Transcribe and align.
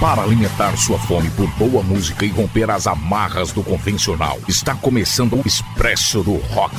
Para 0.00 0.22
alimentar 0.22 0.76
sua 0.76 0.96
fome 0.96 1.28
por 1.30 1.48
boa 1.56 1.82
música 1.82 2.24
e 2.24 2.28
romper 2.28 2.70
as 2.70 2.86
amarras 2.86 3.50
do 3.50 3.64
convencional, 3.64 4.38
está 4.46 4.72
começando 4.76 5.34
o 5.34 5.42
Expresso 5.44 6.22
do 6.22 6.36
Rock. 6.36 6.76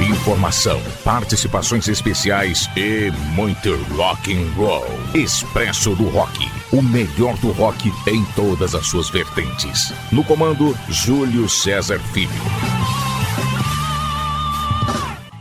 Informação, 0.00 0.80
participações 1.04 1.86
especiais 1.86 2.66
e 2.74 3.10
muito 3.34 3.76
rock 3.94 4.34
and 4.34 4.50
roll. 4.56 4.86
Expresso 5.14 5.94
do 5.94 6.08
Rock, 6.08 6.50
o 6.72 6.80
melhor 6.80 7.36
do 7.36 7.52
rock 7.52 7.92
em 8.06 8.24
todas 8.34 8.74
as 8.74 8.86
suas 8.86 9.10
vertentes. 9.10 9.92
No 10.10 10.24
comando, 10.24 10.74
Júlio 10.88 11.46
César 11.46 11.98
Filho. 12.14 12.30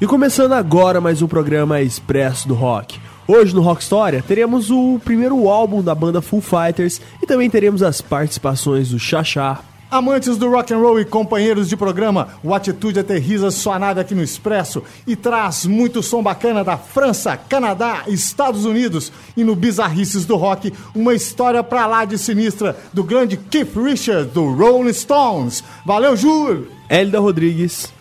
E 0.02 0.06
começando 0.06 0.52
agora 0.52 1.00
mais 1.00 1.22
um 1.22 1.28
programa 1.28 1.82
Expresso 1.82 2.46
do 2.46 2.56
Rock. 2.56 3.03
Hoje 3.26 3.56
no 3.56 3.62
Rock 3.62 3.82
História 3.82 4.24
teremos 4.28 4.70
o 4.70 5.00
primeiro 5.04 5.48
álbum 5.48 5.82
da 5.82 5.96
banda 5.96 6.22
Full 6.22 6.42
Fighters 6.42 7.00
e 7.22 7.26
também 7.26 7.50
teremos 7.50 7.82
as 7.82 8.02
participações 8.02 8.90
do 8.90 9.00
Xaxá. 9.00 9.62
Amantes 9.90 10.38
do 10.38 10.50
rock 10.50 10.74
and 10.74 10.80
roll 10.80 11.00
e 11.00 11.06
companheiros 11.06 11.70
de 11.70 11.78
programa, 11.78 12.30
o 12.44 12.54
Atitude 12.54 13.00
aterriza 13.00 13.52
sua 13.52 13.78
nave 13.78 14.02
aqui 14.02 14.16
no 14.16 14.24
Expresso 14.24 14.84
e 15.06 15.16
traz 15.16 15.68
muito 15.68 16.02
som 16.02 16.22
bacana 16.22 16.64
da 16.64 16.76
França, 16.78 17.38
Canadá, 17.38 18.04
Estados 18.08 18.66
Unidos 18.66 19.12
e 19.38 19.44
no 19.44 19.56
Bizarrices 19.56 20.26
do 20.26 20.36
Rock, 20.36 20.74
uma 20.96 21.14
história 21.14 21.64
pra 21.64 21.86
lá 21.86 22.06
de 22.06 22.18
sinistra 22.18 22.76
do 22.92 23.04
grande 23.04 23.38
Keith 23.38 23.76
Richards 23.76 24.34
do 24.34 24.52
Rolling 24.52 24.92
Stones. 24.94 25.64
Valeu, 25.86 26.18
Júlio! 26.18 26.68
Hélida 26.90 27.20
Rodrigues. 27.20 27.94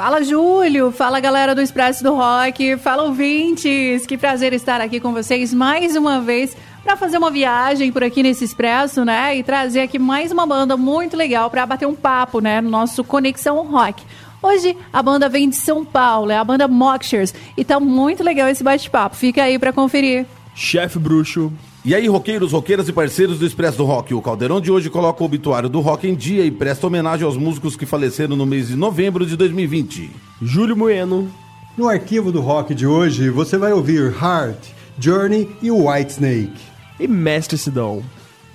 Fala, 0.00 0.24
Júlio! 0.24 0.90
Fala, 0.90 1.20
galera 1.20 1.54
do 1.54 1.60
Expresso 1.60 2.02
do 2.02 2.14
Rock! 2.14 2.78
Fala, 2.78 3.02
ouvintes! 3.02 4.06
Que 4.06 4.16
prazer 4.16 4.54
estar 4.54 4.80
aqui 4.80 4.98
com 4.98 5.12
vocês 5.12 5.52
mais 5.52 5.94
uma 5.94 6.22
vez 6.22 6.56
para 6.82 6.96
fazer 6.96 7.18
uma 7.18 7.30
viagem 7.30 7.92
por 7.92 8.02
aqui 8.02 8.22
nesse 8.22 8.42
Expresso, 8.42 9.04
né? 9.04 9.36
E 9.36 9.42
trazer 9.42 9.82
aqui 9.82 9.98
mais 9.98 10.32
uma 10.32 10.46
banda 10.46 10.74
muito 10.74 11.18
legal 11.18 11.50
para 11.50 11.66
bater 11.66 11.84
um 11.84 11.94
papo, 11.94 12.40
né? 12.40 12.62
No 12.62 12.70
nosso 12.70 13.04
Conexão 13.04 13.62
Rock. 13.66 14.02
Hoje 14.42 14.74
a 14.90 15.02
banda 15.02 15.28
vem 15.28 15.50
de 15.50 15.56
São 15.56 15.84
Paulo, 15.84 16.30
é 16.30 16.38
a 16.38 16.44
banda 16.44 16.66
Mockshers, 16.66 17.34
e 17.54 17.62
tá 17.62 17.78
muito 17.78 18.24
legal 18.24 18.48
esse 18.48 18.64
bate-papo. 18.64 19.14
Fica 19.14 19.42
aí 19.42 19.58
para 19.58 19.70
conferir. 19.70 20.24
Chefe 20.54 20.98
Bruxo. 20.98 21.52
E 21.82 21.94
aí, 21.94 22.06
roqueiros, 22.08 22.52
roqueiras 22.52 22.88
e 22.88 22.92
parceiros 22.92 23.38
do 23.38 23.46
Expresso 23.46 23.78
do 23.78 23.86
Rock, 23.86 24.12
o 24.12 24.20
Caldeirão 24.20 24.60
de 24.60 24.70
hoje 24.70 24.90
coloca 24.90 25.22
o 25.22 25.26
obituário 25.26 25.66
do 25.66 25.80
rock 25.80 26.06
em 26.06 26.14
dia 26.14 26.44
e 26.44 26.50
presta 26.50 26.86
homenagem 26.86 27.24
aos 27.24 27.38
músicos 27.38 27.74
que 27.74 27.86
faleceram 27.86 28.36
no 28.36 28.44
mês 28.44 28.68
de 28.68 28.76
novembro 28.76 29.24
de 29.24 29.34
2020. 29.34 30.10
Júlio 30.42 30.76
Bueno. 30.76 31.32
No 31.78 31.88
arquivo 31.88 32.30
do 32.30 32.42
rock 32.42 32.74
de 32.74 32.86
hoje, 32.86 33.30
você 33.30 33.56
vai 33.56 33.72
ouvir 33.72 34.14
Heart, 34.14 34.58
Journey 34.98 35.48
e 35.62 35.70
White 35.70 36.12
Snake. 36.12 36.60
E 36.98 37.08
Mestre 37.08 37.56
Sidão. 37.56 38.02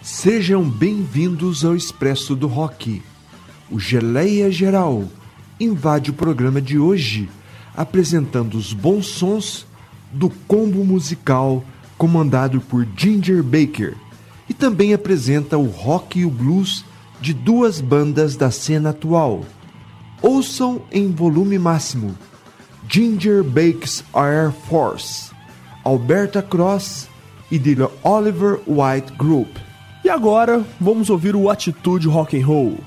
Sejam 0.03 0.63
bem-vindos 0.63 1.65
ao 1.65 1.75
Expresso 1.75 2.35
do 2.35 2.45
Rock. 2.45 3.01
O 3.71 3.79
Geleia 3.79 4.51
Geral 4.51 5.03
invade 5.59 6.11
o 6.11 6.13
programa 6.13 6.61
de 6.61 6.77
hoje 6.77 7.27
apresentando 7.75 8.55
os 8.55 8.71
bons 8.71 9.07
sons 9.07 9.65
do 10.11 10.29
combo 10.47 10.85
musical 10.85 11.63
comandado 11.97 12.59
por 12.61 12.85
Ginger 12.95 13.41
Baker, 13.43 13.95
e 14.47 14.53
também 14.53 14.93
apresenta 14.93 15.57
o 15.57 15.65
rock 15.65 16.19
e 16.19 16.25
o 16.25 16.29
blues 16.29 16.85
de 17.19 17.33
duas 17.33 17.81
bandas 17.81 18.35
da 18.35 18.51
cena 18.51 18.91
atual. 18.91 19.43
Ouçam 20.21 20.81
em 20.91 21.11
volume 21.11 21.57
máximo 21.57 22.15
Ginger 22.87 23.43
Baker's 23.43 24.03
Air 24.13 24.51
Force, 24.69 25.31
Alberta 25.83 26.41
Cross 26.41 27.07
e 27.51 27.59
The 27.59 27.89
Oliver 28.03 28.59
White 28.67 29.13
Group. 29.17 29.57
E 30.03 30.09
agora 30.09 30.63
vamos 30.79 31.09
ouvir 31.09 31.35
o 31.35 31.49
Atitude 31.49 32.07
Rock 32.07 32.39
and 32.39 32.45
Roll. 32.45 32.77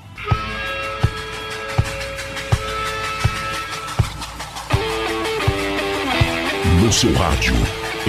No 6.81 6.93
seu 6.93 7.13
rádio, 7.13 7.53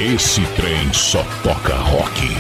esse 0.01 0.43
trem 0.57 0.93
só 0.95 1.23
toca 1.43 1.75
rock. 1.75 2.35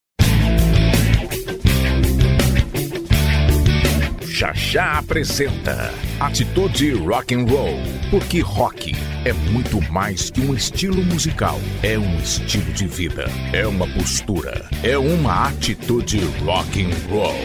Já 4.53 4.99
apresenta 4.99 5.95
Atitude 6.19 6.95
Rock 6.95 7.33
and 7.33 7.45
Roll, 7.45 7.79
porque 8.11 8.41
rock 8.41 8.93
é 9.25 9.33
muito 9.33 9.81
mais 9.93 10.31
que 10.31 10.41
um 10.41 10.53
estilo 10.53 11.05
musical, 11.05 11.61
é 11.81 11.97
um 11.97 12.19
estilo 12.19 12.73
de 12.73 12.89
vida, 12.89 13.27
é 13.53 13.65
uma 13.65 13.87
postura, 13.87 14.69
é 14.83 14.99
uma 14.99 15.47
atitude 15.47 16.19
rock 16.45 16.83
and 16.83 16.91
roll. 17.09 17.39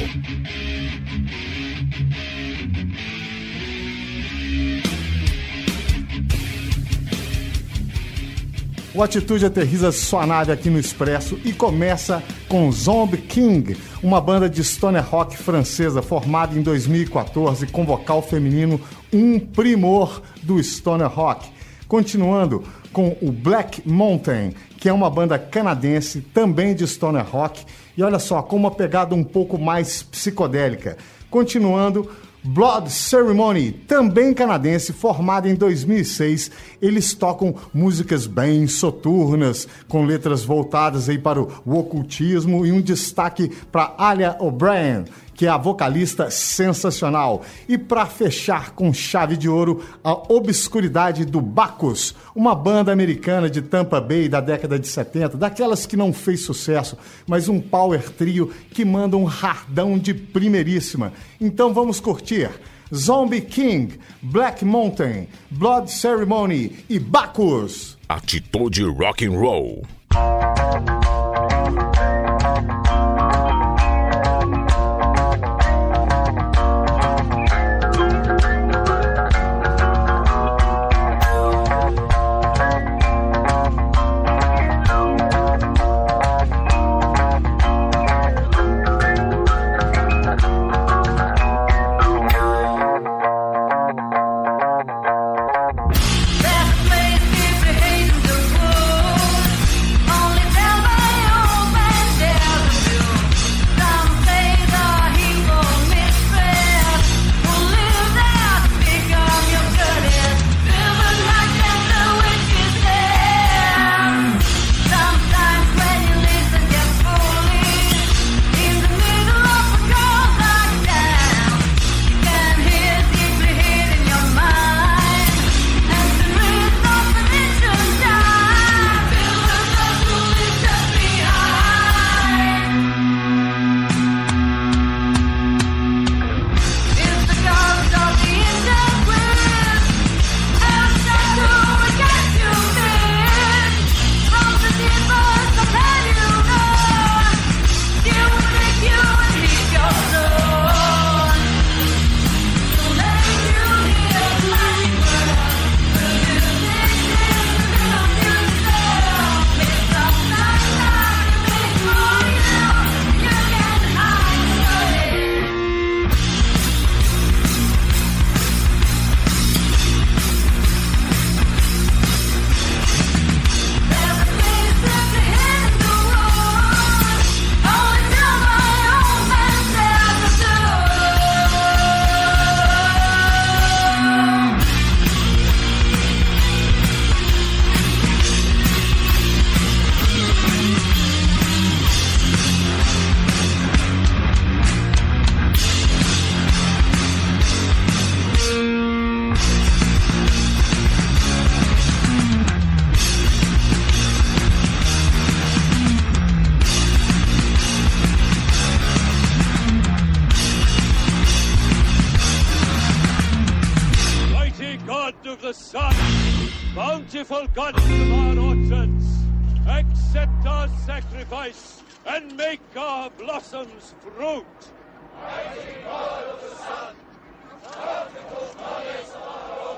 O 8.98 9.04
Atitude 9.04 9.46
aterriza 9.46 9.92
sua 9.92 10.26
nave 10.26 10.52
aqui 10.52 10.72
no 10.72 10.80
Expresso 10.80 11.38
e 11.46 11.54
começa 11.54 12.24
com 12.50 12.72
Zombie 12.72 13.20
King, 13.20 13.78
uma 14.02 14.20
banda 14.20 14.50
de 14.50 14.64
stoner 14.64 15.08
rock 15.08 15.38
francesa 15.38 16.02
formada 16.02 16.58
em 16.58 16.64
2014 16.64 17.68
com 17.68 17.86
vocal 17.86 18.24
feminino, 18.24 18.82
um 19.14 19.40
primor 19.40 20.24
do 20.42 20.58
stoner 20.64 21.08
rock. 21.08 21.48
Continuando 21.88 22.64
com 22.92 23.16
o 23.22 23.32
Black 23.32 23.88
Mountain, 23.88 24.56
que 24.80 24.90
é 24.90 24.94
uma 24.94 25.12
banda 25.12 25.38
canadense 25.38 26.20
também 26.20 26.74
de 26.74 26.88
stoner 26.88 27.24
rock, 27.24 27.66
e 27.96 28.02
olha 28.02 28.18
só, 28.18 28.42
com 28.42 28.56
uma 28.56 28.72
pegada 28.72 29.14
um 29.14 29.24
pouco 29.24 29.60
mais 29.60 30.02
psicodélica. 30.02 30.98
Continuando 31.30 32.10
Blood 32.48 32.90
Ceremony, 32.90 33.72
também 33.72 34.34
canadense, 34.34 34.94
formada 34.94 35.50
em 35.50 35.56
2006, 35.56 36.50
eles 36.82 37.14
tocam 37.14 37.54
músicas 37.74 38.26
bem 38.26 38.66
soturnas, 38.68 39.68
com 39.88 40.06
letras 40.06 40.46
voltadas 40.46 41.10
aí 41.10 41.18
para 41.18 41.42
o 41.42 41.52
ocultismo 41.66 42.66
e 42.66 42.72
um 42.72 42.80
destaque 42.80 43.52
para 43.70 43.94
Alia 43.98 44.38
O'Brien, 44.40 45.04
que 45.38 45.46
é 45.46 45.50
a 45.50 45.56
vocalista 45.56 46.32
sensacional. 46.32 47.44
E 47.70 47.78
para 47.78 48.08
fechar 48.08 48.72
com 48.72 48.92
chave 48.92 49.38
de 49.38 49.48
ouro, 49.48 49.86
a 50.04 50.12
Obscuridade 50.34 51.24
do 51.24 51.40
Bacchus, 51.40 52.16
uma 52.36 52.56
banda 52.56 52.92
americana 52.92 53.48
de 53.48 53.62
Tampa 53.62 54.02
Bay 54.02 54.28
da 54.28 54.42
década 54.42 54.80
de 54.80 54.88
70, 54.88 55.38
daquelas 55.38 55.86
que 55.86 55.96
não 55.96 56.12
fez 56.12 56.44
sucesso, 56.44 56.98
mas 57.28 57.48
um 57.48 57.62
power 57.62 58.10
trio 58.10 58.52
que 58.72 58.84
manda 58.84 59.16
um 59.16 59.26
hardão 59.26 59.98
de 59.98 60.14
primeiríssima. 60.14 61.14
Então 61.40 61.72
vamos 61.72 62.00
curtir. 62.00 62.50
Zombie 62.94 63.42
King, 63.42 64.00
Black 64.22 64.66
Mountain, 64.66 65.28
Blood 65.52 65.92
Ceremony 65.92 66.84
e 66.90 66.98
Bacchus. 66.98 67.98
Atitude 68.10 68.84
Rock 68.84 69.26
and 69.26 69.38
Roll. 69.38 69.97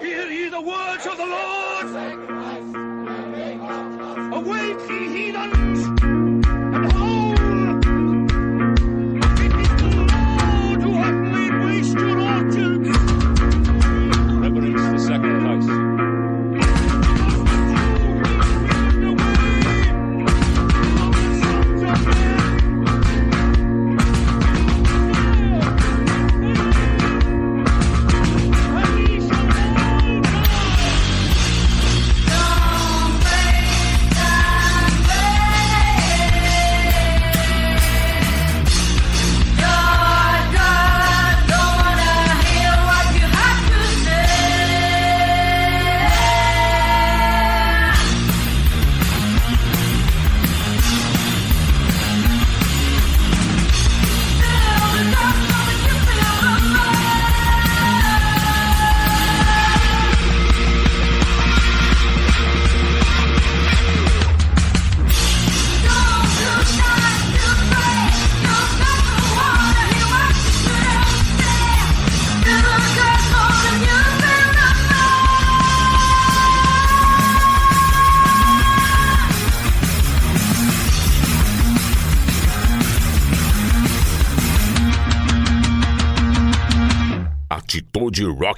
Hear 0.01 0.27
ye 0.27 0.49
the 0.49 0.61
words 0.61 1.05
of 1.05 1.17
the 1.17 1.25
Lord! 1.25 2.18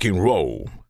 rock 0.01 0.06
and 0.06 0.24
roll. 0.24 0.81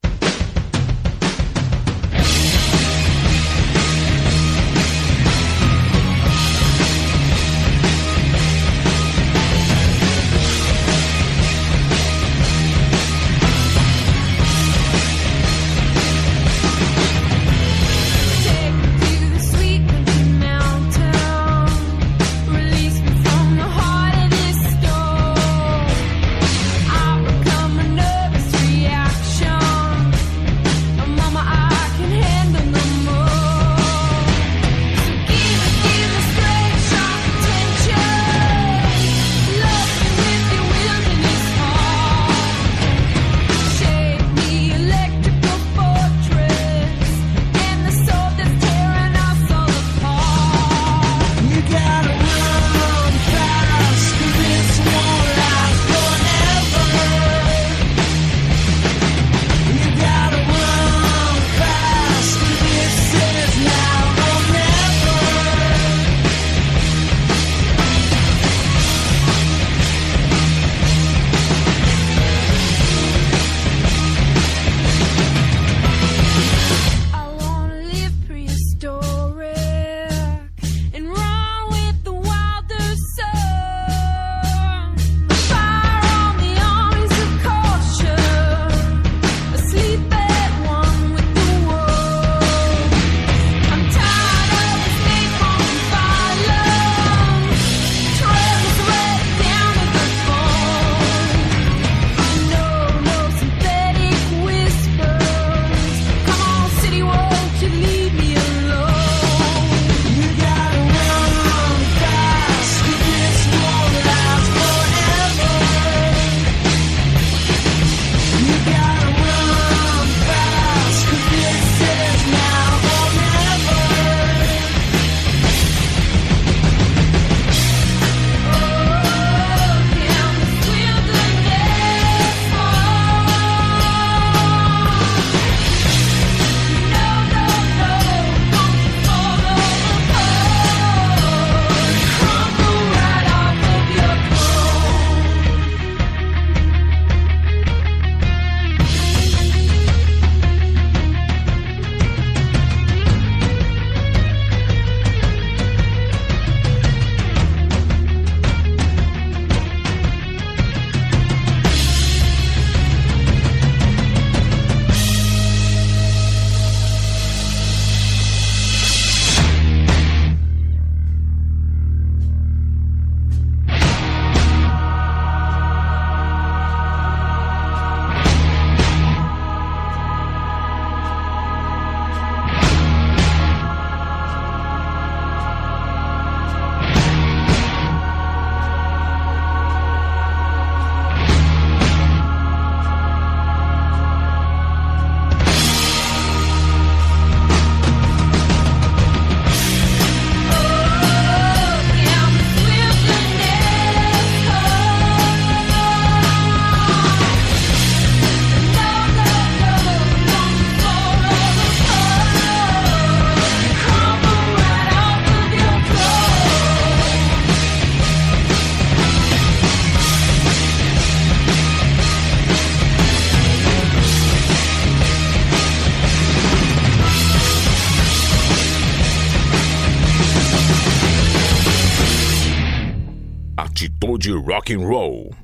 Rock 234.71 234.79
and 234.79 234.89
Roll. 234.89 235.40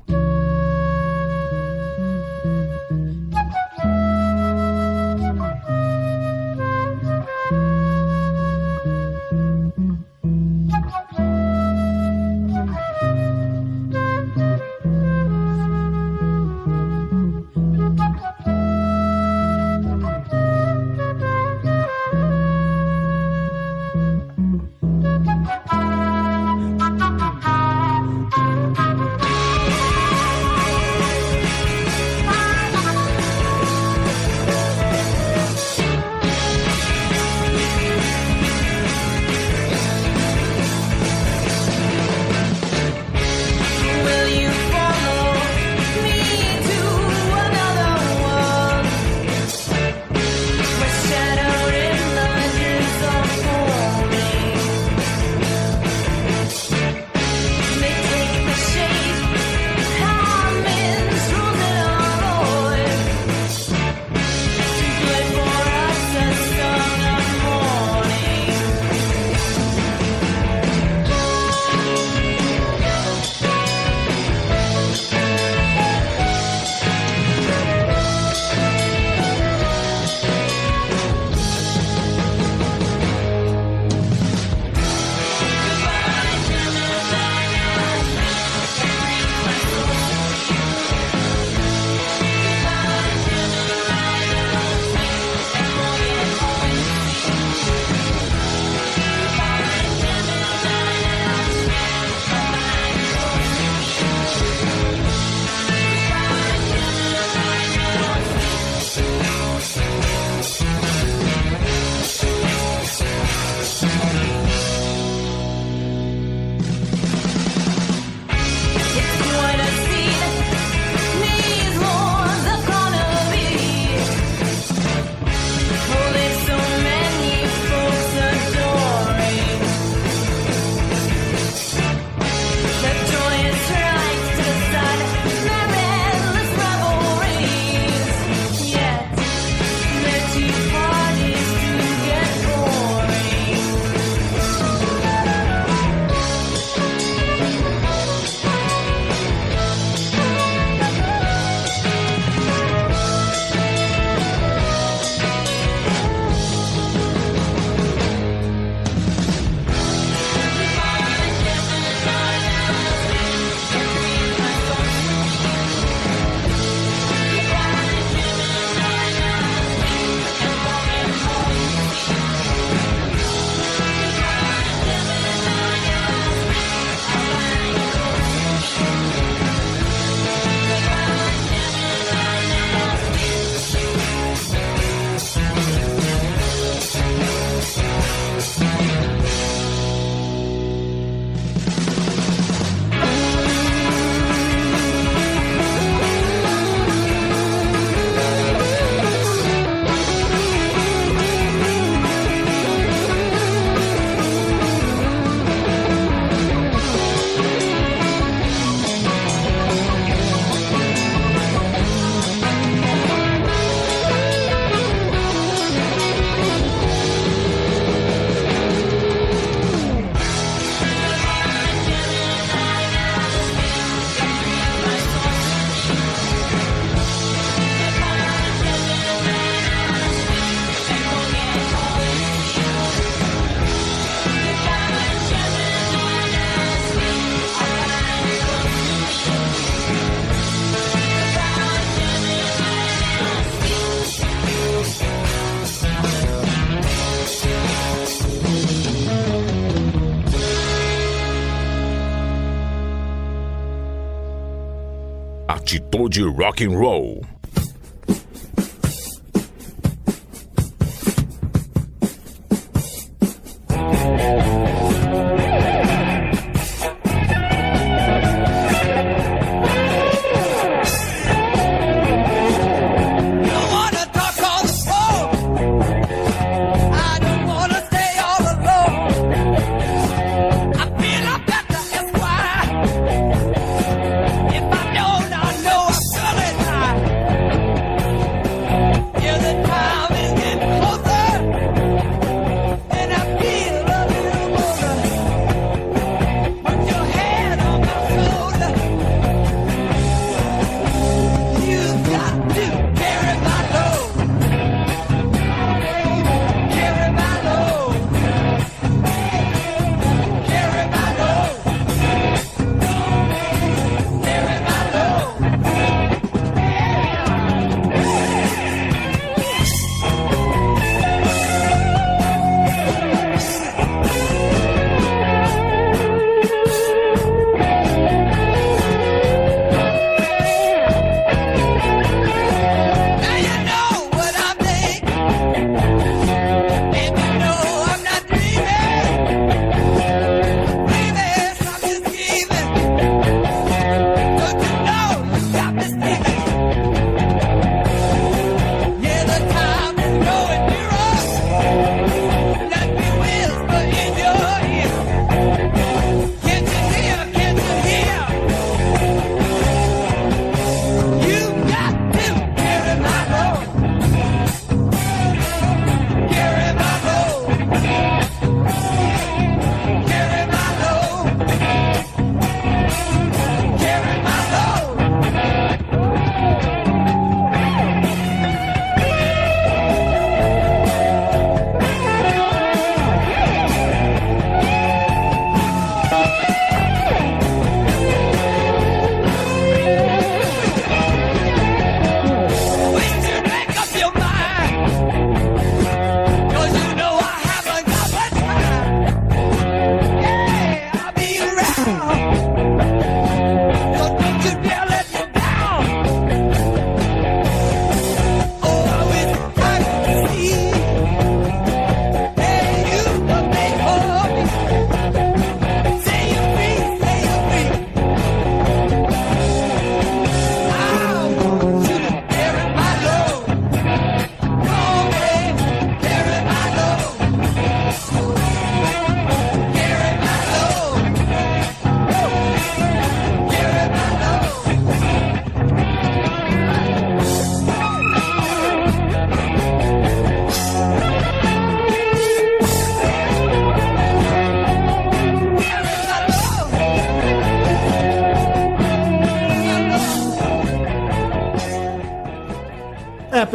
Atitude 256.08 256.38
Rock 256.38 256.62
and 256.62 256.80
Roll. 256.80 257.27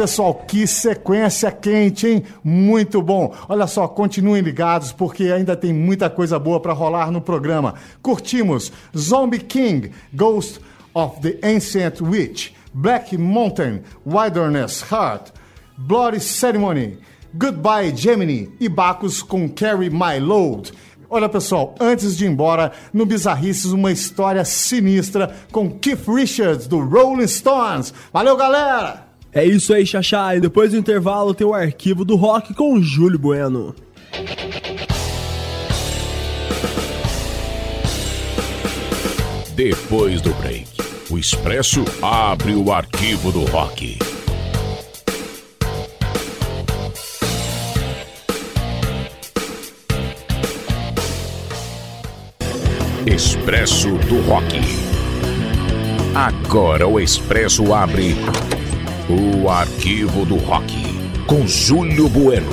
Pessoal, 0.04 0.34
que 0.34 0.66
sequência 0.66 1.50
quente, 1.50 2.06
hein? 2.06 2.24
Muito 2.44 3.00
bom. 3.00 3.34
Olha 3.48 3.66
só, 3.66 3.88
continuem 3.88 4.42
ligados 4.42 4.92
porque 4.92 5.32
ainda 5.32 5.56
tem 5.56 5.72
muita 5.72 6.10
coisa 6.10 6.38
boa 6.38 6.60
para 6.60 6.74
rolar 6.74 7.10
no 7.10 7.22
programa. 7.22 7.74
Curtimos 8.02 8.70
Zombie 8.94 9.38
King, 9.38 9.92
Ghost 10.12 10.60
of 10.92 11.22
the 11.22 11.38
Ancient 11.42 12.02
Witch, 12.02 12.50
Black 12.74 13.16
Mountain, 13.16 13.80
Wilderness 14.04 14.84
Heart, 14.92 15.30
Bloody 15.78 16.20
Ceremony, 16.20 16.98
Goodbye 17.32 17.96
Gemini 17.96 18.52
e 18.60 18.68
Bacchus 18.68 19.22
com 19.22 19.48
Carry 19.48 19.88
My 19.88 20.20
Load. 20.20 20.70
Olha 21.08 21.30
pessoal, 21.30 21.74
antes 21.80 22.14
de 22.14 22.26
ir 22.26 22.28
embora, 22.28 22.72
no 22.92 23.06
Bizarrices, 23.06 23.72
uma 23.72 23.90
história 23.90 24.44
sinistra 24.44 25.34
com 25.50 25.70
Keith 25.70 26.06
Richards 26.06 26.66
do 26.66 26.80
Rolling 26.80 27.26
Stones. 27.26 27.94
Valeu, 28.12 28.36
galera! 28.36 29.13
É 29.34 29.44
isso 29.44 29.74
aí, 29.74 29.84
Xaxá. 29.84 30.36
E 30.36 30.40
depois 30.40 30.70
do 30.70 30.78
intervalo 30.78 31.34
tem 31.34 31.44
o 31.46 31.52
arquivo 31.52 32.04
do 32.04 32.14
rock 32.14 32.54
com 32.54 32.74
o 32.74 32.82
Júlio 32.82 33.18
Bueno. 33.18 33.74
Depois 39.56 40.20
do 40.20 40.32
break, 40.34 40.68
o 41.10 41.18
Expresso 41.18 41.84
abre 42.00 42.54
o 42.54 42.72
arquivo 42.72 43.32
do 43.32 43.44
rock. 43.44 43.98
Expresso 53.06 53.90
do 54.08 54.20
Rock. 54.22 54.60
Agora 56.14 56.88
o 56.88 56.98
Expresso 56.98 57.74
abre 57.74 58.16
o 59.08 59.50
arquivo 59.50 60.24
do 60.24 60.36
rock 60.36 60.74
com 61.26 61.46
Júlio 61.46 62.08
Bueno. 62.08 62.50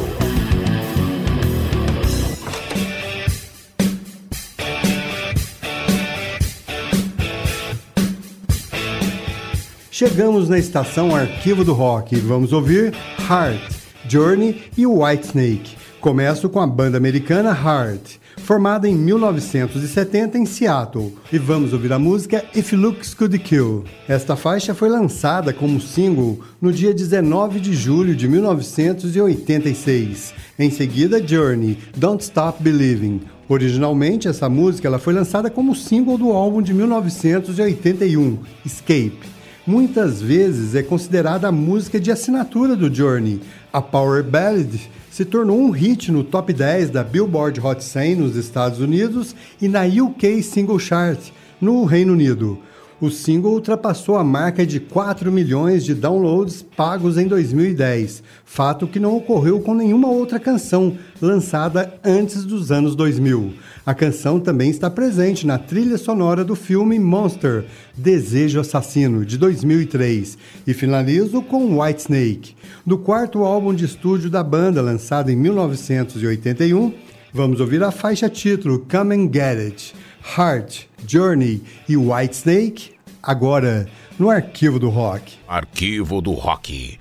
Chegamos 9.90 10.50
na 10.50 10.58
estação 10.58 11.16
Arquivo 11.16 11.64
do 11.64 11.74
Rock 11.74 12.16
e 12.16 12.20
vamos 12.20 12.52
ouvir 12.52 12.94
Heart, 13.30 13.62
Journey 14.10 14.64
e 14.76 14.86
Whitesnake. 14.86 15.78
Começo 16.02 16.50
com 16.50 16.60
a 16.60 16.68
banda 16.68 16.98
americana 16.98 17.52
Heart, 17.52 18.20
formada 18.38 18.88
em 18.88 18.96
1970 18.96 20.38
em 20.38 20.46
Seattle, 20.46 21.14
e 21.32 21.38
vamos 21.38 21.74
ouvir 21.74 21.94
a 21.94 22.00
música 22.00 22.44
If 22.56 22.74
Looks 22.74 23.14
Could 23.14 23.38
Kill. 23.40 23.84
Esta 24.08 24.36
faixa 24.36 24.74
foi 24.74 24.90
lançada 24.90 25.54
como 25.54 25.80
single 25.80 26.40
no 26.62 26.72
dia 26.72 26.94
19 26.94 27.60
de 27.60 27.74
julho 27.74 28.16
de 28.16 28.28
1986. 28.28 30.34
Em 30.58 30.70
seguida, 30.70 31.26
Journey, 31.26 31.78
Don't 31.96 32.24
Stop 32.24 32.62
Believing. 32.62 33.22
Originalmente, 33.50 34.28
essa 34.28 34.48
música 34.48 34.88
ela 34.88 35.00
foi 35.00 35.14
lançada 35.14 35.50
como 35.50 35.76
single 35.76 36.18
do 36.18 36.32
álbum 36.32 36.62
de 36.62 36.74
1981, 36.74 38.40
Escape 38.66 39.42
muitas 39.66 40.22
vezes 40.22 40.76
é 40.76 40.84
considerada 40.84 41.48
a 41.48 41.52
música 41.52 42.00
de 42.00 42.12
assinatura 42.12 42.76
do 42.76 42.94
Journey. 42.94 43.42
A 43.72 43.82
Power 43.82 44.24
Ballad 44.24 44.80
se 45.12 45.26
tornou 45.26 45.60
um 45.60 45.72
hit 45.72 46.10
no 46.10 46.24
top 46.24 46.54
10 46.54 46.90
da 46.90 47.04
Billboard 47.04 47.60
Hot 47.60 47.84
100 47.84 48.16
nos 48.16 48.36
Estados 48.38 48.80
Unidos 48.80 49.36
e 49.62 49.68
na 49.68 49.82
UK 49.84 50.42
Single 50.42 50.80
Chart 50.80 51.20
no 51.60 51.84
Reino 51.84 52.14
Unido. 52.14 52.58
O 53.02 53.10
single 53.10 53.54
ultrapassou 53.54 54.16
a 54.16 54.24
marca 54.24 54.64
de 54.64 54.80
4 54.80 55.32
milhões 55.32 55.84
de 55.84 55.96
downloads 55.96 56.62
pagos 56.62 57.18
em 57.18 57.26
2010, 57.26 58.22
fato 58.46 58.86
que 58.86 59.00
não 59.00 59.18
ocorreu 59.18 59.60
com 59.60 59.74
nenhuma 59.74 60.08
outra 60.08 60.40
canção 60.40 60.96
lançada 61.20 61.92
antes 62.06 62.46
dos 62.46 62.72
anos 62.72 62.96
2000. 62.96 63.56
A 63.84 63.96
canção 63.96 64.40
também 64.40 64.70
está 64.70 64.88
presente 64.88 65.48
na 65.48 65.58
trilha 65.58 65.98
sonora 65.98 66.46
do 66.46 66.56
filme 66.56 67.00
Monster, 67.00 67.66
Desejo 67.98 68.60
Assassino, 68.60 69.26
de 69.26 69.36
2003, 69.36 70.38
e 70.68 70.72
finalizo 70.72 71.42
com 71.42 71.80
Whitesnake. 71.80 72.56
Do 72.86 73.00
quarto 73.00 73.44
álbum 73.44 73.74
de 73.74 73.86
estúdio 73.86 74.30
da 74.30 74.44
banda, 74.44 74.80
lançado 74.80 75.32
em 75.32 75.36
1981, 75.36 76.94
vamos 77.34 77.60
ouvir 77.60 77.82
a 77.82 77.90
faixa 77.90 78.30
título 78.30 78.86
Come 78.88 79.16
and 79.16 79.34
Get 79.34 79.58
It. 79.58 79.96
Heart, 80.24 80.88
Journey 81.06 81.62
e 81.88 81.98
Whitesnake, 81.98 82.94
agora 83.22 83.88
no 84.18 84.30
Arquivo 84.30 84.80
do 84.80 84.90
Rock. 84.90 85.38
Arquivo 85.48 86.22
do 86.22 86.32
Rock. 86.32 87.00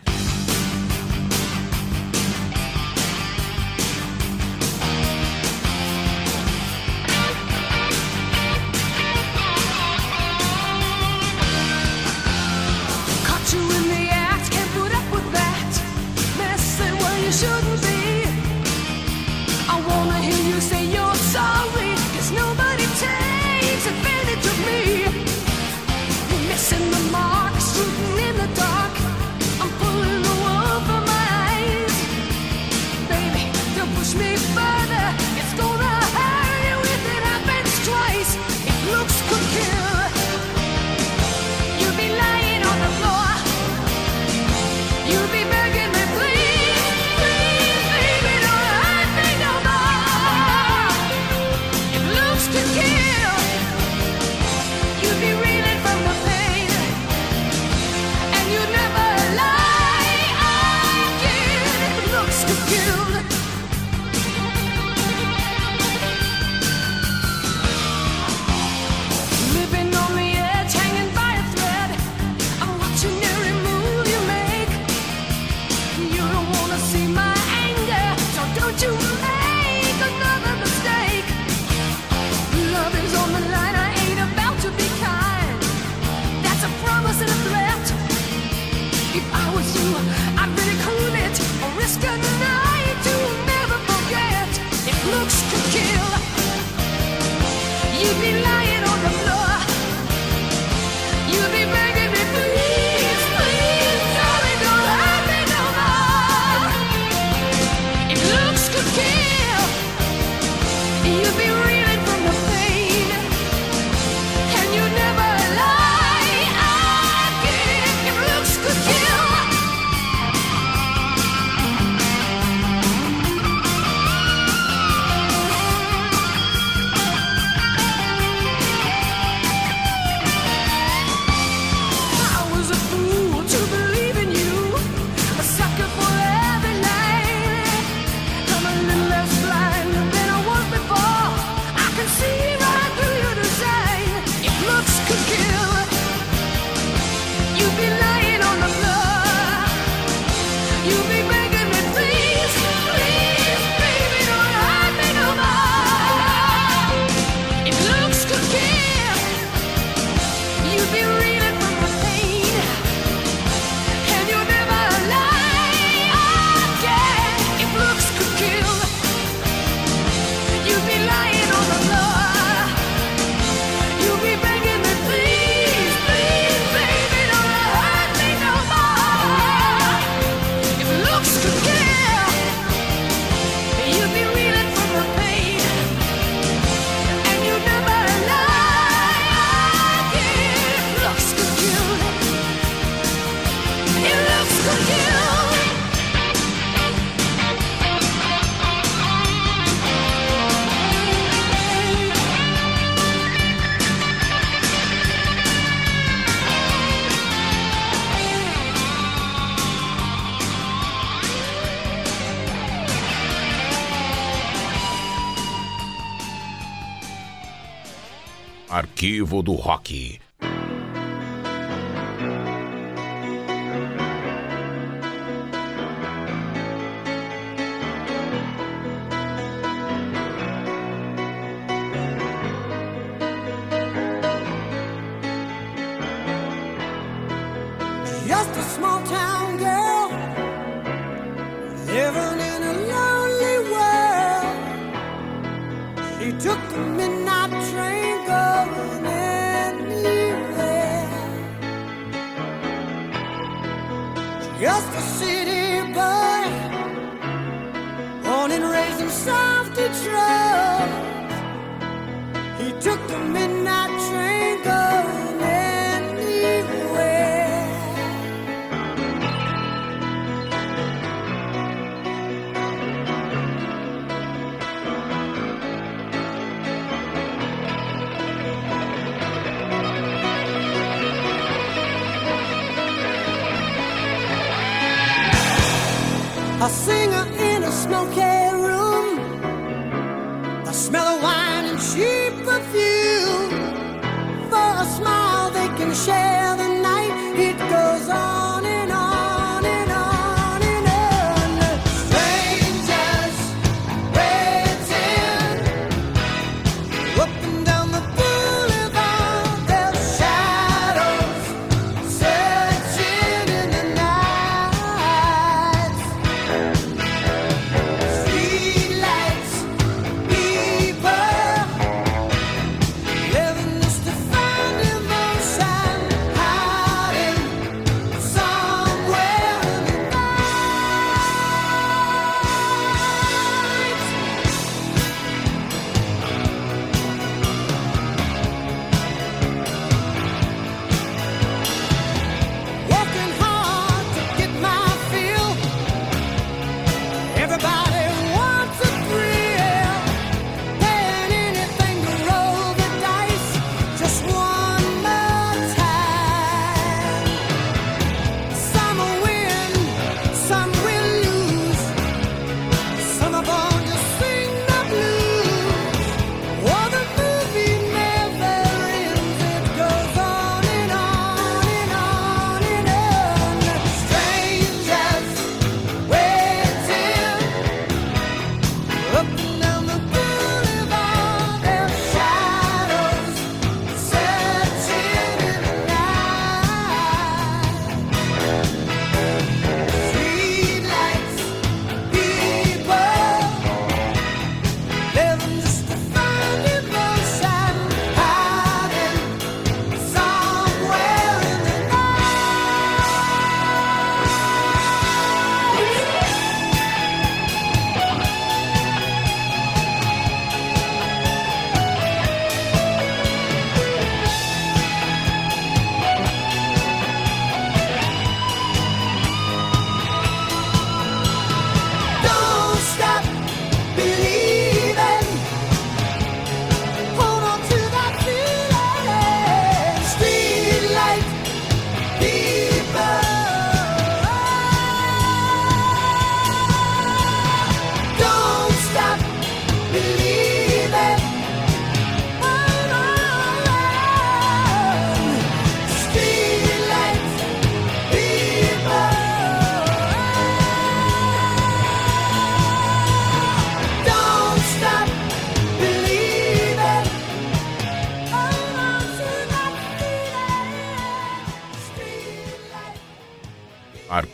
Arquivo 218.71 219.43
do 219.43 219.55
Rock. 219.55 220.21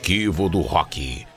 Arquivo 0.07 0.47
do 0.47 0.61
Rock. 0.61 1.36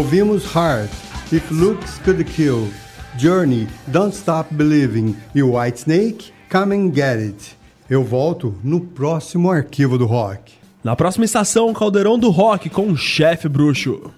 Ouvimos 0.00 0.44
Heart, 0.56 0.90
If 1.30 1.50
Looks 1.50 1.98
Could 1.98 2.24
Kill, 2.24 2.70
Journey, 3.18 3.68
Don't 3.88 4.16
Stop 4.16 4.54
Believing 4.54 5.14
e 5.34 5.42
Whitesnake, 5.42 6.32
Come 6.50 6.74
and 6.74 6.94
Get 6.94 7.18
It. 7.18 7.56
Eu 7.88 8.02
volto 8.02 8.54
no 8.64 8.80
próximo 8.80 9.50
arquivo 9.50 9.98
do 9.98 10.06
rock. 10.06 10.54
Na 10.82 10.96
próxima 10.96 11.26
estação, 11.26 11.70
Caldeirão 11.74 12.18
do 12.18 12.30
Rock 12.30 12.70
com 12.70 12.90
o 12.90 12.96
chefe 12.96 13.46
bruxo. 13.46 14.10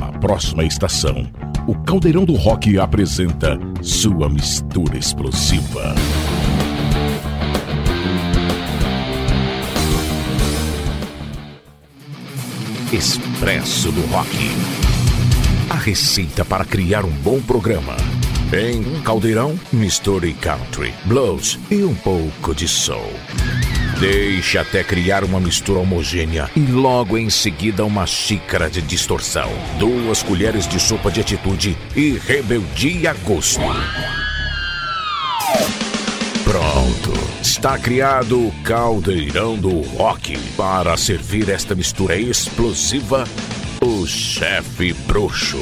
A 0.00 0.18
próxima 0.18 0.64
estação, 0.64 1.30
o 1.68 1.76
Caldeirão 1.76 2.24
do 2.24 2.34
Rock 2.34 2.80
apresenta 2.80 3.60
sua 3.80 4.28
mistura 4.28 4.98
explosiva. 4.98 5.94
Expresso 12.92 13.92
do 13.92 14.00
Rock. 14.06 14.36
A 15.70 15.76
receita 15.76 16.44
para 16.44 16.64
criar 16.64 17.04
um 17.04 17.10
bom 17.10 17.40
programa. 17.40 17.96
Em 18.52 18.80
um 18.80 19.00
caldeirão, 19.02 19.56
misture 19.72 20.34
country, 20.34 20.92
blues 21.04 21.56
e 21.70 21.84
um 21.84 21.94
pouco 21.94 22.52
de 22.52 22.66
soul. 22.66 23.12
Deixe 24.00 24.58
até 24.58 24.82
criar 24.82 25.22
uma 25.22 25.38
mistura 25.38 25.78
homogênea 25.78 26.50
e 26.56 26.60
logo 26.62 27.16
em 27.16 27.30
seguida 27.30 27.84
uma 27.84 28.06
xícara 28.08 28.68
de 28.68 28.82
distorção, 28.82 29.48
duas 29.78 30.20
colheres 30.24 30.66
de 30.66 30.80
sopa 30.80 31.12
de 31.12 31.20
atitude 31.20 31.78
e 31.94 32.18
rebeldia 32.18 33.12
a 33.12 33.14
gosto. 33.14 33.60
Pronto, 36.42 37.12
está 37.60 37.78
criado 37.78 38.46
o 38.46 38.52
caldeirão 38.64 39.54
do 39.54 39.82
rock 39.82 40.34
para 40.56 40.96
servir 40.96 41.50
esta 41.50 41.74
mistura 41.74 42.16
explosiva. 42.16 43.24
O 43.82 44.06
chefe 44.06 44.94
bruxo. 45.06 45.58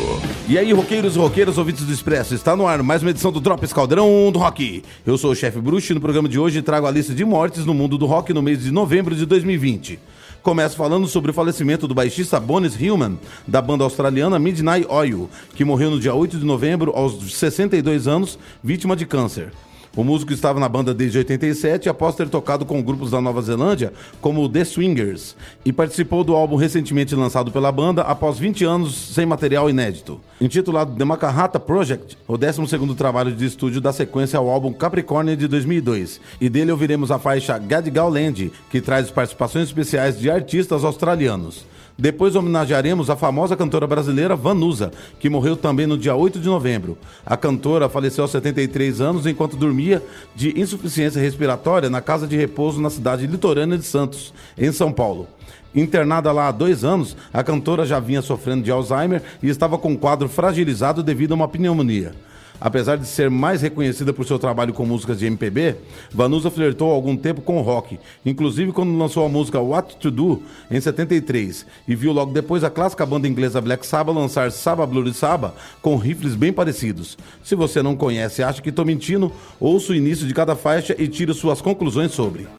E 0.48 0.56
aí, 0.56 0.72
roqueiros 0.72 1.16
roqueiras, 1.16 1.58
ouvintes 1.58 1.84
do 1.84 1.92
Expresso, 1.92 2.36
está 2.36 2.54
no 2.54 2.68
ar 2.68 2.84
mais 2.84 3.02
uma 3.02 3.10
edição 3.10 3.32
do 3.32 3.40
Drops 3.40 3.72
Caldeirão 3.72 4.30
do 4.30 4.38
Rock. 4.38 4.84
Eu 5.04 5.18
sou 5.18 5.32
o 5.32 5.34
chefe 5.34 5.60
bruxo 5.60 5.90
e 5.90 5.94
no 5.96 6.00
programa 6.00 6.28
de 6.28 6.38
hoje 6.38 6.62
trago 6.62 6.86
a 6.86 6.90
lista 6.92 7.12
de 7.12 7.24
mortes 7.24 7.66
no 7.66 7.74
mundo 7.74 7.98
do 7.98 8.06
rock 8.06 8.32
no 8.32 8.42
mês 8.42 8.62
de 8.62 8.70
novembro 8.70 9.16
de 9.16 9.26
2020. 9.26 9.98
Começo 10.40 10.76
falando 10.76 11.08
sobre 11.08 11.32
o 11.32 11.34
falecimento 11.34 11.88
do 11.88 11.96
baixista 11.96 12.38
Bonis 12.38 12.80
Hillman, 12.80 13.18
da 13.44 13.60
banda 13.60 13.82
australiana 13.82 14.38
Midnight 14.38 14.86
Oil, 14.88 15.28
que 15.52 15.64
morreu 15.64 15.90
no 15.90 15.98
dia 15.98 16.14
8 16.14 16.38
de 16.38 16.44
novembro 16.44 16.92
aos 16.94 17.34
62 17.34 18.06
anos, 18.06 18.38
vítima 18.62 18.94
de 18.94 19.04
câncer. 19.04 19.50
O 19.98 20.04
músico 20.04 20.32
estava 20.32 20.60
na 20.60 20.68
banda 20.68 20.94
desde 20.94 21.18
87 21.18 21.88
após 21.88 22.14
ter 22.14 22.28
tocado 22.28 22.64
com 22.64 22.80
grupos 22.80 23.10
da 23.10 23.20
Nova 23.20 23.42
Zelândia 23.42 23.92
como 24.20 24.48
The 24.48 24.64
Swingers 24.64 25.34
e 25.64 25.72
participou 25.72 26.22
do 26.22 26.36
álbum 26.36 26.54
recentemente 26.54 27.16
lançado 27.16 27.50
pela 27.50 27.72
banda 27.72 28.02
após 28.02 28.38
20 28.38 28.64
anos 28.64 28.94
sem 28.94 29.26
material 29.26 29.68
inédito. 29.68 30.20
Intitulado 30.40 30.94
The 30.94 31.04
Makahata 31.04 31.58
Project, 31.58 32.16
o 32.28 32.38
12º 32.38 32.94
trabalho 32.94 33.32
de 33.32 33.44
estúdio 33.44 33.80
da 33.80 33.92
sequência 33.92 34.38
ao 34.38 34.48
álbum 34.48 34.72
Capricorn 34.72 35.34
de 35.34 35.48
2002. 35.48 36.20
E 36.40 36.48
dele 36.48 36.70
ouviremos 36.70 37.10
a 37.10 37.18
faixa 37.18 37.58
Gadigal 37.58 38.08
Land, 38.08 38.52
que 38.70 38.80
traz 38.80 39.10
participações 39.10 39.66
especiais 39.66 40.16
de 40.16 40.30
artistas 40.30 40.84
australianos. 40.84 41.66
Depois 42.00 42.36
homenagearemos 42.36 43.10
a 43.10 43.16
famosa 43.16 43.56
cantora 43.56 43.84
brasileira 43.84 44.36
Vanusa, 44.36 44.92
que 45.18 45.28
morreu 45.28 45.56
também 45.56 45.84
no 45.84 45.98
dia 45.98 46.14
8 46.14 46.38
de 46.38 46.46
novembro. 46.46 46.96
A 47.26 47.36
cantora 47.36 47.88
faleceu 47.88 48.22
aos 48.22 48.30
73 48.30 49.00
anos 49.00 49.26
enquanto 49.26 49.56
dormia 49.56 50.00
de 50.32 50.56
insuficiência 50.60 51.20
respiratória 51.20 51.90
na 51.90 52.00
casa 52.00 52.24
de 52.28 52.36
repouso 52.36 52.80
na 52.80 52.88
cidade 52.88 53.26
litorânea 53.26 53.76
de 53.76 53.82
Santos, 53.82 54.32
em 54.56 54.70
São 54.70 54.92
Paulo. 54.92 55.26
Internada 55.74 56.30
lá 56.30 56.46
há 56.46 56.52
dois 56.52 56.84
anos, 56.84 57.16
a 57.32 57.42
cantora 57.42 57.84
já 57.84 57.98
vinha 57.98 58.22
sofrendo 58.22 58.62
de 58.62 58.70
Alzheimer 58.70 59.20
e 59.42 59.48
estava 59.48 59.76
com 59.76 59.92
o 59.92 59.98
quadro 59.98 60.28
fragilizado 60.28 61.02
devido 61.02 61.32
a 61.32 61.34
uma 61.34 61.48
pneumonia. 61.48 62.14
Apesar 62.60 62.96
de 62.96 63.06
ser 63.06 63.30
mais 63.30 63.62
reconhecida 63.62 64.12
por 64.12 64.26
seu 64.26 64.38
trabalho 64.38 64.72
com 64.72 64.84
músicas 64.84 65.18
de 65.18 65.26
MPB, 65.26 65.76
Vanusa 66.12 66.50
flertou 66.50 66.90
algum 66.90 67.16
tempo 67.16 67.40
com 67.40 67.60
rock, 67.60 67.98
inclusive 68.26 68.72
quando 68.72 68.98
lançou 68.98 69.24
a 69.24 69.28
música 69.28 69.60
What 69.60 69.96
to 69.96 70.10
Do 70.10 70.42
em 70.70 70.80
73 70.80 71.66
e 71.86 71.94
viu 71.94 72.12
logo 72.12 72.32
depois 72.32 72.64
a 72.64 72.70
clássica 72.70 73.06
banda 73.06 73.28
inglesa 73.28 73.60
Black 73.60 73.86
Sabbath 73.86 74.16
lançar 74.16 74.50
Saba 74.50 74.86
Blue 74.86 75.12
Saba 75.14 75.54
com 75.80 75.96
rifles 75.96 76.34
bem 76.34 76.52
parecidos. 76.52 77.16
Se 77.44 77.54
você 77.54 77.82
não 77.82 77.96
conhece 77.96 78.40
e 78.40 78.44
acha 78.44 78.60
que 78.60 78.70
estou 78.70 78.84
mentindo, 78.84 79.32
ouça 79.60 79.92
o 79.92 79.96
início 79.96 80.26
de 80.26 80.34
cada 80.34 80.56
faixa 80.56 80.94
e 80.98 81.06
tire 81.06 81.32
suas 81.34 81.60
conclusões 81.60 82.12
sobre. 82.12 82.57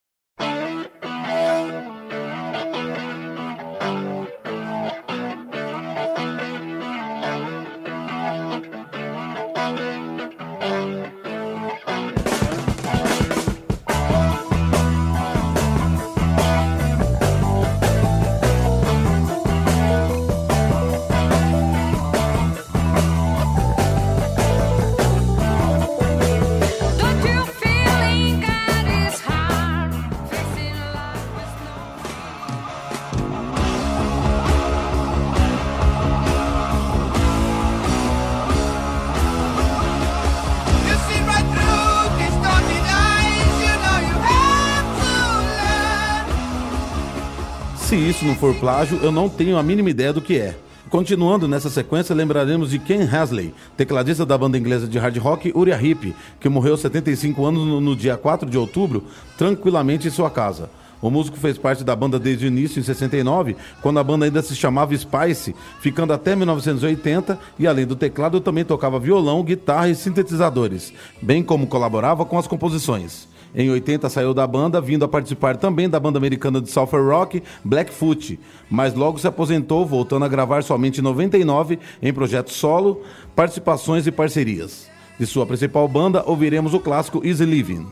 For 48.39 48.55
plágio, 48.55 48.97
eu 49.03 49.11
não 49.11 49.27
tenho 49.27 49.57
a 49.57 49.63
mínima 49.63 49.89
ideia 49.89 50.13
do 50.13 50.21
que 50.21 50.37
é. 50.37 50.55
Continuando 50.89 51.45
nessa 51.45 51.69
sequência, 51.69 52.15
lembraremos 52.15 52.69
de 52.69 52.79
Ken 52.79 53.03
Hasley, 53.03 53.53
tecladista 53.75 54.25
da 54.25 54.37
banda 54.37 54.57
inglesa 54.57 54.87
de 54.87 54.97
hard 54.97 55.17
rock 55.17 55.51
Uriah 55.53 55.83
Heep, 55.83 56.15
que 56.39 56.47
morreu 56.47 56.71
aos 56.71 56.79
75 56.79 57.45
anos 57.45 57.67
no, 57.67 57.81
no 57.81 57.95
dia 57.97 58.15
4 58.15 58.49
de 58.49 58.57
outubro, 58.57 59.03
tranquilamente 59.37 60.07
em 60.07 60.11
sua 60.11 60.29
casa. 60.29 60.69
O 61.01 61.09
músico 61.09 61.37
fez 61.37 61.57
parte 61.57 61.83
da 61.83 61.93
banda 61.93 62.17
desde 62.17 62.45
o 62.45 62.47
início, 62.47 62.79
em 62.79 62.83
69, 62.83 63.57
quando 63.81 63.99
a 63.99 64.03
banda 64.03 64.23
ainda 64.23 64.41
se 64.41 64.55
chamava 64.55 64.95
Spice, 64.95 65.53
ficando 65.81 66.13
até 66.13 66.33
1980 66.33 67.37
e, 67.59 67.67
além 67.67 67.85
do 67.85 67.95
teclado, 67.95 68.39
também 68.39 68.63
tocava 68.63 68.99
violão, 68.99 69.43
guitarra 69.43 69.89
e 69.89 69.95
sintetizadores, 69.95 70.93
bem 71.21 71.43
como 71.43 71.67
colaborava 71.67 72.23
com 72.23 72.37
as 72.37 72.47
composições. 72.47 73.27
Em 73.53 73.69
80 73.69 74.09
saiu 74.09 74.33
da 74.33 74.45
banda, 74.45 74.79
vindo 74.79 75.03
a 75.03 75.07
participar 75.07 75.57
também 75.57 75.89
da 75.89 75.99
banda 75.99 76.19
americana 76.19 76.61
de 76.61 76.69
software 76.69 77.01
rock 77.01 77.41
Blackfoot, 77.63 78.39
mas 78.69 78.93
logo 78.93 79.17
se 79.17 79.27
aposentou, 79.27 79.85
voltando 79.85 80.25
a 80.25 80.27
gravar 80.27 80.63
somente 80.63 80.99
em 80.99 81.03
99 81.03 81.79
em 82.01 82.13
projetos 82.13 82.53
solo, 82.53 83.01
participações 83.35 84.05
e 84.05 84.11
parcerias. 84.11 84.87
De 85.19 85.25
sua 85.25 85.45
principal 85.45 85.87
banda, 85.87 86.23
ouviremos 86.25 86.73
o 86.73 86.79
clássico 86.79 87.25
Easy 87.25 87.43
Living. 87.43 87.87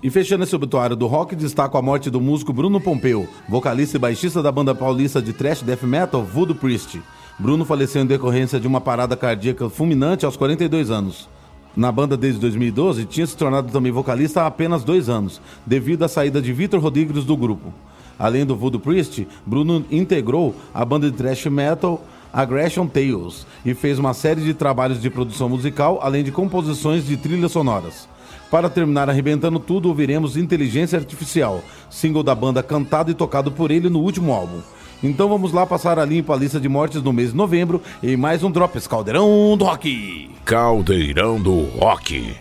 E 0.00 0.10
fechando 0.10 0.44
esse 0.44 0.54
obituário 0.54 0.94
do 0.94 1.08
rock, 1.08 1.34
destaco 1.34 1.76
a 1.76 1.82
morte 1.82 2.08
do 2.08 2.20
músico 2.20 2.52
Bruno 2.52 2.80
Pompeu, 2.80 3.26
vocalista 3.48 3.96
e 3.96 4.00
baixista 4.00 4.40
da 4.40 4.52
banda 4.52 4.74
paulista 4.74 5.20
de 5.20 5.32
thrash 5.32 5.62
death 5.62 5.82
metal 5.82 6.22
Voodoo 6.22 6.54
Priest. 6.54 7.00
Bruno 7.36 7.64
faleceu 7.64 8.02
em 8.02 8.06
decorrência 8.06 8.60
de 8.60 8.66
uma 8.68 8.80
parada 8.80 9.16
cardíaca 9.16 9.68
fulminante 9.68 10.24
aos 10.24 10.36
42 10.36 10.90
anos. 10.90 11.28
Na 11.76 11.92
banda 11.92 12.16
desde 12.16 12.40
2012, 12.40 13.04
tinha 13.04 13.26
se 13.26 13.36
tornado 13.36 13.70
também 13.70 13.92
vocalista 13.92 14.42
há 14.42 14.46
apenas 14.46 14.82
dois 14.82 15.08
anos, 15.08 15.40
devido 15.64 16.02
à 16.02 16.08
saída 16.08 16.42
de 16.42 16.52
Vitor 16.52 16.80
Rodrigues 16.80 17.24
do 17.24 17.36
grupo. 17.36 17.72
Além 18.18 18.44
do 18.44 18.56
Voodoo 18.56 18.80
Priest, 18.80 19.28
Bruno 19.46 19.84
integrou 19.90 20.54
a 20.74 20.84
banda 20.84 21.10
de 21.10 21.16
thrash 21.16 21.46
metal 21.46 22.02
Aggression 22.32 22.86
Tales 22.86 23.46
e 23.64 23.74
fez 23.74 23.98
uma 23.98 24.12
série 24.12 24.42
de 24.42 24.52
trabalhos 24.52 25.00
de 25.00 25.08
produção 25.08 25.48
musical, 25.48 26.00
além 26.02 26.24
de 26.24 26.32
composições 26.32 27.06
de 27.06 27.16
trilhas 27.16 27.52
sonoras. 27.52 28.08
Para 28.50 28.68
terminar 28.68 29.08
arrebentando 29.08 29.58
tudo, 29.58 29.88
ouviremos 29.88 30.36
Inteligência 30.36 30.98
Artificial, 30.98 31.62
single 31.90 32.22
da 32.22 32.34
banda 32.34 32.62
cantado 32.62 33.10
e 33.10 33.14
tocado 33.14 33.52
por 33.52 33.70
ele 33.70 33.88
no 33.88 34.00
último 34.00 34.32
álbum. 34.32 34.60
Então 35.02 35.28
vamos 35.28 35.52
lá 35.52 35.64
passar 35.64 35.98
a 35.98 36.04
limpo 36.04 36.32
a 36.32 36.36
lista 36.36 36.58
de 36.58 36.68
mortes 36.68 37.02
no 37.02 37.12
mês 37.12 37.30
de 37.30 37.36
novembro 37.36 37.80
em 38.02 38.16
mais 38.16 38.42
um 38.42 38.50
Drops 38.50 38.86
Caldeirão 38.86 39.56
do 39.56 39.64
Rock. 39.64 40.30
Caldeirão 40.44 41.40
do 41.40 41.62
Rock. 41.78 42.36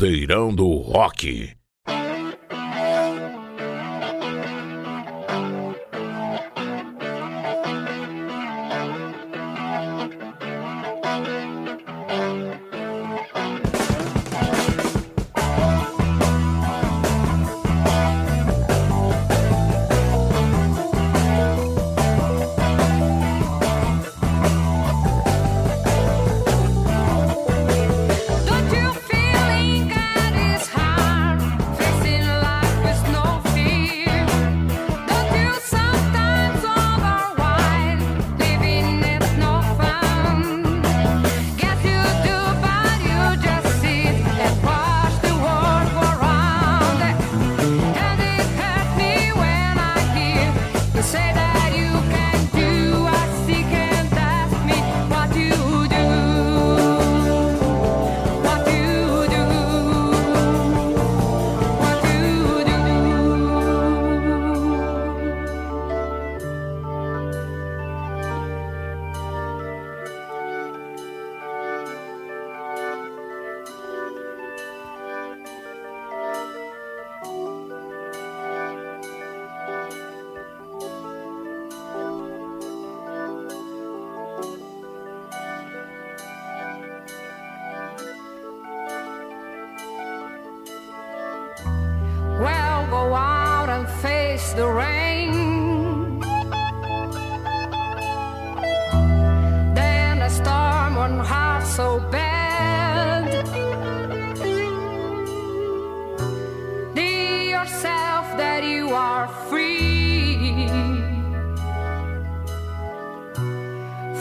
Caldeirão 0.00 0.50
do 0.54 0.66
Rock. 0.78 1.59
face 94.40 94.52
the 94.52 94.66
rain. 94.66 96.20
Then 99.74 100.22
a 100.22 100.30
storm 100.30 100.96
one 100.96 101.18
hot 101.18 101.62
so 101.64 102.00
bad. 102.10 103.30
Dear 106.94 107.42
yourself 107.56 108.26
that 108.36 108.62
you 108.64 108.94
are 108.94 109.28
free. 109.48 110.68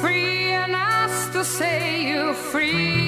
Free 0.02 0.54
enough 0.54 1.32
to 1.34 1.44
say 1.44 2.10
you're 2.10 2.34
free. 2.34 2.99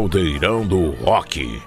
Caldeirão 0.00 0.66
do 0.66 0.92
Rock. 0.92 1.59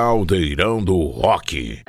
Caldeirão 0.00 0.82
do 0.82 0.96
Rock. 1.08 1.82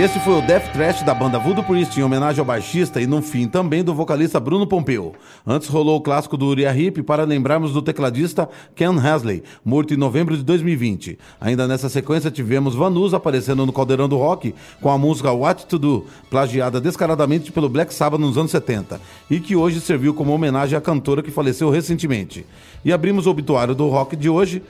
Esse 0.00 0.18
foi 0.20 0.32
o 0.32 0.40
Death 0.40 0.72
Trash 0.72 1.02
da 1.02 1.12
banda 1.12 1.38
Voodoo 1.38 1.62
Priest 1.62 2.00
em 2.00 2.02
homenagem 2.02 2.40
ao 2.40 2.46
baixista 2.46 3.02
e 3.02 3.06
no 3.06 3.20
fim 3.20 3.46
também 3.46 3.84
do 3.84 3.92
vocalista 3.92 4.40
Bruno 4.40 4.66
Pompeu. 4.66 5.12
Antes 5.46 5.68
rolou 5.68 5.98
o 5.98 6.00
clássico 6.00 6.38
do 6.38 6.46
Uriah 6.46 6.74
Heep 6.74 7.02
para 7.02 7.24
lembrarmos 7.24 7.74
do 7.74 7.82
tecladista 7.82 8.48
Ken 8.74 8.98
Hasley, 8.98 9.42
morto 9.62 9.92
em 9.92 9.98
novembro 9.98 10.34
de 10.34 10.42
2020. 10.42 11.18
Ainda 11.38 11.68
nessa 11.68 11.90
sequência 11.90 12.30
tivemos 12.30 12.74
Vanus 12.74 13.12
aparecendo 13.12 13.66
no 13.66 13.74
Caldeirão 13.74 14.08
do 14.08 14.16
Rock 14.16 14.54
com 14.80 14.88
a 14.88 14.96
música 14.96 15.32
What 15.32 15.66
to 15.66 15.78
Do, 15.78 16.06
plagiada 16.30 16.80
descaradamente 16.80 17.52
pelo 17.52 17.68
Black 17.68 17.92
Sabbath 17.92 18.22
nos 18.22 18.38
anos 18.38 18.52
70 18.52 18.98
e 19.30 19.38
que 19.38 19.54
hoje 19.54 19.82
serviu 19.82 20.14
como 20.14 20.32
homenagem 20.32 20.78
à 20.78 20.80
cantora 20.80 21.22
que 21.22 21.30
faleceu 21.30 21.68
recentemente. 21.68 22.46
E 22.82 22.90
abrimos 22.90 23.26
o 23.26 23.30
obituário 23.30 23.74
do 23.74 23.86
rock 23.86 24.16
de 24.16 24.30
hoje 24.30 24.62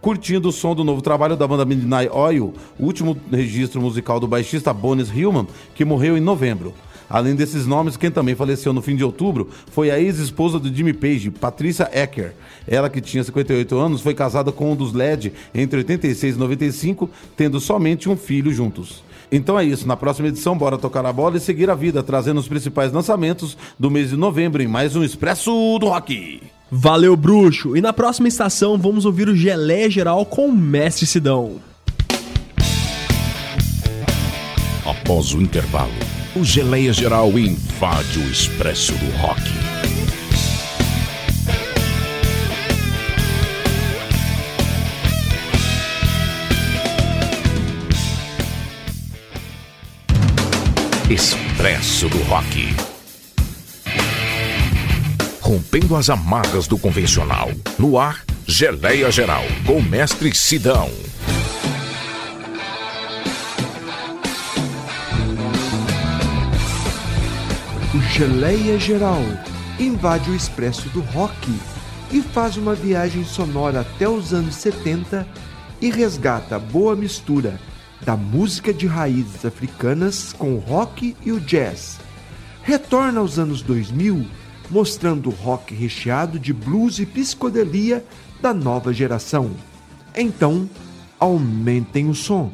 curtindo 0.00 0.48
o 0.48 0.52
som 0.52 0.74
do 0.74 0.84
novo 0.84 1.02
trabalho 1.02 1.36
da 1.36 1.46
banda 1.46 1.64
Midnight 1.64 2.10
Oil, 2.12 2.54
o 2.78 2.84
último 2.84 3.16
registro 3.30 3.80
musical 3.80 4.20
do 4.20 4.28
baixista 4.28 4.72
Bonis 4.72 5.10
Hillman, 5.10 5.46
que 5.74 5.84
morreu 5.84 6.16
em 6.16 6.20
novembro. 6.20 6.74
Além 7.10 7.34
desses 7.34 7.66
nomes, 7.66 7.96
quem 7.96 8.10
também 8.10 8.34
faleceu 8.34 8.72
no 8.72 8.82
fim 8.82 8.94
de 8.94 9.02
outubro 9.02 9.48
foi 9.72 9.90
a 9.90 9.98
ex-esposa 9.98 10.58
do 10.58 10.72
Jimmy 10.72 10.92
Page, 10.92 11.30
Patricia 11.30 11.88
Ecker. 11.92 12.34
Ela, 12.66 12.90
que 12.90 13.00
tinha 13.00 13.24
58 13.24 13.76
anos, 13.78 14.02
foi 14.02 14.14
casada 14.14 14.52
com 14.52 14.72
um 14.72 14.76
dos 14.76 14.92
LED 14.92 15.32
entre 15.54 15.78
86 15.78 16.36
e 16.36 16.38
95, 16.38 17.08
tendo 17.34 17.60
somente 17.60 18.10
um 18.10 18.16
filho 18.16 18.52
juntos. 18.52 19.02
Então 19.32 19.58
é 19.58 19.64
isso, 19.64 19.86
na 19.86 19.96
próxima 19.96 20.28
edição, 20.28 20.56
bora 20.56 20.78
tocar 20.78 21.04
a 21.04 21.12
bola 21.12 21.36
e 21.36 21.40
seguir 21.40 21.70
a 21.70 21.74
vida, 21.74 22.02
trazendo 22.02 22.40
os 22.40 22.48
principais 22.48 22.92
lançamentos 22.92 23.56
do 23.78 23.90
mês 23.90 24.10
de 24.10 24.16
novembro 24.16 24.62
em 24.62 24.68
mais 24.68 24.96
um 24.96 25.02
Expresso 25.02 25.78
do 25.78 25.88
Rock. 25.88 26.57
Valeu, 26.70 27.16
bruxo! 27.16 27.74
E 27.76 27.80
na 27.80 27.94
próxima 27.94 28.28
estação 28.28 28.76
vamos 28.76 29.06
ouvir 29.06 29.28
o 29.28 29.34
Gelé 29.34 29.88
Geral 29.88 30.26
com 30.26 30.48
o 30.48 30.52
Mestre 30.52 31.06
Sidão. 31.06 31.60
Após 34.84 35.32
o 35.32 35.40
intervalo, 35.40 35.92
o 36.36 36.44
Geleia 36.44 36.92
Geral 36.92 37.30
invade 37.38 38.18
o 38.18 38.30
Expresso 38.30 38.92
do 38.92 39.10
Rock. 39.16 39.42
Expresso 51.10 52.08
do 52.10 52.18
Rock. 52.24 52.97
Rompendo 55.48 55.96
as 55.96 56.10
amarras 56.10 56.66
do 56.66 56.76
convencional. 56.76 57.50
No 57.78 57.98
ar, 57.98 58.22
Geleia 58.46 59.10
Geral, 59.10 59.42
com 59.64 59.80
Mestre 59.80 60.34
Sidão. 60.34 60.90
O 67.94 68.00
Geleia 68.12 68.78
Geral 68.78 69.22
invade 69.80 70.30
o 70.30 70.36
expresso 70.36 70.86
do 70.90 71.00
rock 71.00 71.50
e 72.10 72.20
faz 72.20 72.58
uma 72.58 72.74
viagem 72.74 73.24
sonora 73.24 73.80
até 73.80 74.06
os 74.06 74.34
anos 74.34 74.54
70 74.56 75.26
e 75.80 75.90
resgata 75.90 76.56
a 76.56 76.58
boa 76.58 76.94
mistura 76.94 77.58
da 78.02 78.18
música 78.18 78.70
de 78.70 78.86
raízes 78.86 79.46
africanas 79.46 80.34
com 80.34 80.56
o 80.56 80.58
rock 80.58 81.16
e 81.24 81.32
o 81.32 81.40
jazz. 81.40 81.98
Retorna 82.62 83.20
aos 83.20 83.38
anos 83.38 83.62
2000, 83.62 84.26
mostrando 84.70 85.30
rock 85.30 85.74
recheado 85.74 86.38
de 86.38 86.52
blues 86.52 86.98
e 86.98 87.06
psicodelia 87.06 88.04
da 88.40 88.52
nova 88.52 88.92
geração. 88.92 89.50
Então, 90.14 90.68
aumentem 91.18 92.08
o 92.08 92.14
som. 92.14 92.52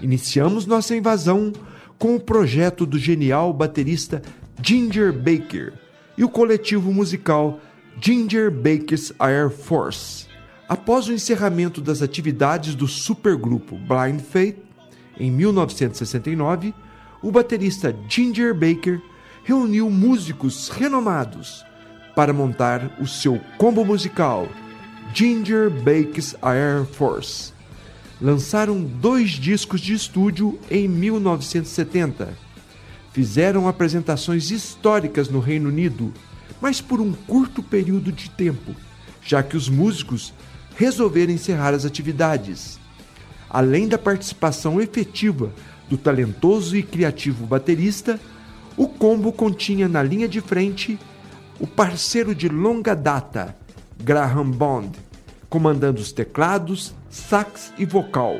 Iniciamos 0.00 0.66
nossa 0.66 0.94
invasão 0.94 1.52
com 1.98 2.16
o 2.16 2.20
projeto 2.20 2.84
do 2.84 2.98
genial 2.98 3.52
baterista 3.52 4.22
Ginger 4.62 5.12
Baker 5.12 5.72
e 6.16 6.24
o 6.24 6.28
coletivo 6.28 6.92
musical 6.92 7.60
Ginger 8.00 8.50
Baker's 8.50 9.12
Air 9.18 9.50
Force. 9.50 10.26
Após 10.68 11.08
o 11.08 11.12
encerramento 11.12 11.80
das 11.80 12.02
atividades 12.02 12.74
do 12.74 12.88
supergrupo 12.88 13.76
Blind 13.76 14.20
Faith, 14.20 14.56
em 15.18 15.30
1969, 15.30 16.74
o 17.22 17.30
baterista 17.30 17.94
Ginger 18.08 18.54
Baker 18.54 19.00
reuniu 19.44 19.90
músicos 19.90 20.70
renomados 20.70 21.64
para 22.16 22.32
montar 22.32 22.96
o 22.98 23.06
seu 23.06 23.38
combo 23.58 23.84
musical 23.84 24.48
Ginger 25.12 25.70
Baker's 25.70 26.34
Air 26.40 26.86
Force. 26.86 27.52
Lançaram 28.20 28.82
dois 28.82 29.32
discos 29.32 29.80
de 29.80 29.92
estúdio 29.92 30.58
em 30.70 30.88
1970. 30.88 32.36
Fizeram 33.12 33.68
apresentações 33.68 34.50
históricas 34.50 35.28
no 35.28 35.40
Reino 35.40 35.68
Unido, 35.68 36.12
mas 36.60 36.80
por 36.80 37.00
um 37.00 37.12
curto 37.12 37.62
período 37.62 38.10
de 38.10 38.30
tempo, 38.30 38.74
já 39.22 39.42
que 39.42 39.56
os 39.56 39.68
músicos 39.68 40.32
resolveram 40.76 41.32
encerrar 41.32 41.74
as 41.74 41.84
atividades. 41.84 42.80
Além 43.50 43.86
da 43.86 43.98
participação 43.98 44.80
efetiva 44.80 45.52
do 45.88 45.98
talentoso 45.98 46.76
e 46.76 46.82
criativo 46.82 47.46
baterista, 47.46 48.18
o 48.76 48.88
combo 48.88 49.32
continha 49.32 49.88
na 49.88 50.02
linha 50.02 50.28
de 50.28 50.40
frente 50.40 50.98
o 51.60 51.66
parceiro 51.66 52.34
de 52.34 52.48
longa 52.48 52.94
data, 52.94 53.56
Graham 54.02 54.50
Bond, 54.50 54.98
comandando 55.48 56.00
os 56.00 56.12
teclados, 56.12 56.94
sax 57.08 57.72
e 57.78 57.84
vocal. 57.84 58.38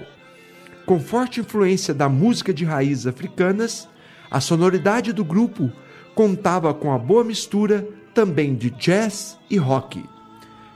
Com 0.85 0.99
forte 0.99 1.41
influência 1.41 1.95
da 1.95 2.09
música 2.09 2.53
de 2.53 2.65
raízes 2.65 3.07
africanas, 3.07 3.89
a 4.31 4.41
sonoridade 4.41 5.13
do 5.13 5.25
grupo 5.25 5.71
contava 6.15 6.75
com 6.75 6.93
a 6.93 6.99
boa 6.99 7.23
mistura 7.23 7.87
também 8.13 8.55
de 8.55 8.71
jazz 8.71 9.39
e 9.49 9.57
rock. 9.57 10.05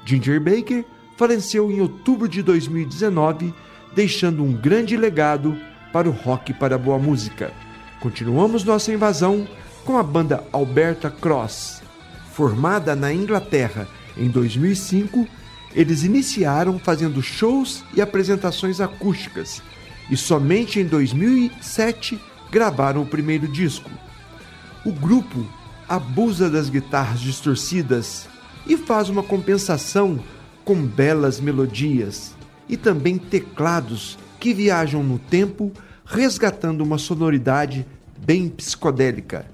Ginger 0.04 0.40
Baker 0.40 0.84
faleceu 1.16 1.70
em 1.70 1.80
outubro 1.80 2.28
de 2.28 2.42
2019, 2.42 3.52
deixando 3.94 4.44
um 4.44 4.52
grande 4.52 4.96
legado 4.96 5.58
para 5.92 6.08
o 6.08 6.12
rock 6.12 6.54
para 6.54 6.76
a 6.76 6.78
boa 6.78 6.98
música. 6.98 7.52
Continuamos 8.00 8.62
nossa 8.62 8.92
invasão 8.92 9.46
com 9.84 9.98
a 9.98 10.02
banda 10.04 10.44
Alberta 10.52 11.10
Cross. 11.10 11.82
Formada 12.32 12.94
na 12.94 13.12
Inglaterra 13.12 13.88
em 14.16 14.28
2005, 14.28 15.26
eles 15.74 16.04
iniciaram 16.04 16.78
fazendo 16.78 17.20
shows 17.20 17.82
e 17.92 18.00
apresentações 18.00 18.80
acústicas 18.80 19.60
e 20.08 20.16
somente 20.16 20.78
em 20.78 20.84
2007 20.84 22.20
gravaram 22.52 23.02
o 23.02 23.06
primeiro 23.06 23.48
disco. 23.48 23.90
O 24.84 24.92
grupo 24.92 25.44
abusa 25.88 26.48
das 26.48 26.70
guitarras 26.70 27.20
distorcidas 27.20 28.28
e 28.64 28.76
faz 28.76 29.08
uma 29.08 29.24
compensação 29.24 30.20
com 30.64 30.86
belas 30.86 31.40
melodias 31.40 32.36
e 32.68 32.76
também 32.76 33.18
teclados 33.18 34.16
que 34.38 34.54
viajam 34.54 35.02
no 35.02 35.18
tempo, 35.18 35.72
resgatando 36.08 36.80
uma 36.80 36.96
sonoridade 36.96 37.86
bem 38.16 38.48
psicodélica. 38.48 39.46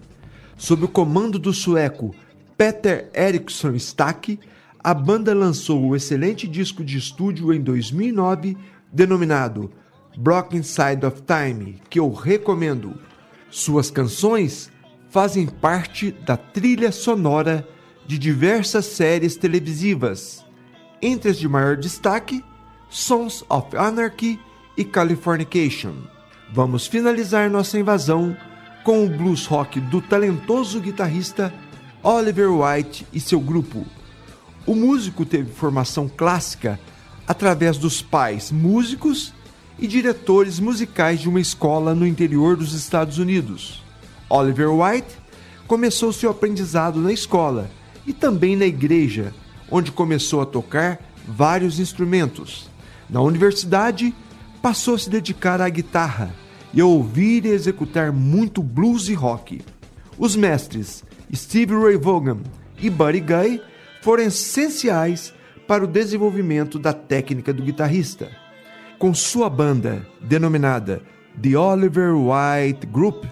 Sob 0.56 0.84
o 0.84 0.88
comando 0.88 1.36
do 1.36 1.52
sueco 1.52 2.14
Peter 2.56 3.10
Eriksson 3.12 3.72
Stack, 3.72 4.38
a 4.82 4.94
banda 4.94 5.34
lançou 5.34 5.84
o 5.84 5.96
excelente 5.96 6.46
disco 6.46 6.84
de 6.84 6.96
estúdio 6.96 7.52
em 7.52 7.60
2009, 7.60 8.56
denominado 8.92 9.72
Broken 10.16 10.62
Side 10.62 11.04
of 11.04 11.22
Time, 11.22 11.82
que 11.90 11.98
eu 11.98 12.12
recomendo. 12.12 13.00
Suas 13.50 13.90
canções 13.90 14.70
fazem 15.10 15.46
parte 15.46 16.12
da 16.12 16.36
trilha 16.36 16.92
sonora 16.92 17.66
de 18.06 18.16
diversas 18.16 18.86
séries 18.86 19.36
televisivas, 19.36 20.44
entre 21.02 21.30
as 21.30 21.38
de 21.38 21.48
maior 21.48 21.76
destaque, 21.76 22.44
Sons 22.88 23.44
of 23.48 23.76
Anarchy 23.76 24.38
e 24.76 24.84
Californication. 24.84 26.13
Vamos 26.54 26.86
finalizar 26.86 27.50
nossa 27.50 27.76
invasão 27.80 28.36
com 28.84 29.04
o 29.04 29.08
blues 29.08 29.44
rock 29.44 29.80
do 29.80 30.00
talentoso 30.00 30.78
guitarrista 30.78 31.52
Oliver 32.00 32.48
White 32.48 33.04
e 33.12 33.18
seu 33.18 33.40
grupo. 33.40 33.84
O 34.64 34.76
músico 34.76 35.26
teve 35.26 35.50
formação 35.50 36.08
clássica 36.08 36.78
através 37.26 37.76
dos 37.76 38.00
pais 38.00 38.52
músicos 38.52 39.34
e 39.80 39.88
diretores 39.88 40.60
musicais 40.60 41.18
de 41.18 41.28
uma 41.28 41.40
escola 41.40 41.92
no 41.92 42.06
interior 42.06 42.56
dos 42.56 42.72
Estados 42.72 43.18
Unidos. 43.18 43.82
Oliver 44.30 44.72
White 44.72 45.12
começou 45.66 46.12
seu 46.12 46.30
aprendizado 46.30 47.00
na 47.00 47.12
escola 47.12 47.68
e 48.06 48.12
também 48.12 48.54
na 48.54 48.64
igreja, 48.64 49.34
onde 49.68 49.90
começou 49.90 50.40
a 50.40 50.46
tocar 50.46 51.00
vários 51.26 51.80
instrumentos. 51.80 52.70
Na 53.10 53.20
universidade, 53.20 54.14
passou 54.62 54.94
a 54.94 54.98
se 55.00 55.10
dedicar 55.10 55.60
à 55.60 55.68
guitarra 55.68 56.43
e 56.74 56.80
a 56.80 56.84
ouvir 56.84 57.46
e 57.46 57.50
executar 57.50 58.12
muito 58.12 58.62
blues 58.62 59.08
e 59.08 59.14
rock. 59.14 59.62
Os 60.18 60.34
mestres 60.34 61.04
Steve 61.32 61.74
Ray 61.74 61.96
Vaughan 61.96 62.38
e 62.78 62.90
Buddy 62.90 63.20
Guy 63.20 63.62
foram 64.02 64.24
essenciais 64.24 65.32
para 65.66 65.84
o 65.84 65.86
desenvolvimento 65.86 66.78
da 66.78 66.92
técnica 66.92 67.52
do 67.52 67.62
guitarrista. 67.62 68.30
Com 68.98 69.14
sua 69.14 69.48
banda, 69.48 70.06
denominada 70.20 71.02
The 71.40 71.56
Oliver 71.56 72.14
White 72.14 72.86
Group, 72.86 73.24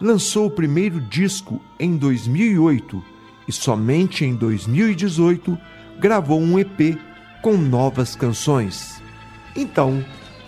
lançou 0.00 0.46
o 0.46 0.50
primeiro 0.50 1.00
disco 1.00 1.60
em 1.78 1.96
2008 1.96 3.02
e 3.48 3.52
somente 3.52 4.24
em 4.24 4.34
2018 4.34 5.58
gravou 5.98 6.40
um 6.40 6.58
EP 6.58 6.98
com 7.40 7.56
novas 7.56 8.14
canções. 8.14 9.02
Então, 9.54 10.04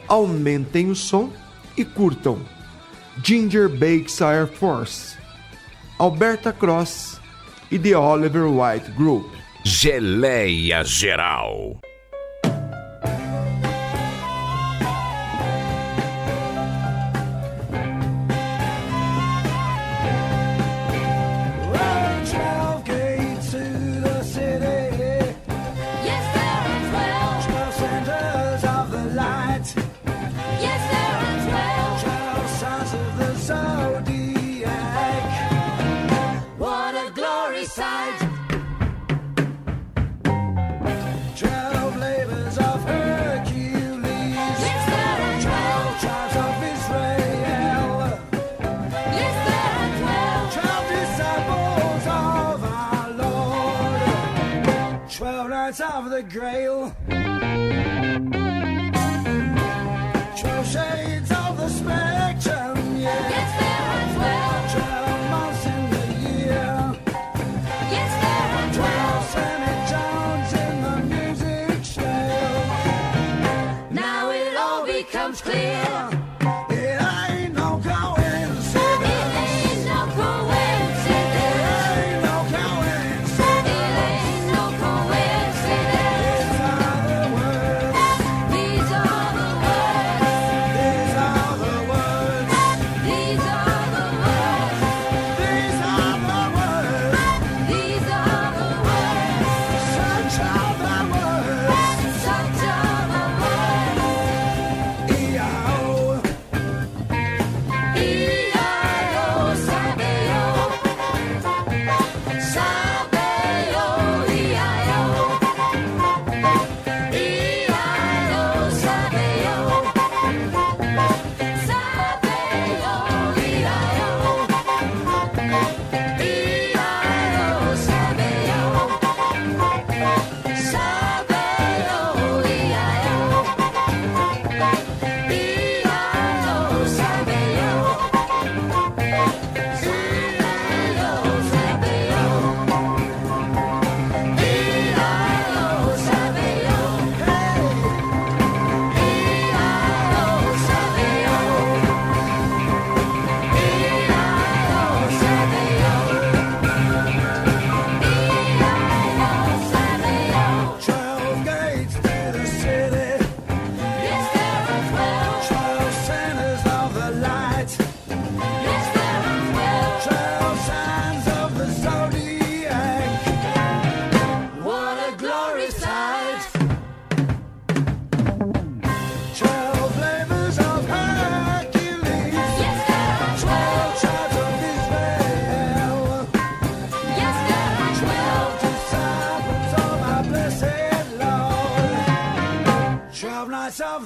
aumentem 0.08 0.90
o 0.90 0.94
som 0.94 1.30
e 1.76 1.84
curtam 1.84 2.44
Ginger 3.22 3.68
Bakes 3.68 4.20
Air 4.20 4.46
Force, 4.46 5.16
Alberta 5.98 6.52
Cross 6.52 7.20
e 7.70 7.78
The 7.78 7.94
Oliver 7.94 8.46
White 8.46 8.90
Group. 8.92 9.30
Geleia 9.64 10.84
Geral. 10.84 11.80
Grail. 56.34 56.92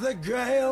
the 0.08 0.14
grail. 0.14 0.67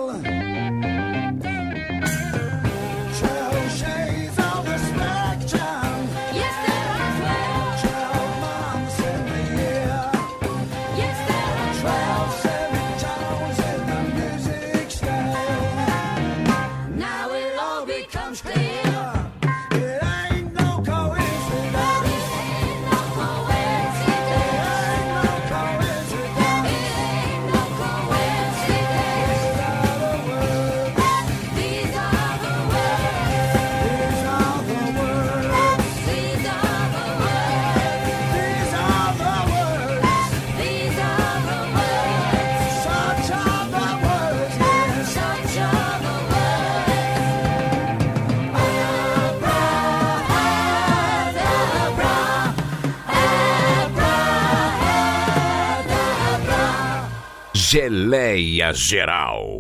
geleia 57.77 58.73
geral. 58.73 59.56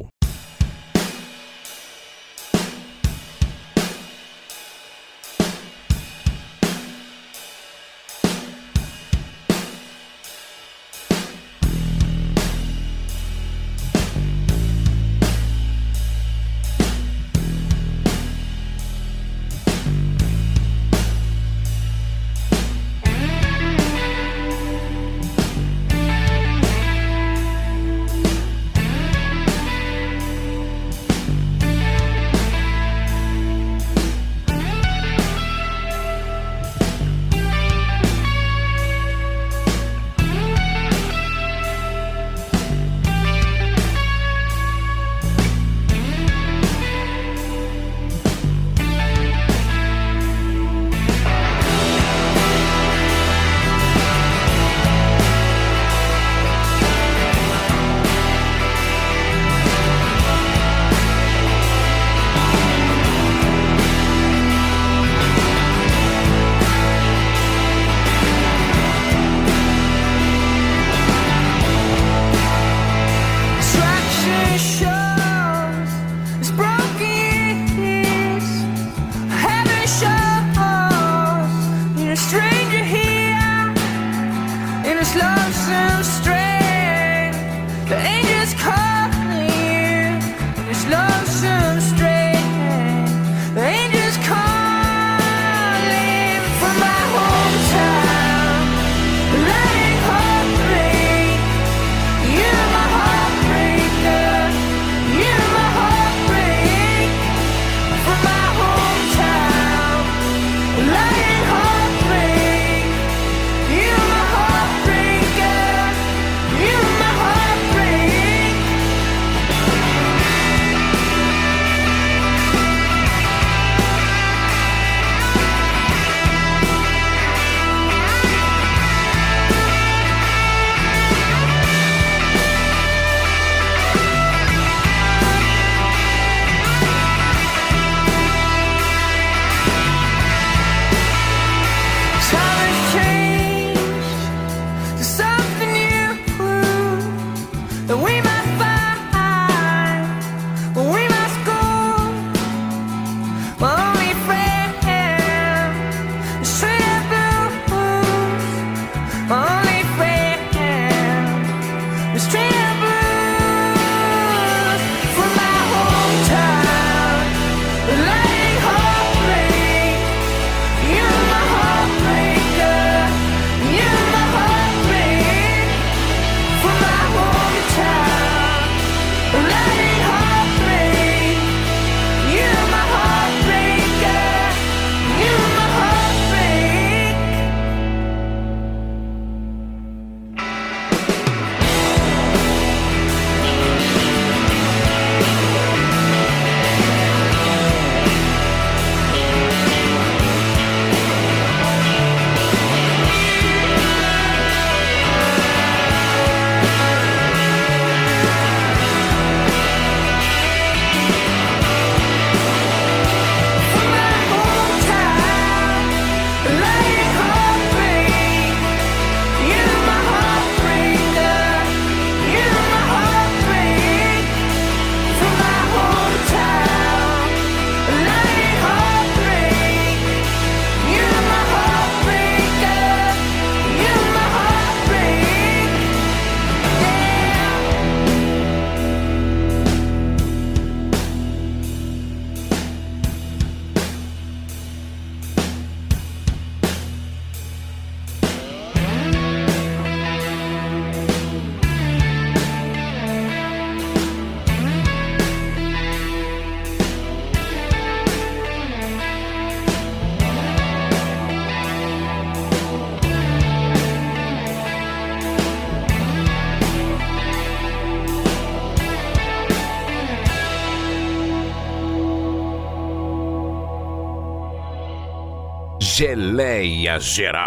Geleia 276.37 277.01
Geral. 277.01 277.46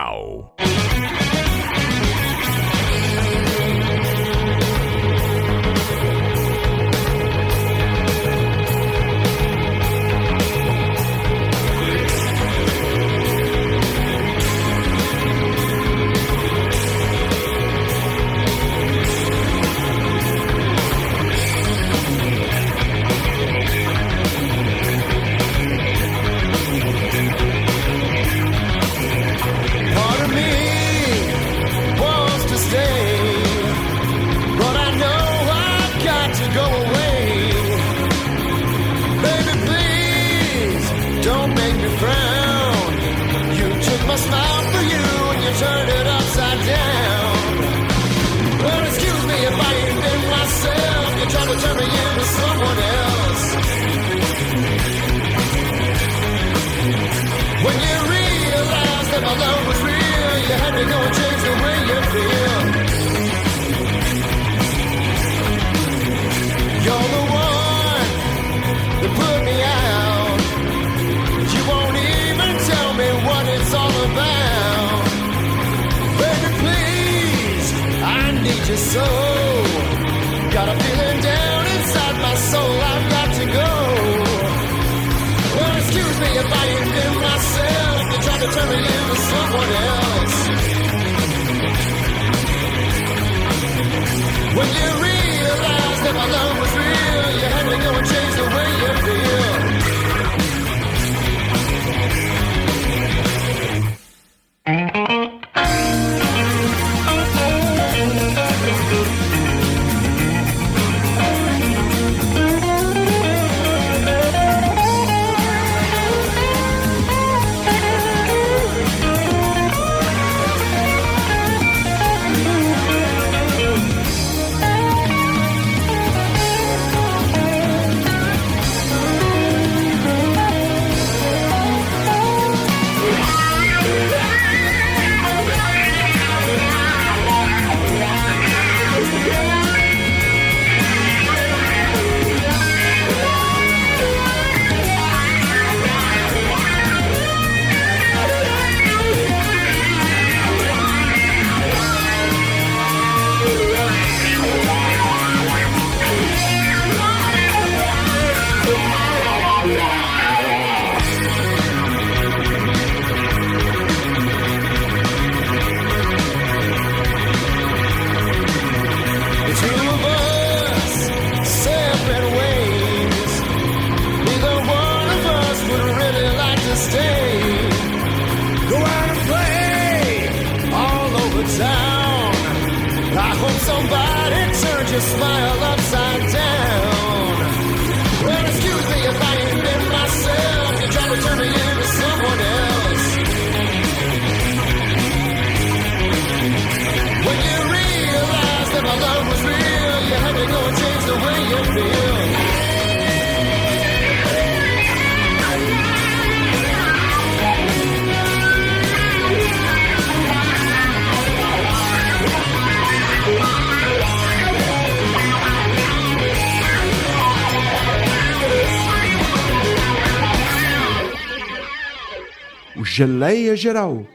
Geleia 223.00 223.56
Geral 223.56 224.06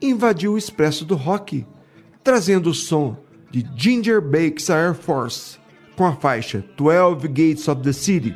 invadiu 0.00 0.54
o 0.54 0.56
expresso 0.56 1.04
do 1.04 1.14
rock, 1.14 1.66
trazendo 2.24 2.70
o 2.70 2.74
som 2.74 3.18
de 3.50 3.66
Ginger 3.76 4.18
Baker's 4.18 4.70
Air 4.70 4.94
Force 4.94 5.58
com 5.94 6.06
a 6.06 6.16
faixa 6.16 6.64
12 6.74 7.28
Gates 7.28 7.68
of 7.68 7.82
the 7.82 7.92
City. 7.92 8.34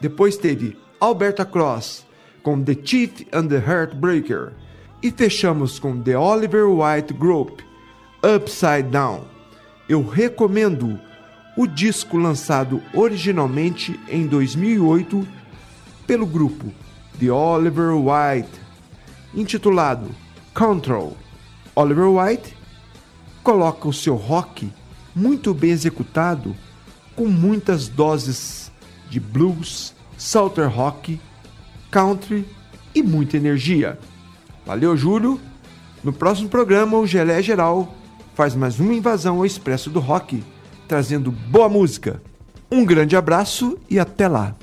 Depois 0.00 0.36
teve 0.36 0.76
Alberta 0.98 1.44
Cross 1.44 2.04
com 2.42 2.64
The 2.64 2.76
Chief 2.82 3.12
and 3.32 3.46
the 3.46 3.58
Heartbreaker. 3.58 4.54
E 5.00 5.12
fechamos 5.12 5.78
com 5.78 6.02
The 6.02 6.18
Oliver 6.18 6.64
White 6.64 7.14
Group, 7.14 7.60
Upside 8.24 8.90
Down. 8.90 9.22
Eu 9.88 10.04
recomendo 10.04 10.98
o 11.56 11.64
disco 11.64 12.16
lançado 12.16 12.82
originalmente 12.92 14.00
em 14.08 14.26
2008 14.26 15.24
pelo 16.08 16.26
grupo 16.26 16.74
The 17.20 17.30
Oliver 17.30 17.92
White, 17.92 18.63
intitulado 19.36 20.10
Control. 20.54 21.16
Oliver 21.74 22.08
White 22.08 22.56
coloca 23.42 23.88
o 23.88 23.92
seu 23.92 24.14
rock 24.14 24.72
muito 25.14 25.52
bem 25.52 25.70
executado, 25.70 26.54
com 27.14 27.26
muitas 27.26 27.88
doses 27.88 28.72
de 29.08 29.20
blues, 29.20 29.94
southern 30.16 30.74
rock, 30.74 31.20
country 31.90 32.46
e 32.94 33.02
muita 33.02 33.36
energia. 33.36 33.98
Valeu, 34.66 34.96
Júlio! 34.96 35.40
No 36.02 36.12
próximo 36.12 36.48
programa, 36.48 36.98
o 36.98 37.06
Gelé 37.06 37.42
Geral 37.42 37.94
faz 38.34 38.54
mais 38.54 38.78
uma 38.80 38.94
invasão 38.94 39.36
ao 39.36 39.46
Expresso 39.46 39.90
do 39.90 40.00
Rock, 40.00 40.42
trazendo 40.88 41.30
boa 41.30 41.68
música. 41.68 42.22
Um 42.70 42.84
grande 42.84 43.16
abraço 43.16 43.78
e 43.88 43.98
até 43.98 44.26
lá! 44.26 44.54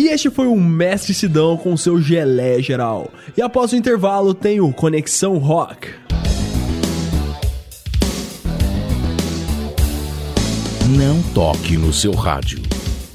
E 0.00 0.08
este 0.08 0.30
foi 0.30 0.46
o 0.46 0.56
Mestre 0.56 1.12
Sidão 1.12 1.58
com 1.58 1.76
seu 1.76 2.00
gelé 2.00 2.62
geral. 2.62 3.12
E 3.36 3.42
após 3.42 3.70
o 3.70 3.76
intervalo 3.76 4.32
tem 4.32 4.58
o 4.58 4.72
Conexão 4.72 5.36
Rock. 5.36 5.88
Não 10.88 11.22
toque 11.34 11.76
no 11.76 11.92
seu 11.92 12.12
rádio. 12.12 12.62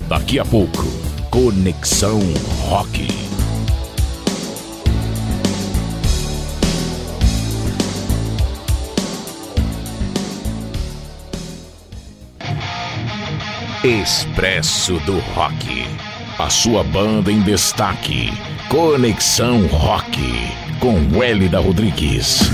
Daqui 0.07 0.38
a 0.38 0.45
pouco, 0.45 0.86
Conexão 1.32 2.20
Rock. 2.68 3.07
Expresso 13.84 14.99
do 14.99 15.18
Rock. 15.34 16.05
A 16.38 16.49
sua 16.49 16.84
banda 16.84 17.32
em 17.32 17.40
destaque. 17.40 18.30
Conexão 18.68 19.68
Rock. 19.68 20.20
Com 20.82 21.18
Wélida 21.18 21.62
Rodrigues. 21.62 22.52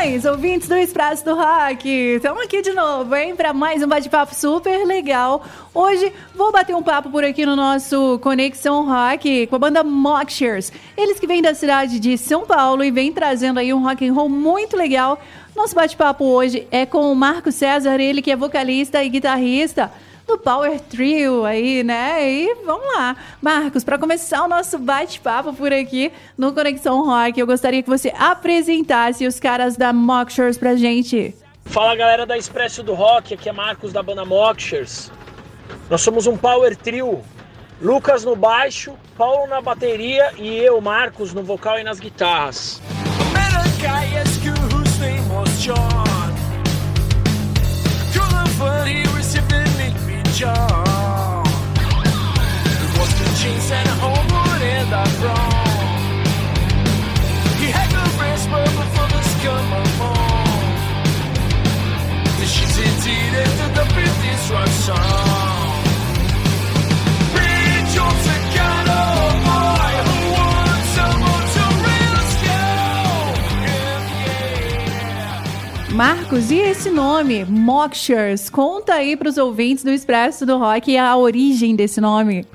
Saudações, 0.00 0.24
ouvintes 0.24 0.66
do 0.66 0.76
Expresso 0.76 1.24
do 1.24 1.34
Rock! 1.34 1.86
Estamos 1.86 2.42
aqui 2.42 2.62
de 2.62 2.72
novo, 2.72 3.14
hein? 3.14 3.36
Para 3.36 3.52
mais 3.52 3.82
um 3.82 3.86
bate-papo 3.86 4.34
super 4.34 4.86
legal. 4.86 5.44
Hoje 5.74 6.10
vou 6.34 6.50
bater 6.50 6.74
um 6.74 6.82
papo 6.82 7.10
por 7.10 7.22
aqui 7.22 7.44
no 7.44 7.54
nosso 7.54 8.18
Conexão 8.20 8.86
Rock 8.86 9.46
com 9.48 9.56
a 9.56 9.58
banda 9.58 9.84
Mockshers. 9.84 10.72
Eles 10.96 11.20
que 11.20 11.26
vêm 11.26 11.42
da 11.42 11.54
cidade 11.54 12.00
de 12.00 12.16
São 12.16 12.46
Paulo 12.46 12.82
e 12.82 12.90
vêm 12.90 13.12
trazendo 13.12 13.60
aí 13.60 13.74
um 13.74 13.82
rock 13.82 14.08
and 14.08 14.14
roll 14.14 14.30
muito 14.30 14.74
legal. 14.74 15.20
Nosso 15.54 15.74
bate-papo 15.74 16.24
hoje 16.24 16.66
é 16.70 16.86
com 16.86 17.12
o 17.12 17.14
Marco 17.14 17.52
César, 17.52 18.00
ele 18.00 18.22
que 18.22 18.30
é 18.30 18.36
vocalista 18.36 19.04
e 19.04 19.08
guitarrista 19.10 19.92
do 20.30 20.38
Power 20.38 20.78
Trio 20.80 21.44
aí, 21.44 21.82
né? 21.82 22.30
E 22.30 22.54
vamos 22.64 22.86
lá. 22.94 23.16
Marcos, 23.42 23.82
para 23.82 23.98
começar 23.98 24.44
o 24.44 24.48
nosso 24.48 24.78
bate-papo 24.78 25.52
por 25.52 25.72
aqui 25.72 26.12
no 26.38 26.52
Conexão 26.52 27.04
Rock, 27.04 27.40
eu 27.40 27.46
gostaria 27.46 27.82
que 27.82 27.88
você 27.88 28.12
apresentasse 28.16 29.26
os 29.26 29.40
caras 29.40 29.76
da 29.76 29.92
Mockshers 29.92 30.56
pra 30.56 30.76
gente. 30.76 31.34
Fala 31.64 31.96
galera 31.96 32.24
da 32.24 32.38
Expresso 32.38 32.82
do 32.82 32.94
Rock, 32.94 33.34
aqui 33.34 33.48
é 33.48 33.52
Marcos 33.52 33.92
da 33.92 34.02
banda 34.02 34.24
Mockshers. 34.24 35.10
Nós 35.88 36.00
somos 36.00 36.28
um 36.28 36.36
power 36.36 36.76
trio. 36.76 37.22
Lucas 37.82 38.24
no 38.24 38.36
baixo, 38.36 38.92
Paulo 39.16 39.48
na 39.48 39.60
bateria 39.60 40.32
e 40.36 40.58
eu, 40.58 40.80
Marcos, 40.80 41.32
no 41.32 41.42
vocal 41.42 41.78
e 41.78 41.82
nas 41.82 41.98
guitarras. 41.98 42.80
guy 43.80 44.14
at 44.14 44.30
John. 50.40 51.44
He 52.80 52.86
was 52.96 53.12
the 53.20 53.28
jeans 53.36 53.70
and 53.70 53.86
a 53.86 53.94
homewood 54.00 54.62
in 54.62 54.88
the 54.88 55.04
wrong. 55.20 56.24
He 57.60 57.68
had 57.68 57.90
the 57.90 58.04
race 58.18 58.46
bubble 58.46 58.88
for 58.94 59.06
the 59.12 59.22
scum 59.32 59.72
of 59.80 59.88
The 62.40 62.46
shit's 62.46 62.78
indeed 62.78 63.34
after 63.44 63.68
the 63.74 63.84
50s 63.92 64.50
rock 64.50 64.68
song. 64.68 65.49
Marcos, 75.94 76.50
e 76.50 76.58
esse 76.58 76.88
nome, 76.90 77.44
Mockshers? 77.44 78.48
Conta 78.48 78.94
aí 78.94 79.16
pros 79.16 79.36
ouvintes 79.36 79.82
do 79.82 79.90
Expresso 79.90 80.46
do 80.46 80.56
Rock 80.56 80.96
a 80.96 81.16
origem 81.16 81.74
desse 81.74 82.00
nome. 82.00 82.46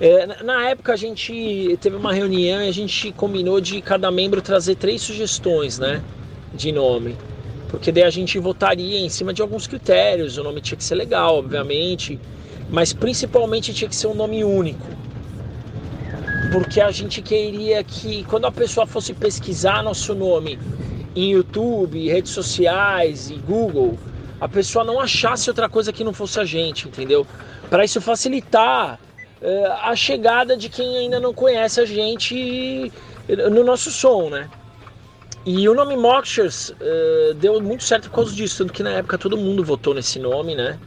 É, 0.00 0.26
na- 0.26 0.42
na 0.42 0.68
época 0.70 0.94
a 0.94 0.96
gente 0.96 1.76
teve 1.80 1.96
uma 1.96 2.12
reunião 2.14 2.62
e 2.62 2.68
a 2.68 2.72
gente 2.72 3.12
combinou 3.12 3.60
de 3.60 3.82
cada 3.82 4.10
membro 4.10 4.40
trazer 4.40 4.76
três 4.76 5.02
sugestões, 5.02 5.78
né, 5.78 6.00
de 6.54 6.72
nome. 6.72 7.14
Porque 7.68 7.92
daí 7.92 8.04
a 8.04 8.10
gente 8.10 8.38
votaria 8.38 8.98
em 8.98 9.08
cima 9.10 9.34
de 9.34 9.42
alguns 9.42 9.66
critérios. 9.66 10.38
O 10.38 10.42
nome 10.42 10.60
tinha 10.62 10.78
que 10.78 10.84
ser 10.84 10.94
legal, 10.94 11.36
obviamente, 11.36 12.18
mas 12.70 12.94
principalmente 12.94 13.74
tinha 13.74 13.88
que 13.88 13.96
ser 13.96 14.06
um 14.06 14.14
nome 14.14 14.42
único. 14.42 14.86
Porque 16.50 16.80
a 16.80 16.90
gente 16.90 17.20
queria 17.20 17.84
que 17.84 18.24
quando 18.24 18.46
a 18.46 18.52
pessoa 18.52 18.86
fosse 18.86 19.12
pesquisar 19.12 19.82
nosso 19.82 20.14
nome 20.14 20.58
em 21.18 21.32
YouTube, 21.32 22.08
redes 22.08 22.30
sociais 22.30 23.28
e 23.28 23.34
Google, 23.34 23.98
a 24.40 24.48
pessoa 24.48 24.84
não 24.84 25.00
achasse 25.00 25.50
outra 25.50 25.68
coisa 25.68 25.92
que 25.92 26.04
não 26.04 26.12
fosse 26.12 26.38
a 26.38 26.44
gente, 26.44 26.86
entendeu? 26.86 27.26
Para 27.68 27.84
isso 27.84 28.00
facilitar 28.00 29.00
eh, 29.42 29.76
a 29.82 29.96
chegada 29.96 30.56
de 30.56 30.68
quem 30.68 30.96
ainda 30.96 31.18
não 31.18 31.34
conhece 31.34 31.80
a 31.80 31.84
gente 31.84 32.92
eh, 33.28 33.50
no 33.50 33.64
nosso 33.64 33.90
som, 33.90 34.30
né? 34.30 34.48
E 35.44 35.68
o 35.68 35.74
nome 35.74 35.96
Mockshers 35.96 36.72
eh, 36.80 37.32
deu 37.34 37.60
muito 37.60 37.82
certo 37.82 38.08
por 38.10 38.16
causa 38.16 38.32
disso, 38.32 38.58
tanto 38.58 38.72
que 38.72 38.84
na 38.84 38.90
época 38.90 39.18
todo 39.18 39.36
mundo 39.36 39.64
votou 39.64 39.94
nesse 39.94 40.20
nome, 40.20 40.54
né? 40.54 40.78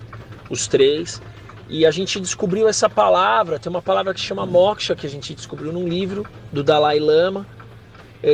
Os 0.50 0.66
três. 0.66 1.22
E 1.68 1.86
a 1.86 1.92
gente 1.92 2.22
descobriu 2.22 2.70
essa 2.70 2.90
palavra, 2.90 3.60
tem 3.60 3.70
uma 3.70 3.82
palavra 3.82 4.14
que 4.14 4.20
chama 4.22 4.46
Moksha, 4.46 4.96
que 4.96 5.06
a 5.06 5.10
gente 5.10 5.34
descobriu 5.36 5.74
num 5.74 5.88
livro 5.88 6.26
do 6.54 6.64
Dalai 6.64 7.00
Lama, 7.00 7.46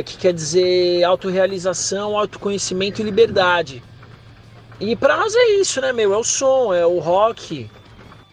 que 0.02 0.16
quer 0.18 0.32
dizer 0.32 1.02
autorrealização, 1.04 2.16
autoconhecimento 2.16 3.00
e 3.00 3.04
liberdade. 3.04 3.82
E 4.80 4.94
pra 4.94 5.16
nós 5.16 5.34
é 5.34 5.60
isso, 5.60 5.80
né, 5.80 5.92
meu? 5.92 6.12
É 6.12 6.16
o 6.16 6.22
som, 6.22 6.72
é 6.72 6.86
o 6.86 6.98
rock. 6.98 7.68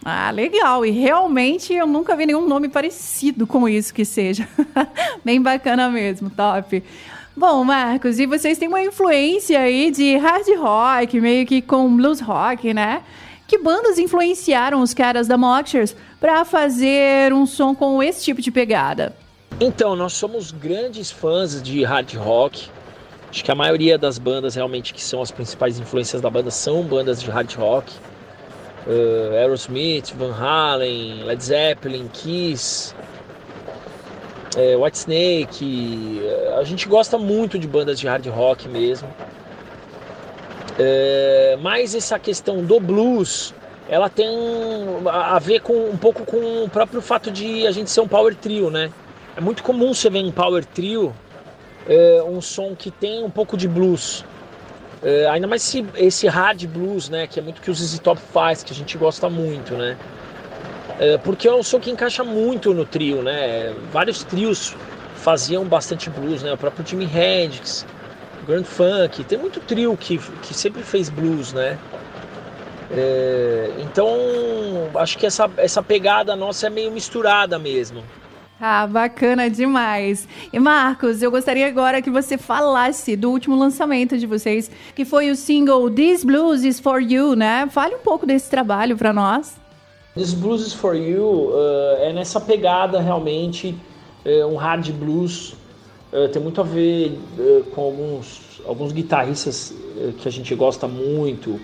Ah, 0.04 0.30
legal. 0.30 0.86
E 0.86 0.92
realmente 0.92 1.74
eu 1.74 1.88
nunca 1.88 2.16
vi 2.16 2.28
nenhum 2.28 2.48
nome 2.48 2.70
parecido 2.70 3.48
com 3.48 3.68
isso 3.68 3.94
que 3.94 4.06
seja. 4.06 4.48
Bem 5.26 5.42
bacana 5.42 5.90
mesmo, 5.90 6.30
top. 6.30 6.84
Bom, 7.36 7.64
Marcos, 7.64 8.20
e 8.20 8.26
vocês 8.26 8.58
têm 8.58 8.68
uma 8.68 8.84
influência 8.84 9.60
aí 9.60 9.92
de 9.92 10.16
hard 10.18 10.48
rock, 10.58 11.20
meio 11.20 11.46
que 11.46 11.62
com 11.62 11.98
blues 11.98 12.20
rock, 12.20 12.74
né? 12.74 13.02
Que 13.48 13.58
bandas 13.58 13.98
influenciaram 13.98 14.82
os 14.82 14.94
caras 14.94 15.28
da 15.28 15.38
Mockshers 15.38 15.96
pra 16.20 16.46
fazer 16.46 17.34
um 17.34 17.46
som 17.46 17.74
com 17.76 18.02
esse 18.02 18.24
tipo 18.24 18.42
de 18.42 18.52
pegada? 18.52 19.16
Então, 19.60 19.96
nós 19.96 20.12
somos 20.12 20.52
grandes 20.52 21.10
fãs 21.10 21.62
de 21.62 21.82
hard 21.84 22.14
rock. 22.16 22.70
Acho 23.30 23.44
que 23.44 23.52
a 23.52 23.56
maioria 23.56 23.98
das 23.98 24.18
bandas 24.20 24.56
realmente 24.56 24.94
que 24.94 25.02
são 25.02 25.22
as 25.22 25.32
principais 25.32 25.80
influências 25.80 26.22
da 26.22 26.30
banda 26.30 26.52
são 26.52 26.84
bandas 26.84 27.22
de 27.22 27.30
hard 27.30 27.54
rock. 27.56 27.94
Uh, 28.86 29.34
Aerosmith, 29.34 30.14
Van 30.14 30.34
Halen, 30.34 31.24
Led 31.24 31.42
Zeppelin, 31.42 32.10
Kiss, 32.10 32.94
Whitesnake. 34.80 36.22
eh, 36.24 36.56
a 36.58 36.64
gente 36.64 36.88
gosta 36.88 37.18
muito 37.18 37.58
de 37.58 37.68
bandas 37.68 38.00
de 38.00 38.08
hard 38.08 38.26
rock 38.28 38.68
mesmo. 38.70 39.08
Eh, 40.78 41.58
mas 41.62 41.96
essa 41.96 42.20
questão 42.20 42.64
do 42.64 42.80
blues, 42.80 43.54
ela 43.90 44.10
tem 44.10 44.28
a 45.08 45.40
ver 45.40 45.62
com 45.62 45.90
um 45.90 45.98
pouco 45.98 46.26
com 46.26 46.64
o 46.64 46.70
próprio 46.70 47.02
fato 47.02 47.32
de 47.32 47.66
a 47.68 47.72
gente 47.72 47.90
ser 47.90 48.02
um 48.02 48.08
power 48.08 48.36
trio, 48.36 48.70
né? 48.70 48.92
É 49.38 49.42
muito 49.42 49.64
comum 49.64 49.94
você 49.94 50.10
ver 50.10 50.20
em 50.20 50.32
power 50.32 50.64
trio 50.64 51.14
eh, 51.88 52.24
um 52.26 52.40
som 52.40 52.74
que 52.74 52.90
tem 52.90 53.22
um 53.22 53.30
pouco 53.30 53.58
de 53.58 53.68
blues. 53.68 54.24
Eh, 55.04 55.28
ainda 55.28 55.46
mais 55.46 55.62
esse, 55.62 55.86
esse 55.96 56.28
hard 56.28 56.66
blues, 56.68 57.10
né? 57.10 57.28
Que 57.28 57.40
é 57.40 57.44
muito 57.44 57.62
que 57.62 57.70
o 57.70 57.74
ZZ 57.74 58.00
Top 58.00 58.22
faz, 58.32 58.64
que 58.64 58.72
a 58.72 58.76
gente 58.76 58.98
gosta 58.98 59.30
muito, 59.30 59.74
né? 59.76 59.98
Eh, 61.00 61.18
porque 61.18 61.50
é 61.50 61.54
um 61.54 61.62
som 61.62 61.82
que 61.82 61.92
encaixa 61.92 62.24
muito 62.24 62.74
no 62.74 62.86
trio, 62.86 63.22
né? 63.22 63.76
Vários 63.92 64.24
trios 64.24 64.74
faziam 65.16 65.66
bastante 65.66 66.10
blues, 66.10 66.42
né? 66.42 66.54
O 66.54 66.58
próprio 66.58 66.86
Jimi 66.88 67.04
Hendrix, 67.04 67.86
Grand 68.48 68.64
Funk, 68.64 69.26
tem 69.26 69.38
muito 69.38 69.60
trio 69.60 69.98
que, 69.98 70.18
que 70.44 70.54
sempre 70.54 70.82
fez 70.82 71.10
blues, 71.10 71.52
né? 71.52 71.78
Eh, 72.90 73.70
então, 73.80 74.18
acho 74.96 75.18
que 75.18 75.26
essa, 75.26 75.52
essa 75.58 75.84
pegada 75.84 76.38
nossa 76.38 76.68
é 76.68 76.70
meio 76.70 76.90
misturada 76.90 77.60
mesmo. 77.60 78.02
Ah, 78.60 78.88
bacana 78.88 79.50
demais. 79.50 80.28
E 80.52 80.60
Marcos, 80.60 81.22
eu 81.22 81.30
gostaria 81.30 81.68
agora 81.68 82.02
que 82.02 82.10
você 82.10 82.38
falasse 82.38 83.16
do 83.18 83.30
último 83.30 83.56
lançamento 83.56 84.18
de 84.18 84.26
vocês, 84.26 84.72
que 84.96 85.04
foi 85.04 85.30
o 85.30 85.36
single 85.36 85.90
This 85.92 86.24
Blues 86.24 86.64
is 86.64 86.80
for 86.80 87.02
You, 87.02 87.36
né? 87.36 87.68
Fale 87.70 87.96
um 87.96 88.00
pouco 88.00 88.26
desse 88.26 88.50
trabalho 88.50 88.96
pra 88.96 89.12
nós. 89.12 89.56
This 90.16 90.34
Blues 90.34 90.66
is 90.66 90.74
for 90.74 90.96
You 90.96 91.50
uh, 91.52 91.98
é 92.00 92.14
nessa 92.14 92.40
pegada 92.40 93.02
realmente, 93.02 93.76
é 94.24 94.46
um 94.46 94.56
hard 94.56 94.90
blues, 94.94 95.54
uh, 96.14 96.30
tem 96.32 96.42
muito 96.42 96.62
a 96.62 96.64
ver 96.64 97.20
uh, 97.38 97.64
com 97.72 97.82
alguns, 97.82 98.62
alguns 98.66 98.94
guitarristas 98.94 99.74
que 100.18 100.28
a 100.28 100.32
gente 100.32 100.56
gosta 100.56 100.88
muito, 100.88 101.60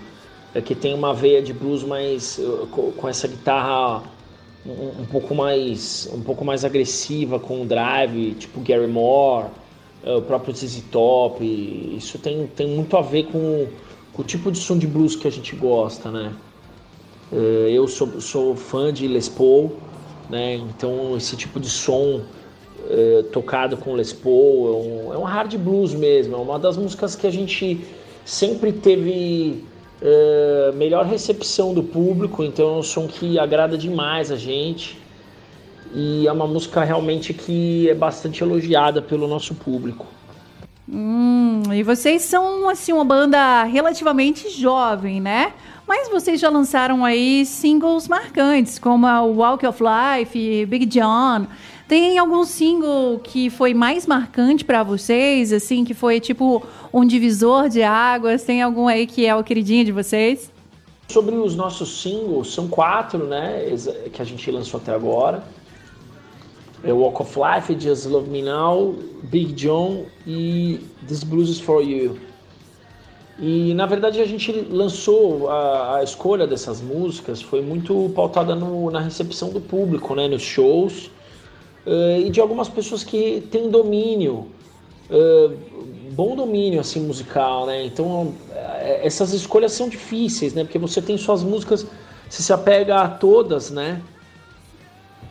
que 0.66 0.74
tem 0.74 0.92
uma 0.92 1.14
veia 1.14 1.40
de 1.40 1.54
blues 1.54 1.82
mais 1.82 2.36
uh, 2.36 2.66
co- 2.70 2.92
com 2.94 3.08
essa 3.08 3.26
guitarra 3.26 4.02
um, 4.66 5.02
um 5.02 5.06
pouco 5.06 5.34
mais 5.34 6.08
um 6.12 6.20
pouco 6.20 6.44
mais 6.44 6.64
agressiva 6.64 7.38
com 7.38 7.62
o 7.62 7.64
drive, 7.66 8.34
tipo 8.34 8.60
Gary 8.60 8.86
Moore, 8.86 9.48
uh, 10.04 10.18
o 10.18 10.22
próprio 10.22 10.54
ZZ 10.54 10.82
Top. 10.90 11.44
Isso 11.96 12.18
tem, 12.18 12.46
tem 12.46 12.68
muito 12.68 12.96
a 12.96 13.02
ver 13.02 13.24
com, 13.24 13.66
com 14.12 14.22
o 14.22 14.24
tipo 14.24 14.50
de 14.50 14.58
som 14.58 14.78
de 14.78 14.86
blues 14.86 15.16
que 15.16 15.26
a 15.26 15.32
gente 15.32 15.54
gosta, 15.56 16.10
né? 16.10 16.32
Eh, 17.32 17.70
Eu 17.72 17.88
sou, 17.88 18.20
sou 18.20 18.54
fã 18.54 18.92
de 18.92 19.08
Les 19.08 19.28
Paul, 19.28 19.72
né? 20.28 20.56
Então 20.56 21.16
esse 21.16 21.36
tipo 21.36 21.58
de 21.58 21.68
som 21.68 22.20
eh, 22.90 23.24
tocado 23.32 23.76
com 23.76 23.94
Les 23.94 24.12
Paul 24.12 24.68
é 24.68 25.10
um, 25.10 25.14
é 25.14 25.18
um 25.18 25.24
hard 25.24 25.56
blues 25.56 25.94
mesmo. 25.94 26.36
É 26.36 26.38
uma 26.38 26.58
das 26.58 26.76
músicas 26.76 27.16
que 27.16 27.26
a 27.26 27.30
gente 27.30 27.80
sempre 28.24 28.72
teve 28.72 29.64
eh, 30.04 30.72
melhor 30.74 31.06
recepção 31.06 31.72
do 31.72 31.82
público. 31.82 32.42
Então 32.42 32.74
é 32.74 32.78
um 32.78 32.82
som 32.82 33.06
que 33.06 33.38
agrada 33.38 33.78
demais 33.78 34.32
a 34.32 34.36
gente 34.36 35.00
e 35.94 36.26
é 36.26 36.32
uma 36.32 36.46
música 36.46 36.82
realmente 36.82 37.32
que 37.32 37.88
é 37.88 37.94
bastante 37.94 38.42
elogiada 38.42 39.00
pelo 39.00 39.28
nosso 39.28 39.54
público. 39.54 40.06
Hum, 40.90 41.62
e 41.72 41.82
vocês 41.82 42.22
são, 42.22 42.68
assim, 42.68 42.92
uma 42.92 43.04
banda 43.04 43.62
relativamente 43.64 44.50
jovem, 44.50 45.20
né? 45.20 45.52
Mas 45.86 46.08
vocês 46.08 46.40
já 46.40 46.48
lançaram 46.48 47.04
aí 47.04 47.46
singles 47.46 48.08
marcantes, 48.08 48.78
como 48.78 49.06
a 49.06 49.22
Walk 49.22 49.64
of 49.66 49.80
Life, 49.82 50.66
Big 50.66 50.86
John. 50.86 51.46
Tem 51.92 52.16
algum 52.16 52.42
single 52.42 53.18
que 53.22 53.50
foi 53.50 53.74
mais 53.74 54.06
marcante 54.06 54.64
pra 54.64 54.82
vocês, 54.82 55.52
assim, 55.52 55.84
que 55.84 55.92
foi 55.92 56.20
tipo 56.20 56.62
um 56.90 57.04
divisor 57.04 57.68
de 57.68 57.82
águas? 57.82 58.42
Tem 58.44 58.62
algum 58.62 58.88
aí 58.88 59.06
que 59.06 59.26
é 59.26 59.36
o 59.36 59.44
queridinho 59.44 59.84
de 59.84 59.92
vocês? 59.92 60.50
Sobre 61.08 61.34
os 61.34 61.54
nossos 61.54 62.00
singles, 62.00 62.54
são 62.54 62.66
quatro, 62.66 63.26
né? 63.26 63.66
Que 64.10 64.22
a 64.22 64.24
gente 64.24 64.50
lançou 64.50 64.80
até 64.80 64.94
agora. 64.94 65.44
É 66.82 66.90
Walk 66.94 67.20
of 67.20 67.38
Life, 67.38 67.78
Just 67.78 68.06
Love 68.06 68.30
Me 68.30 68.40
Now, 68.40 68.94
Big 69.24 69.52
John 69.52 70.06
e 70.26 70.80
This 71.06 71.22
Blues 71.22 71.50
is 71.50 71.60
For 71.60 71.82
You. 71.82 72.16
E 73.38 73.74
na 73.74 73.84
verdade 73.84 74.18
a 74.22 74.24
gente 74.26 74.50
lançou 74.70 75.50
a, 75.50 75.96
a 75.98 76.02
escolha 76.02 76.46
dessas 76.46 76.80
músicas 76.80 77.42
foi 77.42 77.60
muito 77.60 78.10
pautada 78.14 78.54
no- 78.54 78.90
na 78.90 79.00
recepção 79.00 79.50
do 79.50 79.60
público, 79.60 80.14
né? 80.14 80.26
Nos 80.26 80.40
shows 80.40 81.10
eh, 81.86 82.20
e 82.26 82.30
de 82.30 82.40
algumas 82.40 82.68
pessoas 82.68 83.04
que 83.04 83.46
têm 83.50 83.70
domínio, 83.70 84.48
eh, 85.10 85.50
bom 86.12 86.36
domínio 86.36 86.80
assim 86.80 87.00
musical, 87.00 87.66
né? 87.66 87.84
Então 87.84 88.34
eh, 88.50 89.00
essas 89.04 89.32
escolhas 89.32 89.72
são 89.72 89.88
difíceis, 89.88 90.54
né? 90.54 90.64
Porque 90.64 90.78
você 90.78 91.00
tem 91.02 91.16
suas 91.18 91.42
músicas, 91.42 91.86
você 92.28 92.42
se 92.42 92.52
apega 92.52 93.00
a 93.02 93.08
todas, 93.08 93.70
né? 93.70 94.02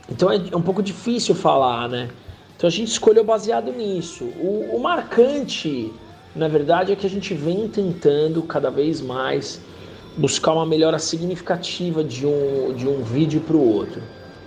Então 0.09 0.31
é 0.31 0.37
é 0.51 0.57
um 0.57 0.61
pouco 0.61 0.81
difícil 0.83 1.35
falar, 1.35 1.87
né? 1.89 2.09
Então 2.55 2.67
a 2.67 2.71
gente 2.71 2.89
escolheu 2.89 3.23
baseado 3.23 3.71
nisso. 3.71 4.25
O, 4.25 4.75
o 4.75 4.79
marcante 4.81 5.91
Na 6.35 6.47
verdade 6.47 6.91
é 6.93 6.95
que 6.95 7.05
a 7.05 7.09
gente 7.09 7.33
vem 7.33 7.67
tentando 7.67 8.41
cada 8.43 8.69
vez 8.71 9.01
mais 9.01 9.59
buscar 10.15 10.53
uma 10.53 10.65
melhora 10.65 10.99
significativa 10.99 12.03
de 12.03 12.25
um, 12.25 12.73
de 12.73 12.87
um 12.87 13.03
vídeo 13.03 13.41
para 13.41 13.55
o 13.55 13.65
outro, 13.73 14.01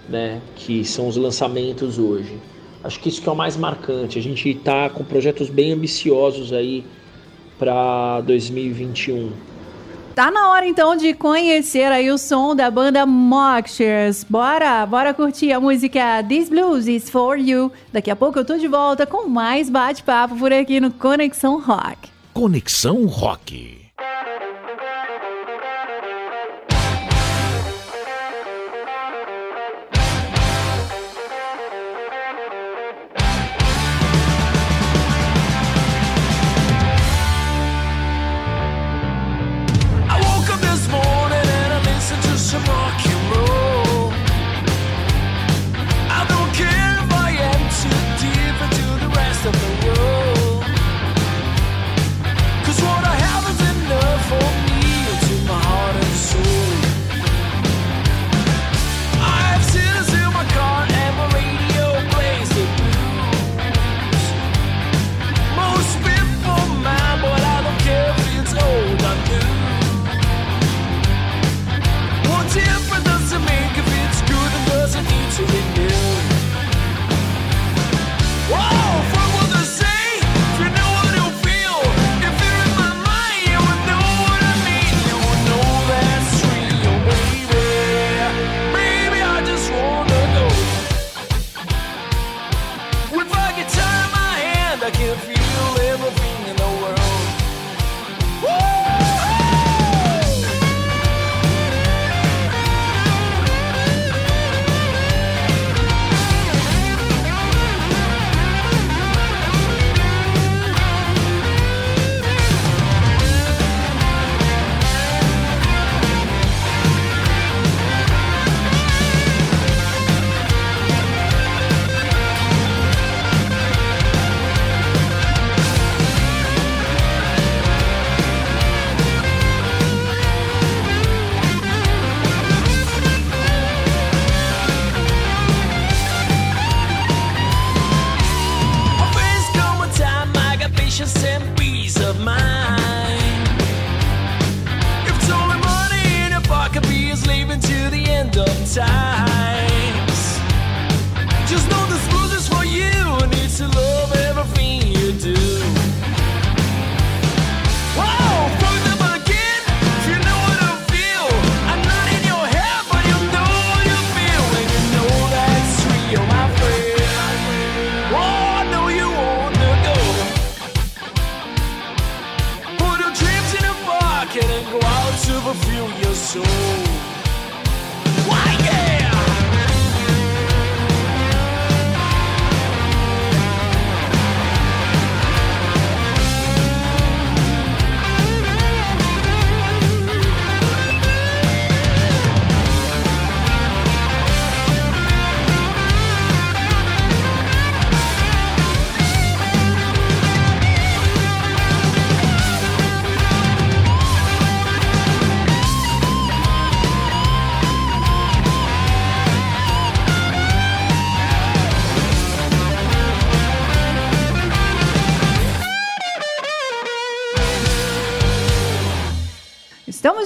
né? 0.08 0.40
Que 0.56 0.84
são 0.84 1.08
os 1.08 1.16
lançamentos 1.16 1.98
hoje. 1.98 2.38
Acho 2.82 3.00
que 3.00 3.08
isso 3.08 3.22
que 3.22 3.28
é 3.28 3.32
o 3.32 3.36
mais 3.36 3.56
marcante. 3.56 4.18
A 4.18 4.22
gente 4.22 4.48
está 4.50 4.90
com 4.90 5.02
projetos 5.04 5.48
bem 5.48 5.72
ambiciosos 5.72 6.52
aí 6.52 6.84
para 7.58 8.20
2021. 8.22 9.32
Tá 10.14 10.30
na 10.30 10.50
hora 10.50 10.64
então 10.64 10.94
de 10.94 11.12
conhecer 11.12 11.90
aí 11.90 12.08
o 12.10 12.16
som 12.16 12.54
da 12.54 12.70
banda 12.70 13.04
Moxers. 13.04 14.22
Bora, 14.22 14.86
bora 14.86 15.12
curtir 15.12 15.52
a 15.52 15.58
música 15.58 16.22
This 16.22 16.48
Blues 16.48 16.86
is 16.86 17.10
for 17.10 17.36
You. 17.36 17.72
Daqui 17.92 18.10
a 18.10 18.16
pouco 18.16 18.38
eu 18.38 18.44
tô 18.44 18.56
de 18.56 18.68
volta 18.68 19.06
com 19.06 19.28
mais 19.28 19.68
bate-papo 19.68 20.36
por 20.36 20.52
aqui 20.52 20.78
no 20.78 20.92
Conexão 20.92 21.60
Rock. 21.60 22.10
Conexão 22.32 23.06
Rock. 23.06 23.83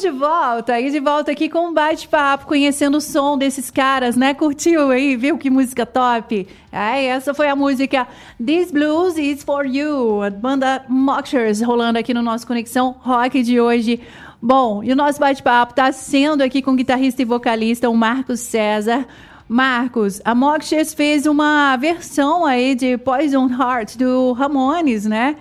De 0.09 0.11
volta, 0.11 0.81
e 0.81 0.91
de 0.91 1.01
volta 1.01 1.33
aqui 1.33 1.51
com 1.51 1.69
um 1.69 1.75
bate-papo, 1.75 2.47
conhecendo 2.47 2.97
o 2.97 3.01
som 3.01 3.37
desses 3.37 3.71
caras, 3.71 4.17
né? 4.17 4.33
Curtiu 4.33 4.91
aí, 4.91 5.17
viu 5.17 5.37
que 5.37 5.51
música 5.51 5.85
top? 5.85 6.49
É, 6.73 7.05
essa 7.05 7.35
foi 7.35 7.47
a 7.47 7.55
música 7.55 8.09
This 8.43 8.71
Blues 8.71 9.19
is 9.19 9.43
for 9.43 9.67
You, 9.67 10.23
a 10.23 10.31
banda 10.31 10.83
Moxers, 10.89 11.61
rolando 11.61 11.99
aqui 11.99 12.15
no 12.15 12.23
nosso 12.23 12.47
Conexão 12.47 12.97
Rock 13.01 13.43
de 13.43 13.61
hoje. 13.61 14.01
Bom, 14.41 14.83
e 14.83 14.91
o 14.91 14.97
nosso 14.97 15.21
bate-papo 15.21 15.73
está 15.73 15.93
sendo 15.93 16.41
aqui 16.41 16.63
com 16.63 16.71
o 16.71 16.77
guitarrista 16.77 17.21
e 17.21 17.27
vocalista, 17.27 17.91
o 17.91 17.95
Marcos 17.95 18.41
César. 18.41 19.07
Marcos, 19.47 20.23
a 20.25 20.35
Moxers 20.35 20.95
fez 20.95 21.27
uma 21.27 21.77
versão 21.77 22.47
aí 22.47 22.75
de 22.75 22.97
Poison 22.97 23.47
Heart 23.51 23.97
do 23.97 24.33
Ramones, 24.33 25.05
né? 25.05 25.37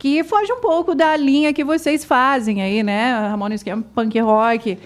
Que 0.00 0.24
foge 0.24 0.50
um 0.50 0.60
pouco 0.60 0.94
da 0.94 1.14
linha 1.14 1.52
que 1.52 1.62
vocês 1.62 2.06
fazem 2.06 2.62
aí, 2.62 2.82
né? 2.82 3.12
Ramones 3.28 3.62
que 3.62 3.68
é 3.68 3.76
punk 3.94 4.18
rock. 4.18 4.78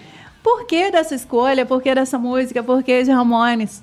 Por 0.43 0.65
que 0.67 0.91
dessa 0.91 1.15
escolha? 1.15 1.65
Por 1.65 1.81
que 1.81 1.95
dessa 1.95 2.19
música? 2.19 2.61
Por 2.61 2.83
que 2.83 3.01
de 3.01 3.11
Ramones? 3.11 3.81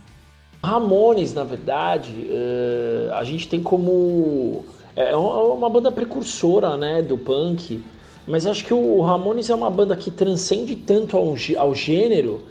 Ramones, 0.63 1.33
na 1.33 1.43
verdade, 1.43 2.29
eh, 2.31 3.11
a 3.15 3.25
gente 3.25 3.49
tem 3.49 3.63
como. 3.63 4.63
É 4.95 5.17
uma 5.17 5.55
uma 5.55 5.71
banda 5.71 5.91
precursora 5.91 6.77
né, 6.77 7.01
do 7.01 7.17
punk, 7.17 7.83
mas 8.27 8.47
acho 8.47 8.63
que 8.67 8.75
o 8.75 9.01
Ramones 9.01 9.49
é 9.49 9.55
uma 9.55 9.71
banda 9.71 9.97
que 9.97 10.11
transcende 10.11 10.77
tanto 10.77 11.17
ao, 11.17 11.35
ao 11.57 11.75
gênero 11.75 12.43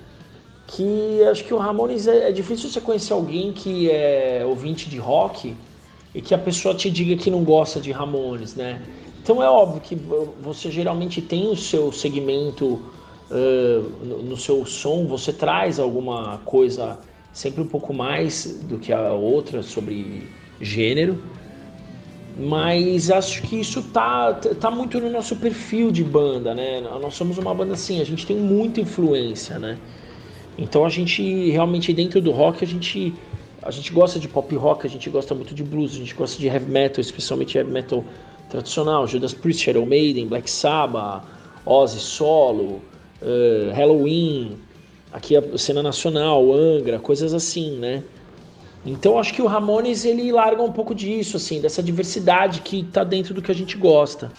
que 0.66 1.24
acho 1.30 1.44
que 1.44 1.54
o 1.54 1.58
Ramones 1.58 2.08
é, 2.08 2.30
é 2.30 2.32
difícil 2.32 2.68
você 2.68 2.82
conhecer 2.82 3.14
alguém 3.14 3.54
que 3.54 3.92
é 3.92 4.44
ouvinte 4.44 4.90
de 4.90 4.98
rock 4.98 5.56
e 6.14 6.22
que 6.22 6.34
a 6.34 6.38
pessoa 6.38 6.76
te 6.76 6.90
diga 6.90 7.16
que 7.16 7.30
não 7.30 7.44
gosta 7.44 7.80
de 7.80 7.92
Ramones, 7.92 8.56
né? 8.56 8.82
Então 9.24 9.42
é 9.42 9.50
óbvio 9.50 9.82
que 9.82 9.96
você 10.42 10.72
geralmente 10.72 11.22
tem 11.22 11.48
o 11.48 11.56
seu 11.56 11.92
segmento 11.92 12.82
ah, 13.32 13.82
no, 14.04 14.22
no 14.24 14.38
seu 14.38 14.66
som, 14.66 15.06
você 15.08 15.32
traz 15.32 15.80
alguma 15.80 16.40
coisa 16.40 17.00
sempre 17.32 17.62
um 17.62 17.68
pouco 17.68 17.94
mais 17.94 18.60
do 18.64 18.78
que 18.78 18.92
a 18.92 19.14
outra 19.14 19.64
sobre 19.64 20.28
gênero. 20.60 21.24
Mas 22.38 23.12
acho 23.12 23.42
que 23.44 23.60
isso 23.60 23.84
tá, 23.84 24.34
tá 24.34 24.72
muito 24.72 25.00
no 25.00 25.10
nosso 25.10 25.36
perfil 25.36 25.92
de 25.92 26.04
banda, 26.04 26.54
né? 26.54 26.82
Nós 26.82 27.14
somos 27.14 27.38
uma 27.38 27.54
banda 27.54 27.74
assim, 27.74 28.02
a 28.02 28.06
gente 28.06 28.26
tem 28.26 28.38
muita 28.38 28.82
influência, 28.82 29.60
né? 29.60 29.78
Então 30.58 30.86
a 30.86 30.90
gente 30.90 31.50
realmente 31.52 31.94
dentro 31.94 32.22
do 32.22 32.32
rock 32.32 32.64
a 32.64 32.68
gente 32.68 33.14
a 33.64 33.72
gente 33.72 33.92
gosta 33.94 34.20
de 34.20 34.28
pop 34.28 34.56
rock, 34.56 34.88
a 34.88 34.90
gente 34.90 35.10
gosta 35.10 35.36
muito 35.36 35.54
de 35.54 35.64
blues, 35.64 35.94
a 35.94 35.98
gente 35.98 36.16
gosta 36.16 36.40
de 36.40 36.48
heavy 36.48 36.70
metal, 36.70 37.00
especialmente 37.00 37.58
heavy 37.58 37.72
metal 37.72 38.04
tradicional, 38.50 39.08
Judas 39.08 39.34
Priest, 39.34 39.70
Iron 39.70 39.86
Maiden, 39.86 40.28
Black 40.28 40.50
Sabbath, 40.50 41.24
Ozzy 41.66 42.00
solo, 42.00 42.82
eh, 43.22 43.72
Halloween, 43.74 44.58
aqui 45.12 45.38
a 45.38 45.58
cena 45.58 45.84
nacional, 45.84 46.52
Angra, 46.54 47.00
coisas 47.00 47.34
assim, 47.34 47.78
né? 47.78 48.04
Então 48.86 49.20
acho 49.20 49.34
que 49.34 49.42
o 49.42 49.46
Ramones 49.46 50.06
ele 50.06 50.32
larga 50.32 50.64
um 50.64 50.72
pouco 50.72 50.96
disso, 50.96 51.38
assim, 51.38 51.62
dessa 51.62 51.84
diversidade 51.84 52.62
que 52.62 52.84
tá 52.84 53.04
dentro 53.04 53.34
do 53.34 53.42
que 53.42 53.52
a 53.52 53.56
gente 53.56 53.78
gosta. 53.78 54.32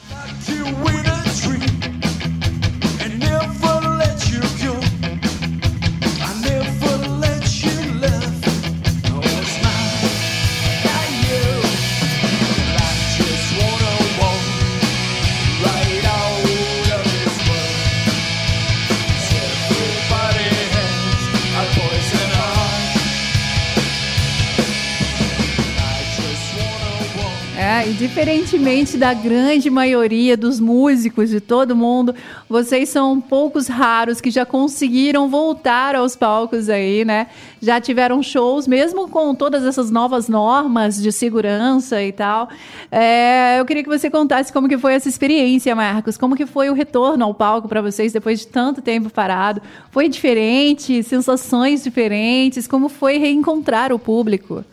Diferentemente 28.03 28.99
da 28.99 29.15
grande 29.15 29.70
maioria 29.70 30.37
dos 30.37 30.59
músicos 30.59 31.31
de 31.31 31.41
todo 31.41 31.77
mundo, 31.77 32.12
vocês 32.49 32.89
são 32.89 33.20
poucos 33.20 33.69
raros 33.69 34.20
que 34.20 34.29
já 34.29 34.45
conseguiram 34.45 35.29
voltar 35.29 35.95
aos 35.95 36.16
palcos 36.16 36.69
aí, 36.69 37.05
né? 37.05 37.29
Já 37.61 37.81
tiveram 37.81 38.20
shows, 38.20 38.66
mesmo 38.66 39.07
com 39.09 39.33
todas 39.37 39.65
essas 39.65 39.89
novas 39.89 40.29
normas 40.29 41.01
de 41.01 41.12
segurança 41.12 42.03
e 42.03 42.11
tal. 42.11 42.49
É, 42.91 43.61
eu 43.61 43.65
queria 43.65 43.85
que 43.85 43.89
você 43.89 44.11
contasse 44.11 44.53
como 44.53 44.69
que 44.69 44.77
foi 44.77 44.95
essa 44.95 45.09
experiência, 45.09 45.73
Marcos. 45.77 46.16
Como 46.16 46.35
que 46.35 46.45
foi 46.45 46.70
o 46.70 46.74
retorno 46.74 47.24
ao 47.24 47.33
palco 47.33 47.69
para 47.69 47.81
vocês 47.81 48.12
depois 48.12 48.41
de 48.41 48.49
tanto 48.49 48.83
tempo 48.83 49.11
parado? 49.11 49.62
Foi 49.93 50.09
diferente? 50.09 51.05
Sensações 51.05 51.85
diferentes? 51.85 52.66
Como 52.66 52.89
foi 52.89 53.19
reencontrar 53.19 53.93
o 53.93 53.99
público? 53.99 54.65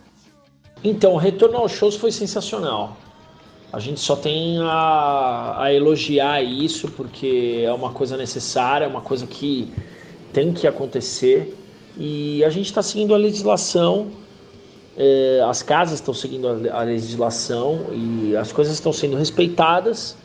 Então, 0.84 1.14
o 1.14 1.18
retorno 1.18 1.58
aos 1.58 1.74
shows 1.74 1.96
foi 1.96 2.12
sensacional. 2.12 2.98
A 3.72 3.80
gente 3.80 4.00
só 4.00 4.16
tem 4.16 4.58
a, 4.62 5.56
a 5.60 5.74
elogiar 5.74 6.42
isso, 6.42 6.90
porque 6.92 7.62
é 7.64 7.72
uma 7.72 7.92
coisa 7.92 8.18
necessária, 8.18 8.86
é 8.86 8.88
uma 8.88 9.02
coisa 9.02 9.28
que 9.28 9.72
tem 10.34 10.52
que 10.52 10.66
acontecer. 10.66 11.56
E 11.96 12.44
a 12.44 12.50
gente 12.50 12.66
está 12.66 12.82
seguindo 12.82 13.14
a 13.14 13.18
legislação, 13.18 14.08
eh, 14.98 15.40
as 15.48 15.62
casas 15.62 16.00
estão 16.00 16.14
seguindo 16.16 16.48
a, 16.48 16.80
a 16.80 16.84
legislação 16.84 17.88
e 17.94 18.36
as 18.36 18.52
coisas 18.52 18.74
estão 18.74 18.92
sendo 18.92 19.16
respeitadas, 19.16 20.18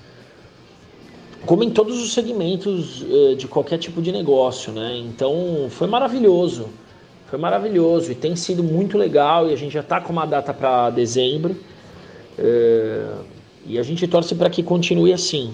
como 1.44 1.62
em 1.62 1.70
todos 1.70 2.02
os 2.02 2.14
segmentos 2.14 3.04
eh, 3.10 3.34
de 3.34 3.46
qualquer 3.46 3.78
tipo 3.78 4.00
de 4.00 4.10
negócio, 4.10 4.72
né? 4.72 4.96
Então, 4.96 5.66
foi 5.68 5.86
maravilhoso. 5.86 6.68
Foi 7.26 7.38
maravilhoso 7.38 8.10
e 8.12 8.14
tem 8.14 8.36
sido 8.36 8.62
muito 8.62 8.96
legal 8.96 9.50
e 9.50 9.52
a 9.52 9.56
gente 9.56 9.72
já 9.72 9.80
está 9.80 10.00
com 10.00 10.12
uma 10.12 10.24
data 10.24 10.54
para 10.54 10.88
dezembro. 10.90 11.56
É, 12.38 13.06
e 13.66 13.78
a 13.78 13.82
gente 13.82 14.06
torce 14.06 14.34
para 14.34 14.50
que 14.50 14.62
continue 14.62 15.12
assim. 15.12 15.52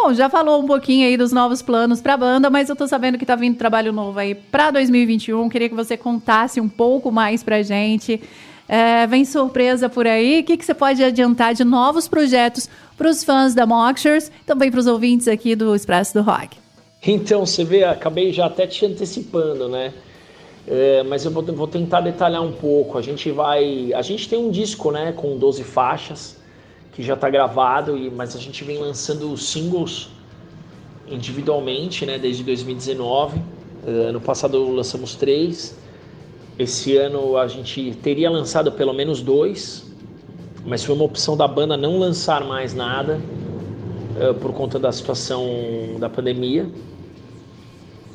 Bom, 0.00 0.14
já 0.14 0.30
falou 0.30 0.62
um 0.62 0.66
pouquinho 0.66 1.06
aí 1.06 1.16
dos 1.16 1.32
novos 1.32 1.60
planos 1.60 2.00
para 2.00 2.14
a 2.14 2.16
banda, 2.16 2.48
mas 2.48 2.68
eu 2.68 2.76
tô 2.76 2.86
sabendo 2.86 3.18
que 3.18 3.26
tá 3.26 3.34
vindo 3.34 3.56
trabalho 3.56 3.92
novo 3.92 4.18
aí 4.18 4.32
para 4.32 4.70
2021. 4.70 5.48
Queria 5.48 5.68
que 5.68 5.74
você 5.74 5.96
contasse 5.96 6.60
um 6.60 6.68
pouco 6.68 7.10
mais 7.10 7.42
pra 7.42 7.62
gente. 7.62 8.20
É, 8.68 9.06
vem 9.08 9.24
surpresa 9.24 9.88
por 9.88 10.06
aí. 10.06 10.40
O 10.40 10.44
que, 10.44 10.56
que 10.56 10.64
você 10.64 10.72
pode 10.72 11.02
adiantar 11.02 11.52
de 11.52 11.64
novos 11.64 12.06
projetos 12.06 12.68
para 12.96 13.08
os 13.08 13.24
fãs 13.24 13.54
da 13.54 13.66
Moxers, 13.66 14.30
também 14.46 14.70
para 14.70 14.78
os 14.78 14.86
ouvintes 14.86 15.26
aqui 15.26 15.56
do 15.56 15.74
Expresso 15.74 16.14
do 16.14 16.22
Rock? 16.22 16.56
Então, 17.04 17.44
você 17.44 17.64
vê, 17.64 17.82
acabei 17.82 18.32
já 18.32 18.46
até 18.46 18.66
te 18.66 18.86
antecipando, 18.86 19.68
né? 19.68 19.92
É, 20.66 21.02
mas 21.02 21.24
eu 21.24 21.30
vou, 21.30 21.42
vou 21.42 21.66
tentar 21.66 22.02
detalhar 22.02 22.42
um 22.42 22.52
pouco. 22.52 22.98
A 22.98 23.02
gente 23.02 23.30
vai. 23.32 23.92
A 23.94 24.02
gente 24.02 24.28
tem 24.28 24.38
um 24.38 24.50
disco, 24.50 24.92
né, 24.92 25.12
com 25.12 25.36
12 25.36 25.64
faixas, 25.64 26.36
que 26.92 27.02
já 27.02 27.14
está 27.14 27.28
gravado, 27.30 27.96
e, 27.96 28.10
mas 28.10 28.34
a 28.34 28.38
gente 28.38 28.64
vem 28.64 28.78
lançando 28.78 29.36
singles 29.36 30.08
individualmente, 31.10 32.04
né, 32.04 32.18
desde 32.18 32.42
2019. 32.42 33.40
É, 33.86 33.90
ano 33.90 34.20
passado 34.20 34.70
lançamos 34.70 35.14
três. 35.14 35.76
Esse 36.58 36.96
ano 36.96 37.36
a 37.36 37.46
gente 37.46 37.96
teria 38.02 38.30
lançado 38.30 38.72
pelo 38.72 38.92
menos 38.92 39.22
dois, 39.22 39.86
mas 40.66 40.84
foi 40.84 40.94
uma 40.94 41.04
opção 41.04 41.36
da 41.36 41.46
banda 41.46 41.76
não 41.76 41.98
lançar 41.98 42.44
mais 42.44 42.74
nada 42.74 43.20
é, 44.18 44.32
por 44.32 44.52
conta 44.52 44.78
da 44.78 44.90
situação 44.90 45.46
da 45.98 46.08
pandemia. 46.08 46.68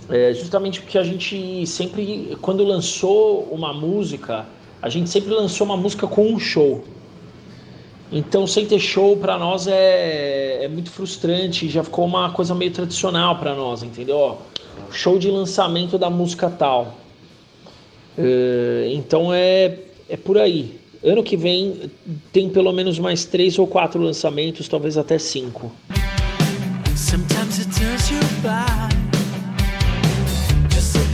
É 0.09 0.33
justamente 0.33 0.81
porque 0.81 0.97
a 0.97 1.03
gente 1.03 1.65
sempre, 1.65 2.37
quando 2.41 2.63
lançou 2.65 3.47
uma 3.49 3.73
música, 3.73 4.45
a 4.81 4.89
gente 4.89 5.09
sempre 5.09 5.33
lançou 5.33 5.65
uma 5.65 5.77
música 5.77 6.05
com 6.05 6.27
um 6.27 6.37
show. 6.37 6.83
Então, 8.15 8.45
sem 8.45 8.67
ter 8.67 8.79
show 8.79 9.17
para 9.17 9.39
nós 9.39 9.65
é, 9.65 10.65
é 10.65 10.67
muito 10.67 10.91
frustrante, 10.91 11.67
já 11.67 11.83
ficou 11.83 12.05
uma 12.05 12.31
coisa 12.31 12.53
meio 12.53 12.69
tradicional 12.69 13.39
para 13.39 13.55
nós, 13.55 13.81
entendeu? 13.81 14.37
Show 14.91 15.17
de 15.17 15.31
lançamento 15.31 15.97
da 15.97 16.11
música 16.11 16.47
tal. 16.47 16.95
É, 18.15 18.91
então 18.93 19.33
é, 19.33 19.79
é 20.07 20.15
por 20.15 20.37
aí. 20.37 20.79
Ano 21.03 21.23
que 21.23 21.35
vem 21.35 21.89
tem 22.31 22.49
pelo 22.49 22.71
menos 22.71 22.99
mais 22.99 23.25
três 23.25 23.57
ou 23.57 23.65
quatro 23.65 23.99
lançamentos, 23.99 24.67
talvez 24.67 24.95
até 24.95 25.17
cinco. 25.17 25.71
Sometimes 26.95 27.59
it 27.59 27.71
turns 27.73 28.11
you 28.11 28.19
by. 28.43 28.89
Just 30.69 30.95
like 30.95 31.13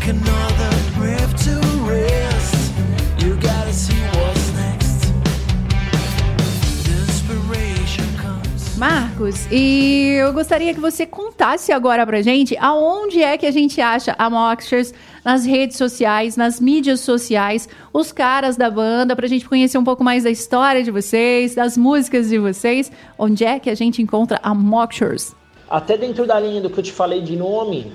Marcos, 8.79 9.45
e 9.51 10.15
eu 10.21 10.31
gostaria 10.31 10.73
que 10.73 10.79
você 10.79 11.05
contasse 11.05 11.69
agora 11.69 12.07
pra 12.07 12.21
gente 12.21 12.55
aonde 12.57 13.21
é 13.21 13.37
que 13.37 13.45
a 13.45 13.51
gente 13.51 13.81
acha 13.81 14.15
a 14.17 14.29
Moxers 14.29 14.93
nas 15.23 15.45
redes 15.45 15.75
sociais, 15.75 16.37
nas 16.37 16.61
mídias 16.61 17.01
sociais, 17.01 17.67
os 17.91 18.13
caras 18.13 18.55
da 18.55 18.71
banda, 18.71 19.17
pra 19.17 19.27
gente 19.27 19.45
conhecer 19.45 19.77
um 19.77 19.83
pouco 19.83 20.01
mais 20.01 20.23
da 20.23 20.29
história 20.29 20.81
de 20.81 20.91
vocês, 20.91 21.55
das 21.55 21.75
músicas 21.77 22.29
de 22.29 22.39
vocês. 22.39 22.89
Onde 23.17 23.43
é 23.43 23.59
que 23.59 23.69
a 23.69 23.75
gente 23.75 24.01
encontra 24.01 24.39
a 24.41 24.55
Moxers? 24.55 25.35
Até 25.69 25.97
dentro 25.97 26.25
da 26.25 26.39
linha 26.39 26.61
do 26.61 26.69
que 26.69 26.79
eu 26.79 26.83
te 26.83 26.93
falei 26.93 27.21
de 27.21 27.35
nome, 27.35 27.91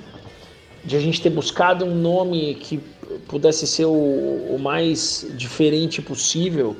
de 0.84 0.96
a 0.96 1.00
gente 1.00 1.18
ter 1.22 1.30
buscado 1.30 1.86
um 1.86 1.94
nome 1.94 2.56
que 2.56 2.78
pudesse 3.26 3.66
ser 3.66 3.86
o, 3.86 3.90
o 3.90 4.58
mais 4.60 5.26
diferente 5.34 6.02
possível, 6.02 6.76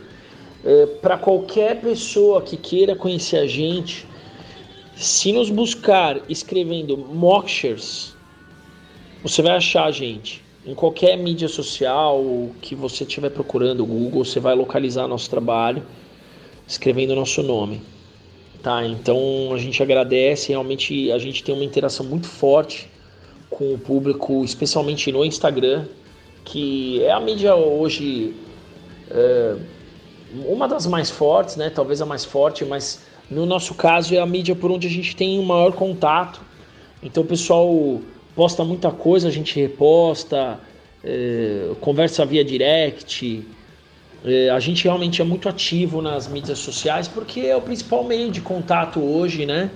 para 1.03 1.19
qualquer 1.19 1.81
pessoa 1.81 2.41
que 2.41 2.57
queira 2.57 2.97
conhecer 2.97 3.36
a 3.36 3.47
gente, 3.47 4.07
se 4.97 5.32
nos 5.32 5.51
buscar 5.51 6.20
escrevendo 6.28 6.97
Moxers, 6.97 8.15
você 9.23 9.43
vai 9.43 9.57
achar 9.57 9.85
a 9.85 9.91
gente. 9.91 10.43
Em 10.66 10.74
qualquer 10.74 11.16
mídia 11.16 11.49
social 11.49 12.24
que 12.62 12.74
você 12.74 13.05
estiver 13.05 13.31
procurando, 13.31 13.85
Google, 13.85 14.24
você 14.24 14.41
vai 14.41 14.55
localizar 14.55 15.07
nosso 15.07 15.28
trabalho 15.28 15.82
escrevendo 16.66 17.15
nosso 17.15 17.43
nome. 17.43 17.82
Tá, 18.62 18.86
então 18.86 19.53
a 19.53 19.59
gente 19.59 19.82
agradece, 19.82 20.49
realmente 20.49 21.12
a 21.12 21.19
gente 21.19 21.45
tem 21.45 21.55
uma 21.55 21.65
interação 21.65 22.07
muito 22.07 22.27
forte 22.27 22.89
com 23.51 23.74
o 23.74 23.78
público, 23.78 24.43
especialmente 24.43 25.12
no 25.12 25.23
Instagram, 25.23 25.85
que 26.47 27.03
é 27.05 27.12
a 27.12 27.20
mídia 27.20 27.55
hoje 27.55 28.35
é, 29.11 29.57
uma 30.47 30.66
das 30.66 30.86
mais 30.86 31.11
fortes, 31.11 31.56
né? 31.56 31.70
Talvez 31.70 32.01
a 32.01 32.06
mais 32.06 32.24
forte, 32.24 32.65
mas 32.65 33.01
no 33.31 33.47
nosso 33.47 33.74
caso 33.74 34.15
é 34.15 34.19
a 34.19 34.27
mídia 34.27 34.55
por 34.55 34.70
onde 34.70 34.86
a 34.86 34.90
gente 34.90 35.15
tem 35.15 35.39
o 35.39 35.43
maior 35.43 35.73
contato. 35.73 36.40
Então 37.02 37.23
o 37.23 37.27
pessoal 37.27 38.01
posta 38.35 38.65
muita 38.65 38.90
coisa, 38.90 39.28
a 39.28 39.31
gente 39.31 39.59
reposta, 39.59 40.59
é, 41.02 41.70
conversa 41.81 42.24
via 42.24 42.44
direct. 42.44 43.47
É, 44.24 44.51
a 44.51 44.59
gente 44.59 44.85
realmente 44.85 45.20
é 45.20 45.24
muito 45.24 45.48
ativo 45.48 46.01
nas 46.01 46.27
mídias 46.27 46.59
sociais 46.59 47.06
porque 47.06 47.40
é 47.40 47.55
o 47.55 47.61
principal 47.61 48.02
meio 48.05 48.31
de 48.31 48.40
contato 48.40 49.01
hoje, 49.01 49.44
né? 49.44 49.70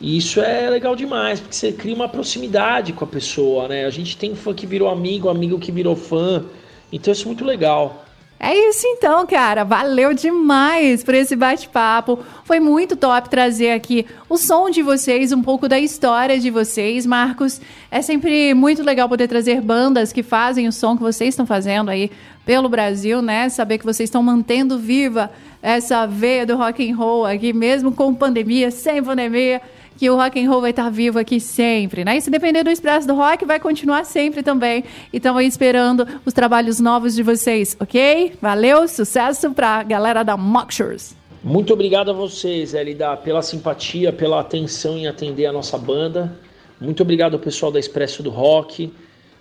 E 0.00 0.16
isso 0.16 0.40
é 0.40 0.68
legal 0.68 0.96
demais, 0.96 1.38
porque 1.40 1.54
você 1.54 1.72
cria 1.72 1.94
uma 1.94 2.08
proximidade 2.08 2.92
com 2.92 3.04
a 3.04 3.08
pessoa, 3.08 3.68
né? 3.68 3.86
A 3.86 3.90
gente 3.90 4.16
tem 4.16 4.34
fã 4.34 4.52
que 4.52 4.66
virou 4.66 4.88
amigo, 4.88 5.28
amigo 5.28 5.58
que 5.58 5.70
virou 5.70 5.94
fã. 5.94 6.44
Então 6.92 7.12
isso 7.12 7.24
é 7.24 7.26
muito 7.26 7.44
legal. 7.44 8.03
É 8.38 8.54
isso 8.68 8.86
então, 8.86 9.26
cara. 9.26 9.64
Valeu 9.64 10.12
demais 10.12 11.02
por 11.02 11.14
esse 11.14 11.34
bate-papo. 11.34 12.18
Foi 12.44 12.60
muito 12.60 12.96
top 12.96 13.30
trazer 13.30 13.70
aqui 13.70 14.06
o 14.28 14.36
som 14.36 14.68
de 14.68 14.82
vocês, 14.82 15.32
um 15.32 15.42
pouco 15.42 15.68
da 15.68 15.78
história 15.78 16.38
de 16.38 16.50
vocês, 16.50 17.06
Marcos. 17.06 17.60
É 17.90 18.02
sempre 18.02 18.52
muito 18.52 18.82
legal 18.82 19.08
poder 19.08 19.28
trazer 19.28 19.60
bandas 19.60 20.12
que 20.12 20.22
fazem 20.22 20.68
o 20.68 20.72
som 20.72 20.96
que 20.96 21.02
vocês 21.02 21.30
estão 21.30 21.46
fazendo 21.46 21.90
aí 21.90 22.10
pelo 22.44 22.68
Brasil, 22.68 23.22
né? 23.22 23.48
Saber 23.48 23.78
que 23.78 23.84
vocês 23.84 24.08
estão 24.08 24.22
mantendo 24.22 24.78
viva 24.78 25.30
essa 25.62 26.06
veia 26.06 26.44
do 26.44 26.56
rock 26.56 26.90
and 26.90 26.94
roll 26.94 27.24
aqui, 27.24 27.52
mesmo 27.52 27.92
com 27.92 28.14
pandemia, 28.14 28.70
sem 28.70 29.02
pandemia 29.02 29.62
que 29.96 30.10
o 30.10 30.16
rock 30.16 30.42
and 30.42 30.48
roll 30.50 30.60
vai 30.60 30.70
estar 30.70 30.90
vivo 30.90 31.18
aqui 31.18 31.38
sempre, 31.40 32.04
né? 32.04 32.16
E 32.16 32.20
se 32.20 32.30
depender 32.30 32.62
do 32.62 32.70
Expresso 32.70 33.06
do 33.06 33.14
Rock, 33.14 33.44
vai 33.44 33.60
continuar 33.60 34.04
sempre 34.04 34.42
também. 34.42 34.84
E 35.12 35.16
estamos 35.18 35.40
aí 35.40 35.46
esperando 35.46 36.06
os 36.24 36.32
trabalhos 36.32 36.80
novos 36.80 37.14
de 37.14 37.22
vocês, 37.22 37.76
ok? 37.80 38.34
Valeu, 38.40 38.86
sucesso 38.88 39.50
pra 39.52 39.82
galera 39.82 40.22
da 40.22 40.36
Mockshures. 40.36 41.14
Muito 41.42 41.72
obrigado 41.72 42.10
a 42.10 42.14
vocês, 42.14 42.72
Elida, 42.72 43.16
pela 43.18 43.42
simpatia, 43.42 44.12
pela 44.12 44.40
atenção 44.40 44.96
em 44.96 45.06
atender 45.06 45.46
a 45.46 45.52
nossa 45.52 45.76
banda. 45.76 46.36
Muito 46.80 47.02
obrigado 47.02 47.34
ao 47.34 47.40
pessoal 47.40 47.70
da 47.70 47.78
Expresso 47.78 48.22
do 48.22 48.30
Rock. 48.30 48.92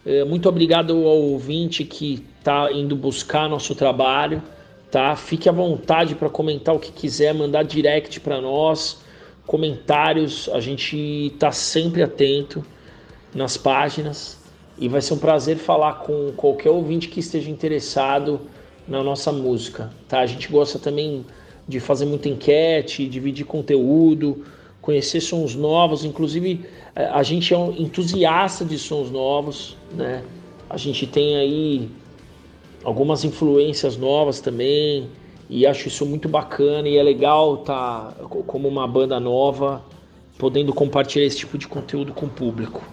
Eh, 0.06 0.24
Muito 0.26 0.48
obrigado 0.50 0.94
ao 0.94 1.18
ouvinte 1.18 1.84
que 1.84 2.24
está 2.40 2.72
indo 2.72 2.96
buscar 2.96 3.50
nosso 3.50 3.74
trabalho. 3.74 4.44
Tá? 4.92 5.16
Fique 5.16 5.50
à 5.50 5.52
vontade 5.52 6.14
para 6.14 6.30
comentar 6.30 6.76
o 6.76 6.80
que 6.80 6.92
quiser, 6.92 7.34
mandar 7.34 7.64
direct 7.64 8.20
para 8.20 8.40
nós, 8.40 9.02
comentários. 9.46 10.50
A 10.54 10.60
gente 10.60 11.32
está 11.34 11.52
sempre 11.52 12.02
atento 12.02 12.64
nas 13.34 13.58
páginas 13.58 14.40
e 14.78 14.88
vai 14.88 15.02
ser 15.02 15.14
um 15.14 15.20
prazer 15.20 15.58
falar 15.58 16.00
com 16.00 16.32
qualquer 16.36 16.70
ouvinte 16.70 17.08
que 17.08 17.20
esteja 17.20 17.50
interessado 17.50 18.42
na 18.88 19.04
nossa 19.04 19.32
música. 19.32 19.92
Tá? 20.08 20.20
A 20.20 20.26
gente 20.26 20.48
gosta 20.50 20.80
também 20.80 21.26
de 21.68 21.80
fazer 21.80 22.06
muita 22.06 22.28
enquete, 22.28 23.08
dividir 23.08 23.46
conteúdo, 23.46 24.44
conhecer 24.82 25.22
sons 25.22 25.56
novos. 25.56 26.04
Inclusive, 26.04 26.66
eh, 26.96 27.06
a 27.06 27.24
gente 27.24 27.54
é 27.54 27.58
um 27.58 27.72
entusiasta 27.72 28.66
de 28.66 28.78
sons 28.78 29.10
novos, 29.10 29.78
né? 29.94 30.24
A 30.70 30.78
gente 30.78 31.08
tem 31.08 31.38
aí 31.38 31.90
algumas 32.84 33.24
influências 33.24 33.96
novas 33.96 34.42
também 34.42 35.08
e 35.54 35.68
acho 35.68 35.88
isso 35.88 36.04
muito 36.04 36.28
bacana 36.28 36.90
e 36.90 36.98
é 36.98 37.04
legal 37.04 37.60
estar 37.60 38.16
como 38.48 38.68
uma 38.68 38.88
banda 38.88 39.20
nova 39.20 39.84
podendo 40.36 40.74
compartilhar 40.74 41.26
esse 41.26 41.38
tipo 41.38 41.60
de 41.60 41.68
conteúdo 41.68 42.12
com 42.12 42.26
o 42.26 42.30
público. 42.30 42.84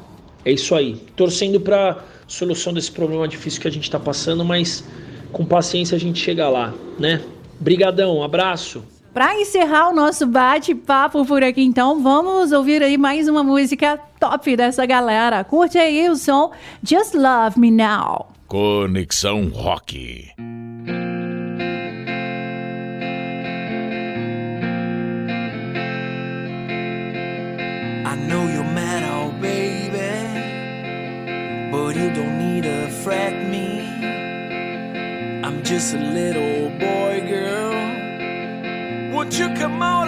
É 0.45 0.53
isso 0.53 0.75
aí. 0.75 0.97
Torcendo 1.17 1.59
para 1.59 2.05
solução 2.29 2.75
desse 2.75 2.93
problema 2.93 3.27
difícil 3.27 3.63
que 3.63 3.69
a 3.69 3.71
gente 3.71 3.85
está 3.85 3.99
passando, 3.99 4.45
mas 4.45 4.85
com 5.33 5.43
paciência 5.47 5.97
a 5.97 5.99
gente 5.99 6.21
chega 6.21 6.51
lá, 6.51 6.75
né? 6.99 7.23
Brigadão, 7.59 8.23
abraço. 8.23 8.85
Para 9.15 9.41
encerrar 9.41 9.89
o 9.89 9.95
nosso 9.95 10.27
bate-papo 10.27 11.25
por 11.25 11.43
aqui, 11.43 11.63
então, 11.63 12.03
vamos 12.03 12.53
ouvir 12.53 12.83
aí 12.83 12.99
mais 12.99 13.27
uma 13.27 13.43
música 13.43 13.99
top 14.21 14.55
dessa 14.55 14.85
galera. 14.85 15.43
Curte 15.45 15.79
aí 15.79 16.11
o 16.11 16.15
som 16.15 16.51
Just 16.83 17.15
Love 17.15 17.59
Me 17.59 17.71
Now. 17.71 18.29
Conexão 18.47 19.49
Rock. 19.49 20.29
Fret 33.11 33.51
me. 33.51 33.67
I'm 35.43 35.65
just 35.65 35.95
a 35.95 35.99
little 35.99 36.71
boy, 36.79 37.15
girl. 37.27 37.73
Won't 39.13 39.37
you 39.37 39.49
come 39.55 39.83
out 39.83 40.00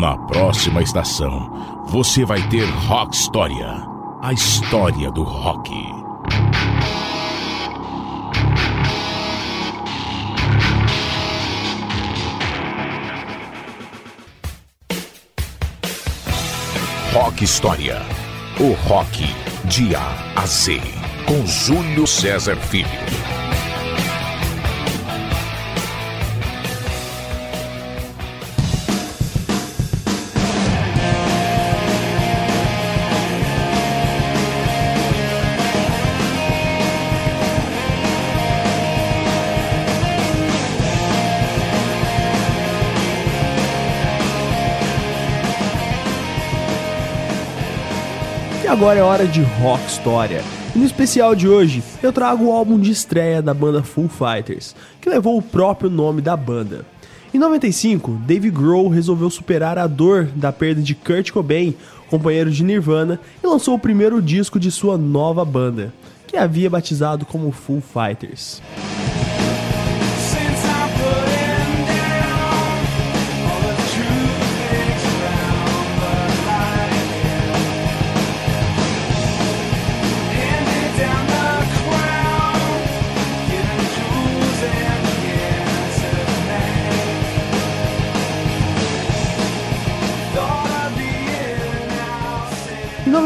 Na 0.00 0.16
próxima 0.26 0.82
estação, 0.82 1.86
você 1.88 2.24
vai 2.24 2.46
ter 2.48 2.64
Rock 2.86 3.16
História 3.16 3.98
a 4.20 4.32
história 4.32 5.12
do 5.12 5.22
rock. 5.22 5.70
Rock 17.12 17.44
História. 17.44 18.27
O 18.60 18.72
rock 18.88 19.24
de 19.66 19.94
A 19.94 20.32
a 20.34 20.44
Z. 20.44 20.80
Com 21.26 21.46
Júlio 21.46 22.06
César 22.08 22.56
Filho. 22.56 23.47
Agora 48.78 49.00
é 49.00 49.02
hora 49.02 49.26
de 49.26 49.42
rock 49.42 49.84
história. 49.88 50.40
E 50.72 50.78
no 50.78 50.84
especial 50.84 51.34
de 51.34 51.48
hoje, 51.48 51.82
eu 52.00 52.12
trago 52.12 52.44
o 52.44 52.52
álbum 52.52 52.78
de 52.78 52.92
estreia 52.92 53.42
da 53.42 53.52
banda 53.52 53.82
Full 53.82 54.08
Fighters, 54.08 54.72
que 55.00 55.10
levou 55.10 55.36
o 55.36 55.42
próprio 55.42 55.90
nome 55.90 56.22
da 56.22 56.36
banda. 56.36 56.86
Em 57.34 57.38
95, 57.38 58.12
Dave 58.24 58.48
Grohl 58.50 58.88
resolveu 58.88 59.28
superar 59.30 59.78
a 59.78 59.88
dor 59.88 60.26
da 60.26 60.52
perda 60.52 60.80
de 60.80 60.94
Kurt 60.94 61.32
Cobain, 61.32 61.74
companheiro 62.08 62.52
de 62.52 62.62
Nirvana, 62.62 63.18
e 63.42 63.46
lançou 63.48 63.74
o 63.74 63.80
primeiro 63.80 64.22
disco 64.22 64.60
de 64.60 64.70
sua 64.70 64.96
nova 64.96 65.44
banda, 65.44 65.92
que 66.28 66.36
havia 66.36 66.70
batizado 66.70 67.26
como 67.26 67.50
Full 67.50 67.82
Fighters. 67.82 68.62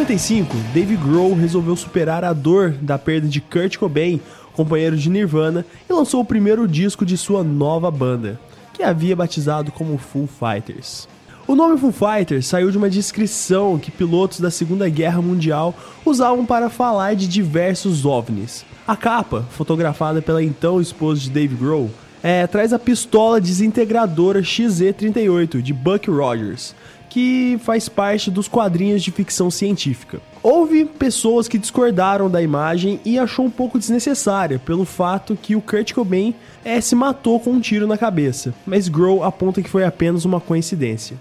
95, 0.02 0.56
Dave 0.74 0.96
Grohl 0.96 1.32
resolveu 1.32 1.76
superar 1.76 2.24
a 2.24 2.32
dor 2.32 2.70
da 2.80 2.98
perda 2.98 3.28
de 3.28 3.40
Kurt 3.40 3.76
Cobain, 3.76 4.20
companheiro 4.52 4.96
de 4.96 5.08
Nirvana, 5.08 5.64
e 5.88 5.92
lançou 5.92 6.20
o 6.20 6.24
primeiro 6.24 6.66
disco 6.66 7.06
de 7.06 7.16
sua 7.16 7.44
nova 7.44 7.88
banda, 7.88 8.40
que 8.74 8.82
havia 8.82 9.14
batizado 9.14 9.70
como 9.70 9.96
Full 9.96 10.26
Fighters. 10.26 11.06
O 11.46 11.54
nome 11.54 11.78
Full 11.78 11.92
Fighters 11.92 12.48
saiu 12.48 12.72
de 12.72 12.78
uma 12.78 12.90
descrição 12.90 13.78
que 13.78 13.92
pilotos 13.92 14.40
da 14.40 14.50
Segunda 14.50 14.88
Guerra 14.88 15.22
Mundial 15.22 15.72
usavam 16.04 16.44
para 16.44 16.68
falar 16.68 17.14
de 17.14 17.28
diversos 17.28 18.04
OVNIs. 18.04 18.64
A 18.84 18.96
capa, 18.96 19.46
fotografada 19.50 20.20
pela 20.20 20.42
então 20.42 20.80
esposa 20.80 21.20
de 21.20 21.30
Dave 21.30 21.54
Grohl, 21.54 21.88
é, 22.24 22.46
traz 22.48 22.72
a 22.72 22.78
pistola 22.78 23.40
desintegradora 23.40 24.42
XZ-38 24.42 25.62
de 25.62 25.72
Buck 25.72 26.10
Rogers, 26.10 26.74
que 27.12 27.60
faz 27.62 27.90
parte 27.90 28.30
dos 28.30 28.48
quadrinhos 28.48 29.02
de 29.02 29.10
ficção 29.10 29.50
científica. 29.50 30.18
Houve 30.42 30.86
pessoas 30.86 31.46
que 31.46 31.58
discordaram 31.58 32.30
da 32.30 32.40
imagem 32.40 32.98
e 33.04 33.18
achou 33.18 33.44
um 33.44 33.50
pouco 33.50 33.78
desnecessária 33.78 34.58
pelo 34.58 34.86
fato 34.86 35.36
que 35.36 35.54
o 35.54 35.60
Kurt 35.60 35.92
Cobain 35.92 36.34
é, 36.64 36.80
se 36.80 36.94
matou 36.94 37.38
com 37.38 37.50
um 37.50 37.60
tiro 37.60 37.86
na 37.86 37.98
cabeça, 37.98 38.54
mas 38.64 38.88
Grohl 38.88 39.22
aponta 39.22 39.60
que 39.60 39.68
foi 39.68 39.84
apenas 39.84 40.24
uma 40.24 40.40
coincidência. 40.40 41.18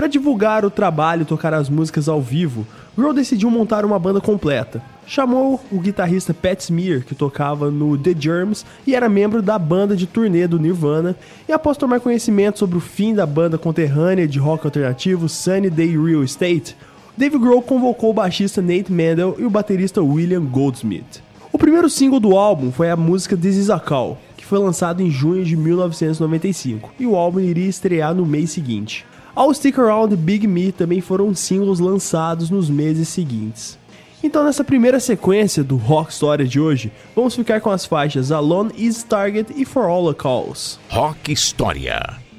Para 0.00 0.08
divulgar 0.08 0.64
o 0.64 0.70
trabalho 0.70 1.22
e 1.22 1.26
tocar 1.26 1.52
as 1.52 1.68
músicas 1.68 2.08
ao 2.08 2.22
vivo, 2.22 2.66
Grohl 2.96 3.12
decidiu 3.12 3.50
montar 3.50 3.84
uma 3.84 3.98
banda 3.98 4.18
completa. 4.18 4.82
Chamou 5.06 5.60
o 5.70 5.78
guitarrista 5.78 6.32
Pat 6.32 6.58
Smear, 6.58 7.04
que 7.04 7.14
tocava 7.14 7.70
no 7.70 7.98
The 7.98 8.14
Germs 8.18 8.64
e 8.86 8.94
era 8.94 9.10
membro 9.10 9.42
da 9.42 9.58
banda 9.58 9.94
de 9.94 10.06
turnê 10.06 10.46
do 10.46 10.58
Nirvana, 10.58 11.14
e 11.46 11.52
após 11.52 11.76
tomar 11.76 12.00
conhecimento 12.00 12.58
sobre 12.58 12.78
o 12.78 12.80
fim 12.80 13.12
da 13.12 13.26
banda 13.26 13.58
conterrânea 13.58 14.26
de 14.26 14.38
rock 14.38 14.66
alternativo 14.66 15.28
Sunny 15.28 15.68
Day 15.68 15.94
Real 15.94 16.24
Estate, 16.24 16.74
Dave 17.14 17.36
Grohl 17.36 17.60
convocou 17.60 18.08
o 18.08 18.14
baixista 18.14 18.62
Nate 18.62 18.90
Mendel 18.90 19.36
e 19.38 19.44
o 19.44 19.50
baterista 19.50 20.00
William 20.00 20.46
Goldsmith. 20.46 21.22
O 21.52 21.58
primeiro 21.58 21.90
single 21.90 22.20
do 22.20 22.38
álbum 22.38 22.72
foi 22.72 22.88
a 22.88 22.96
música 22.96 23.36
This 23.36 23.56
Is 23.56 23.68
a 23.68 23.78
Call, 23.78 24.16
que 24.34 24.46
foi 24.46 24.60
lançado 24.60 25.02
em 25.02 25.10
junho 25.10 25.44
de 25.44 25.58
1995, 25.58 26.90
e 26.98 27.04
o 27.04 27.16
álbum 27.16 27.40
iria 27.40 27.68
estrear 27.68 28.14
no 28.14 28.24
mês 28.24 28.50
seguinte. 28.50 29.04
All 29.34 29.52
Stick 29.54 29.78
Around 29.78 30.14
e 30.14 30.16
Big 30.16 30.46
Me 30.46 30.72
também 30.72 31.00
foram 31.00 31.34
singles 31.34 31.78
lançados 31.78 32.50
nos 32.50 32.68
meses 32.68 33.08
seguintes. 33.08 33.78
Então, 34.22 34.44
nessa 34.44 34.62
primeira 34.62 35.00
sequência 35.00 35.64
do 35.64 35.76
Rock 35.76 36.12
Story 36.12 36.46
de 36.46 36.60
hoje, 36.60 36.92
vamos 37.16 37.34
ficar 37.34 37.60
com 37.60 37.70
as 37.70 37.86
faixas 37.86 38.30
Alone 38.30 38.70
is 38.76 39.02
Target 39.02 39.52
e 39.56 39.64
For 39.64 39.84
All 39.84 40.12
the 40.12 40.18
Calls. 40.20 40.78
Rock 40.90 41.32
História. 41.32 42.29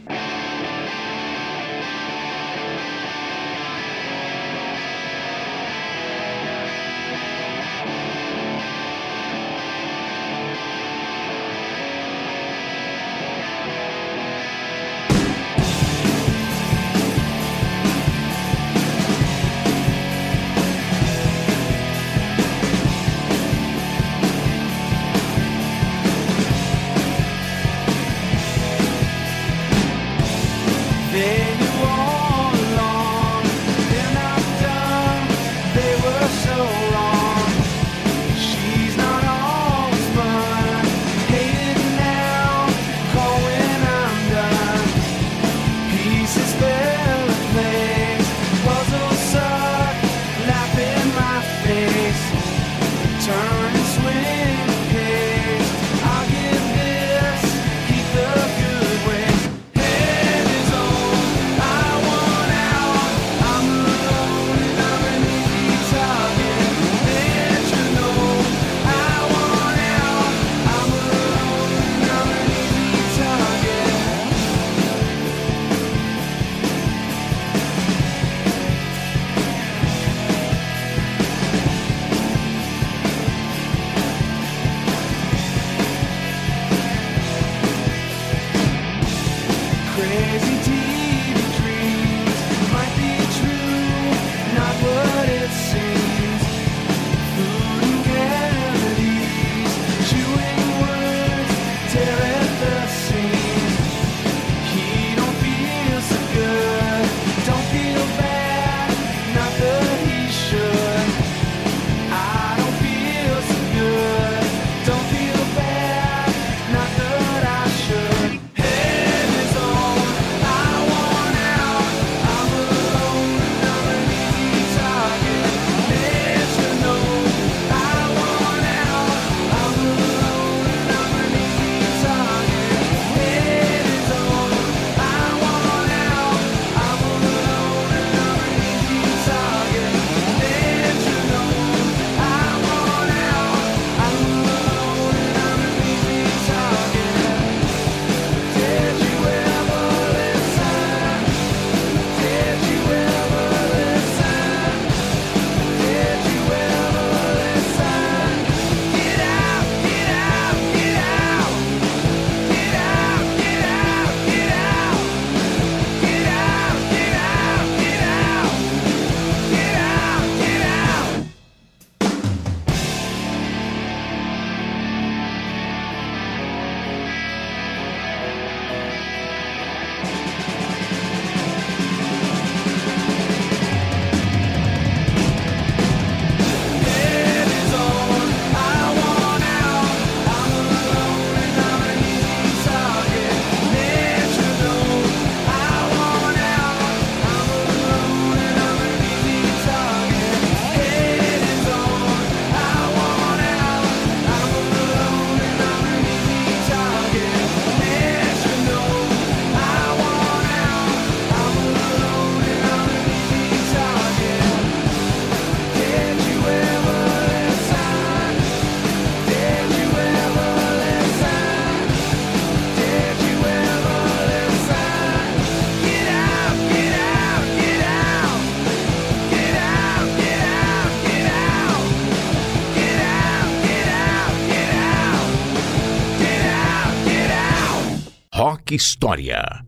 História. 238.71 239.60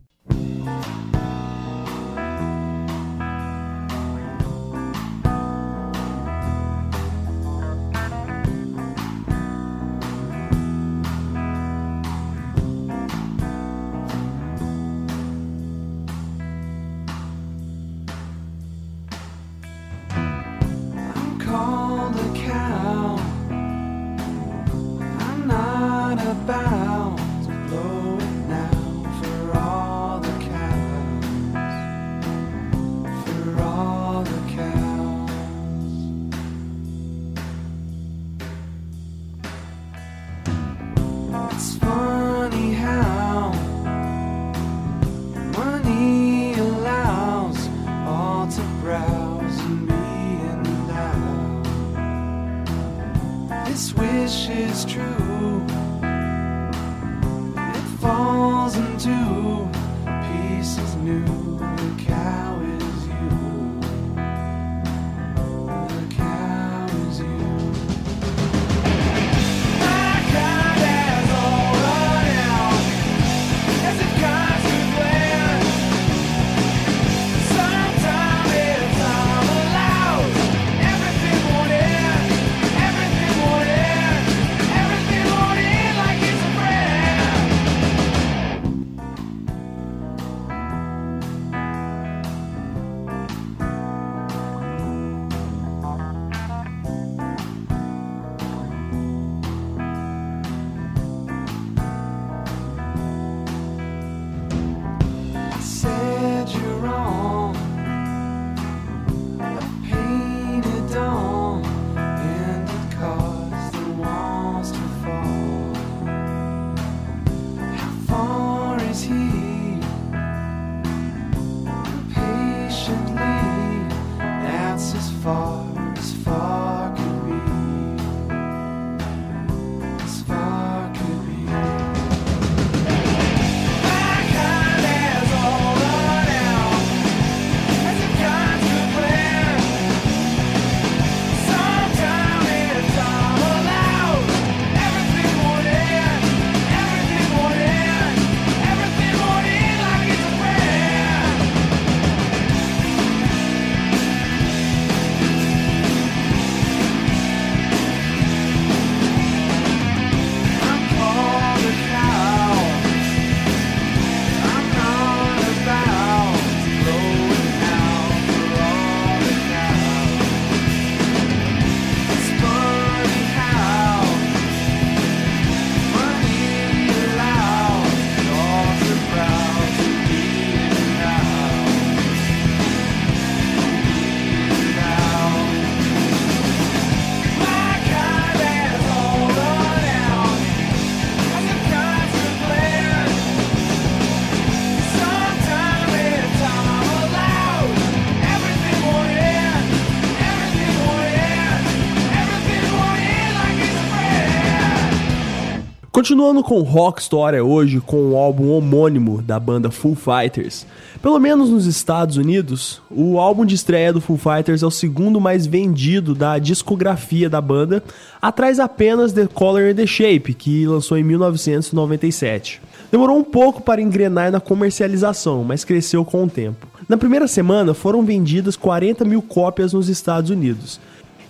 Continuando 206.04 206.42
com 206.42 206.60
Rock 206.60 207.00
História 207.00 207.42
hoje 207.42 207.80
com 207.80 208.10
o 208.10 208.16
álbum 208.18 208.50
homônimo 208.50 209.22
da 209.22 209.40
banda 209.40 209.70
Foo 209.70 209.94
Fighters. 209.94 210.66
Pelo 211.00 211.18
menos 211.18 211.48
nos 211.48 211.64
Estados 211.64 212.18
Unidos, 212.18 212.82
o 212.90 213.18
álbum 213.18 213.46
de 213.46 213.54
estreia 213.54 213.90
do 213.90 214.02
Foo 214.02 214.18
Fighters 214.18 214.62
é 214.62 214.66
o 214.66 214.70
segundo 214.70 215.18
mais 215.18 215.46
vendido 215.46 216.14
da 216.14 216.38
discografia 216.38 217.30
da 217.30 217.40
banda, 217.40 217.82
atrás 218.20 218.60
apenas 218.60 219.14
The 219.14 219.26
Color 219.28 219.70
and 219.70 219.76
the 219.76 219.86
Shape, 219.86 220.34
que 220.34 220.66
lançou 220.66 220.98
em 220.98 221.02
1997. 221.02 222.60
Demorou 222.92 223.16
um 223.16 223.24
pouco 223.24 223.62
para 223.62 223.80
engrenar 223.80 224.30
na 224.30 224.40
comercialização, 224.40 225.42
mas 225.42 225.64
cresceu 225.64 226.04
com 226.04 226.24
o 226.24 226.28
tempo. 226.28 226.66
Na 226.86 226.98
primeira 226.98 227.26
semana 227.26 227.72
foram 227.72 228.04
vendidas 228.04 228.56
40 228.56 229.06
mil 229.06 229.22
cópias 229.22 229.72
nos 229.72 229.88
Estados 229.88 230.28
Unidos. 230.28 230.78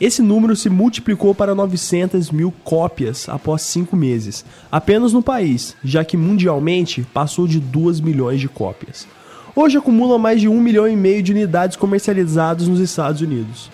Esse 0.01 0.23
número 0.23 0.57
se 0.57 0.69
multiplicou 0.69 1.35
para 1.35 1.55
900 1.55 2.31
mil 2.31 2.53
cópias 2.65 3.29
após 3.29 3.63
cinco 3.63 3.97
meses, 3.97 4.45
apenas 4.71 5.13
no 5.13 5.23
país, 5.23 5.77
já 5.85 6.05
que 6.05 6.17
mundialmente 6.17 7.07
passou 7.15 7.47
de 7.47 7.61
2 7.61 8.01
milhões 8.01 8.41
de 8.41 8.49
cópias. 8.49 9.07
Hoje 9.55 9.79
acumula 9.79 10.19
mais 10.19 10.41
de 10.41 10.49
1 10.49 10.61
milhão 10.61 10.89
e 10.89 10.97
meio 10.97 11.23
de 11.23 11.31
unidades 11.31 11.77
comercializadas 11.77 12.67
nos 12.67 12.81
Estados 12.81 13.21
Unidos. 13.21 13.71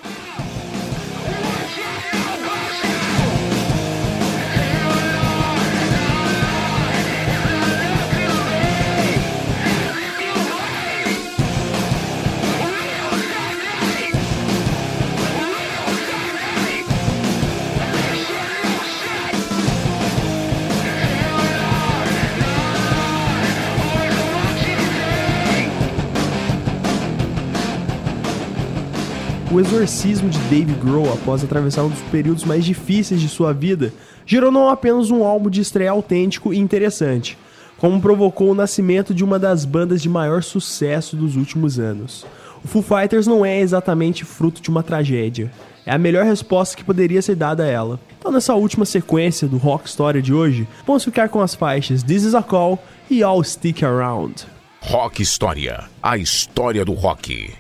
O 29.52 29.58
exorcismo 29.58 30.30
de 30.30 30.38
Dave 30.48 30.72
Grohl 30.74 31.12
após 31.12 31.42
atravessar 31.42 31.82
um 31.82 31.88
dos 31.88 32.00
períodos 32.02 32.44
mais 32.44 32.64
difíceis 32.64 33.20
de 33.20 33.28
sua 33.28 33.52
vida 33.52 33.92
gerou 34.24 34.52
não 34.52 34.68
apenas 34.68 35.10
um 35.10 35.24
álbum 35.24 35.50
de 35.50 35.60
estreia 35.60 35.90
autêntico 35.90 36.54
e 36.54 36.58
interessante, 36.58 37.36
como 37.76 38.00
provocou 38.00 38.52
o 38.52 38.54
nascimento 38.54 39.12
de 39.12 39.24
uma 39.24 39.40
das 39.40 39.64
bandas 39.64 40.00
de 40.00 40.08
maior 40.08 40.44
sucesso 40.44 41.16
dos 41.16 41.34
últimos 41.34 41.80
anos. 41.80 42.24
O 42.64 42.68
Foo 42.68 42.80
Fighters 42.80 43.26
não 43.26 43.44
é 43.44 43.58
exatamente 43.58 44.24
fruto 44.24 44.62
de 44.62 44.70
uma 44.70 44.84
tragédia, 44.84 45.50
é 45.84 45.90
a 45.92 45.98
melhor 45.98 46.24
resposta 46.24 46.76
que 46.76 46.84
poderia 46.84 47.20
ser 47.20 47.34
dada 47.34 47.64
a 47.64 47.68
ela. 47.68 47.98
Então, 48.20 48.30
nessa 48.30 48.54
última 48.54 48.84
sequência 48.84 49.48
do 49.48 49.56
Rock 49.56 49.88
Story 49.88 50.22
de 50.22 50.32
hoje, 50.32 50.68
vamos 50.86 51.02
ficar 51.02 51.28
com 51.28 51.40
as 51.40 51.56
faixas 51.56 52.04
This 52.04 52.22
Is 52.22 52.34
a 52.36 52.42
Call 52.42 52.78
e 53.10 53.20
All 53.24 53.42
Stick 53.42 53.82
Around. 53.82 54.46
Rock 54.80 55.20
História. 55.20 55.88
A 56.00 56.16
história 56.16 56.84
do 56.84 56.92
rock. 56.92 57.50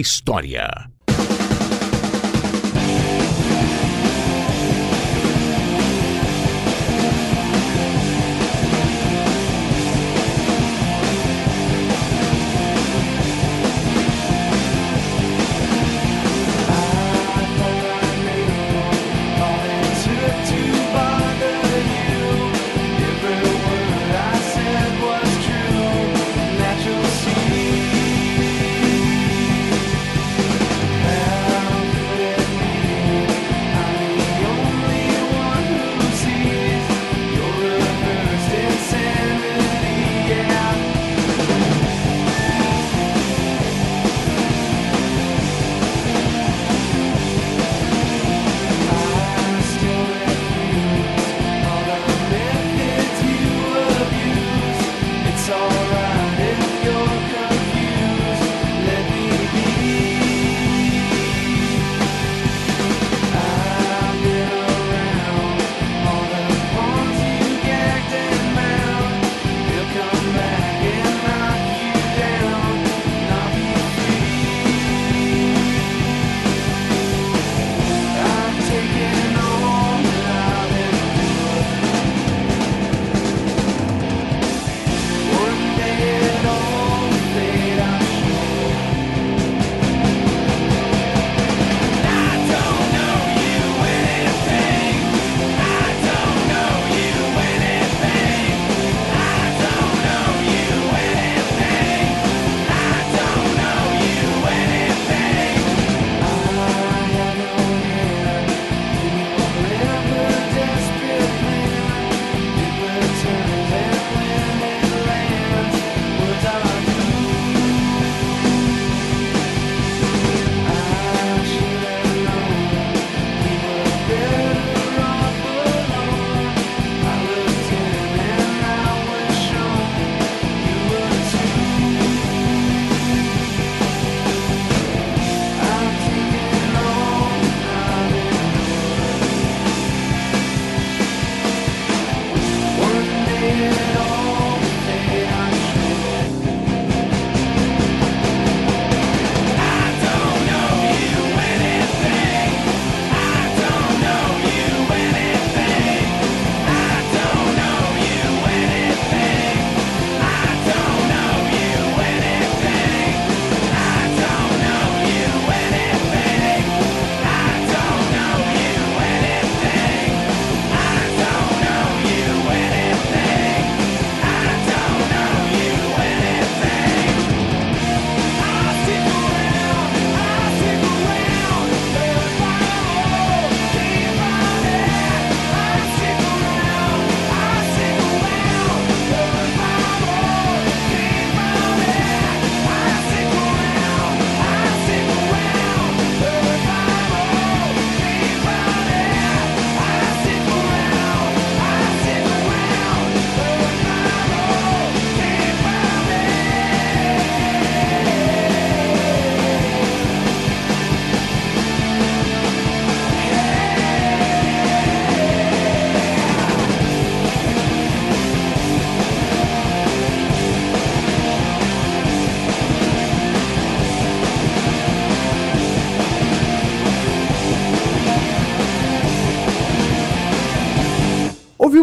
História. 0.00 0.89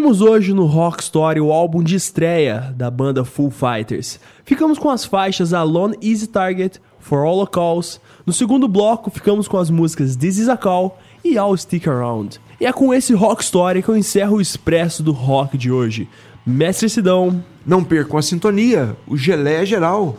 Ouvimos 0.07 0.21
hoje 0.21 0.53
no 0.53 0.65
Rock 0.65 1.03
Story 1.03 1.41
o 1.41 1.51
álbum 1.51 1.83
de 1.83 1.93
estreia 1.97 2.73
da 2.77 2.89
banda 2.89 3.25
Full 3.25 3.51
Fighters. 3.51 4.21
Ficamos 4.45 4.79
com 4.79 4.89
as 4.89 5.03
faixas 5.03 5.51
Alone 5.51 5.97
Easy 6.01 6.27
Target, 6.27 6.79
For 6.97 7.25
All 7.25 7.45
Calls. 7.45 7.99
No 8.25 8.31
segundo 8.31 8.69
bloco, 8.69 9.11
ficamos 9.11 9.49
com 9.49 9.57
as 9.57 9.69
músicas 9.69 10.15
This 10.15 10.37
Is 10.37 10.47
a 10.47 10.55
Call 10.55 10.97
e 11.25 11.37
All 11.37 11.57
Stick 11.57 11.85
Around. 11.89 12.39
E 12.57 12.65
é 12.65 12.71
com 12.71 12.93
esse 12.93 13.13
Rock 13.13 13.43
Story 13.43 13.83
que 13.83 13.89
eu 13.89 13.97
encerro 13.97 14.37
o 14.37 14.41
expresso 14.41 15.03
do 15.03 15.11
rock 15.11 15.57
de 15.57 15.69
hoje. 15.69 16.07
Mestre 16.45 16.89
Sidão, 16.89 17.43
Não 17.65 17.83
percam 17.83 18.17
a 18.17 18.21
sintonia, 18.21 18.95
o 19.05 19.17
Geleia 19.17 19.65
Geral. 19.65 20.15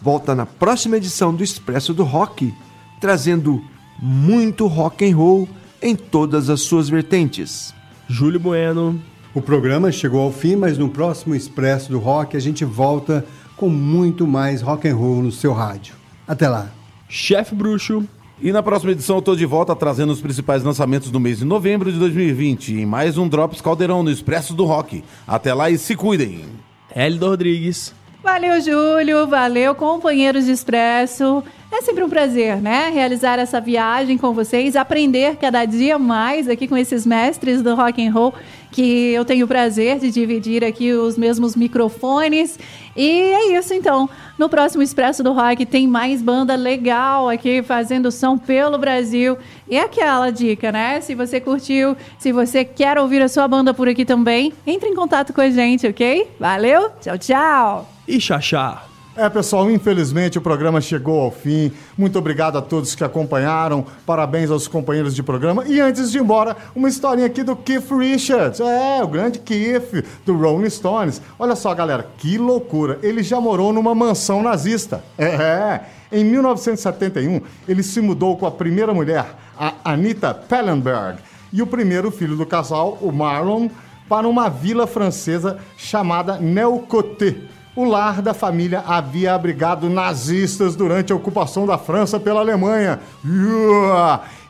Volta 0.00 0.34
na 0.34 0.46
próxima 0.46 0.96
edição 0.96 1.34
do 1.34 1.44
Expresso 1.44 1.92
do 1.92 2.04
Rock, 2.04 2.54
trazendo 3.02 3.62
muito 4.00 4.66
rock 4.66 5.04
and 5.06 5.14
roll 5.14 5.46
em 5.82 5.94
todas 5.94 6.48
as 6.48 6.62
suas 6.62 6.88
vertentes. 6.88 7.74
Júlio 8.08 8.40
Bueno, 8.40 8.98
O 9.36 9.42
programa 9.42 9.92
chegou 9.92 10.22
ao 10.22 10.32
fim, 10.32 10.56
mas 10.56 10.78
no 10.78 10.88
próximo 10.88 11.34
Expresso 11.34 11.90
do 11.90 11.98
Rock 11.98 12.38
a 12.38 12.40
gente 12.40 12.64
volta 12.64 13.22
com 13.54 13.68
muito 13.68 14.26
mais 14.26 14.62
rock 14.62 14.88
and 14.88 14.96
roll 14.96 15.22
no 15.22 15.30
seu 15.30 15.52
rádio. 15.52 15.94
Até 16.26 16.48
lá. 16.48 16.70
Chefe 17.06 17.54
Bruxo, 17.54 18.02
E 18.40 18.50
na 18.50 18.62
próxima 18.62 18.92
edição 18.92 19.16
eu 19.16 19.22
tô 19.22 19.36
de 19.36 19.44
volta 19.44 19.76
trazendo 19.76 20.10
os 20.10 20.22
principais 20.22 20.62
lançamentos 20.62 21.10
do 21.10 21.20
mês 21.20 21.40
de 21.40 21.44
novembro 21.44 21.92
de 21.92 21.98
2020 21.98 22.76
em 22.76 22.86
mais 22.86 23.18
um 23.18 23.28
Drops 23.28 23.60
Caldeirão 23.60 24.02
no 24.02 24.10
Expresso 24.10 24.54
do 24.54 24.64
Rock. 24.64 25.04
Até 25.28 25.52
lá 25.52 25.68
e 25.68 25.76
se 25.76 25.94
cuidem! 25.94 26.46
Hélio 26.90 27.20
Rodrigues, 27.20 27.94
Valeu, 28.26 28.60
Júlio. 28.60 29.26
Valeu, 29.28 29.72
companheiros 29.72 30.46
de 30.46 30.50
Expresso. 30.50 31.44
É 31.70 31.82
sempre 31.82 32.04
um 32.04 32.08
prazer, 32.08 32.56
né? 32.56 32.90
Realizar 32.90 33.38
essa 33.38 33.60
viagem 33.60 34.16
com 34.16 34.32
vocês, 34.32 34.76
aprender 34.76 35.36
cada 35.36 35.64
dia 35.64 35.98
mais 35.98 36.48
aqui 36.48 36.66
com 36.68 36.76
esses 36.76 37.04
mestres 37.04 37.60
do 37.60 37.74
rock 37.74 38.06
and 38.06 38.12
roll 38.12 38.32
que 38.70 39.12
eu 39.12 39.24
tenho 39.24 39.46
o 39.46 39.48
prazer 39.48 39.98
de 39.98 40.10
dividir 40.10 40.64
aqui 40.64 40.92
os 40.92 41.16
mesmos 41.16 41.56
microfones. 41.56 42.58
E 42.94 43.10
é 43.10 43.58
isso, 43.58 43.74
então. 43.74 44.08
No 44.38 44.48
próximo 44.48 44.82
Expresso 44.82 45.22
do 45.22 45.32
Rock 45.32 45.64
tem 45.64 45.88
mais 45.88 46.20
banda 46.20 46.54
legal 46.54 47.28
aqui 47.28 47.62
fazendo 47.62 48.12
som 48.12 48.36
pelo 48.36 48.76
Brasil. 48.76 49.38
E 49.68 49.78
aquela 49.78 50.30
dica, 50.30 50.70
né? 50.70 51.00
Se 51.00 51.14
você 51.14 51.40
curtiu, 51.40 51.96
se 52.18 52.32
você 52.32 52.64
quer 52.64 52.98
ouvir 52.98 53.22
a 53.22 53.28
sua 53.28 53.48
banda 53.48 53.72
por 53.72 53.88
aqui 53.88 54.04
também, 54.04 54.52
entre 54.66 54.90
em 54.90 54.94
contato 54.94 55.32
com 55.32 55.40
a 55.40 55.48
gente, 55.48 55.86
ok? 55.86 56.28
Valeu, 56.38 56.90
tchau, 57.00 57.18
tchau! 57.18 57.96
e 58.06 58.20
Xaxá. 58.20 58.95
É, 59.16 59.30
pessoal, 59.30 59.70
infelizmente 59.70 60.36
o 60.36 60.42
programa 60.42 60.78
chegou 60.78 61.22
ao 61.22 61.30
fim. 61.30 61.72
Muito 61.96 62.18
obrigado 62.18 62.58
a 62.58 62.62
todos 62.62 62.94
que 62.94 63.02
acompanharam. 63.02 63.86
Parabéns 64.04 64.50
aos 64.50 64.68
companheiros 64.68 65.14
de 65.14 65.22
programa. 65.22 65.64
E 65.66 65.80
antes 65.80 66.10
de 66.10 66.18
ir 66.18 66.20
embora, 66.20 66.54
uma 66.74 66.86
historinha 66.86 67.26
aqui 67.26 67.42
do 67.42 67.56
Keith 67.56 67.90
Richards. 67.90 68.60
É, 68.60 69.02
o 69.02 69.08
grande 69.08 69.38
Keith 69.38 70.04
do 70.26 70.36
Rolling 70.36 70.68
Stones. 70.68 71.22
Olha 71.38 71.56
só, 71.56 71.74
galera, 71.74 72.06
que 72.18 72.36
loucura. 72.36 72.98
Ele 73.02 73.22
já 73.22 73.40
morou 73.40 73.72
numa 73.72 73.94
mansão 73.94 74.42
nazista. 74.42 75.02
É. 75.16 75.80
Em 76.12 76.22
1971, 76.22 77.40
ele 77.66 77.82
se 77.82 78.02
mudou 78.02 78.36
com 78.36 78.44
a 78.44 78.50
primeira 78.50 78.92
mulher, 78.92 79.34
a 79.58 79.72
Anita 79.82 80.34
Pellenberg, 80.34 81.18
e 81.52 81.62
o 81.62 81.66
primeiro 81.66 82.10
filho 82.10 82.36
do 82.36 82.44
casal, 82.44 82.98
o 83.00 83.10
Marlon, 83.10 83.68
para 84.08 84.28
uma 84.28 84.48
vila 84.48 84.86
francesa 84.86 85.58
chamada 85.76 86.38
Neucoté. 86.38 87.55
O 87.76 87.84
lar 87.84 88.22
da 88.22 88.32
família 88.32 88.82
havia 88.86 89.34
abrigado 89.34 89.90
nazistas 89.90 90.74
durante 90.74 91.12
a 91.12 91.16
ocupação 91.16 91.66
da 91.66 91.76
França 91.76 92.18
pela 92.18 92.40
Alemanha. 92.40 93.00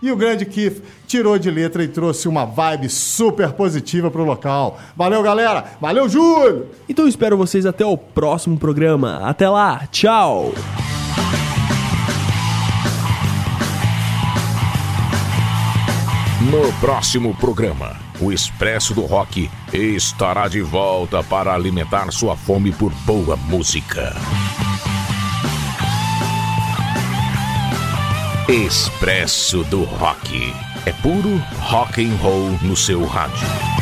E 0.01 0.12
o 0.12 0.16
grande 0.16 0.47
Keith 0.47 0.81
tirou 1.09 1.36
de 1.36 1.51
letra 1.51 1.82
e 1.82 1.89
trouxe 1.89 2.28
uma 2.28 2.44
vibe 2.44 2.89
super 2.89 3.51
positiva 3.51 4.12
pro 4.12 4.24
local. 4.24 4.78
Valeu, 4.97 5.24
galera! 5.24 5.65
Valeu, 5.81 6.09
Júlio! 6.09 6.66
Então 6.89 7.05
eu 7.05 7.09
espero 7.09 7.36
vocês 7.36 7.66
até 7.66 7.85
o 7.85 7.98
próximo 7.98 8.57
programa. 8.59 9.19
Até 9.24 9.48
lá, 9.48 9.89
tchau! 9.90 10.53
No 16.48 16.73
próximo 16.74 17.35
programa, 17.35 17.97
o 18.21 18.33
Expresso 18.33 18.95
do 18.95 19.03
Rock 19.03 19.51
estará 19.73 20.49
de 20.49 20.63
volta 20.63 21.23
para 21.23 21.55
alimentar 21.55 22.11
sua 22.11 22.37
fome 22.37 22.73
por 22.73 22.93
boa 23.05 23.37
música. 23.37 24.15
Expresso 28.49 29.65
do 29.65 29.83
Rock. 29.83 30.55
É 30.87 30.93
puro 30.93 31.37
rock 31.59 32.05
and 32.05 32.15
roll 32.17 32.51
no 32.63 32.77
seu 32.77 33.05
rádio. 33.05 33.76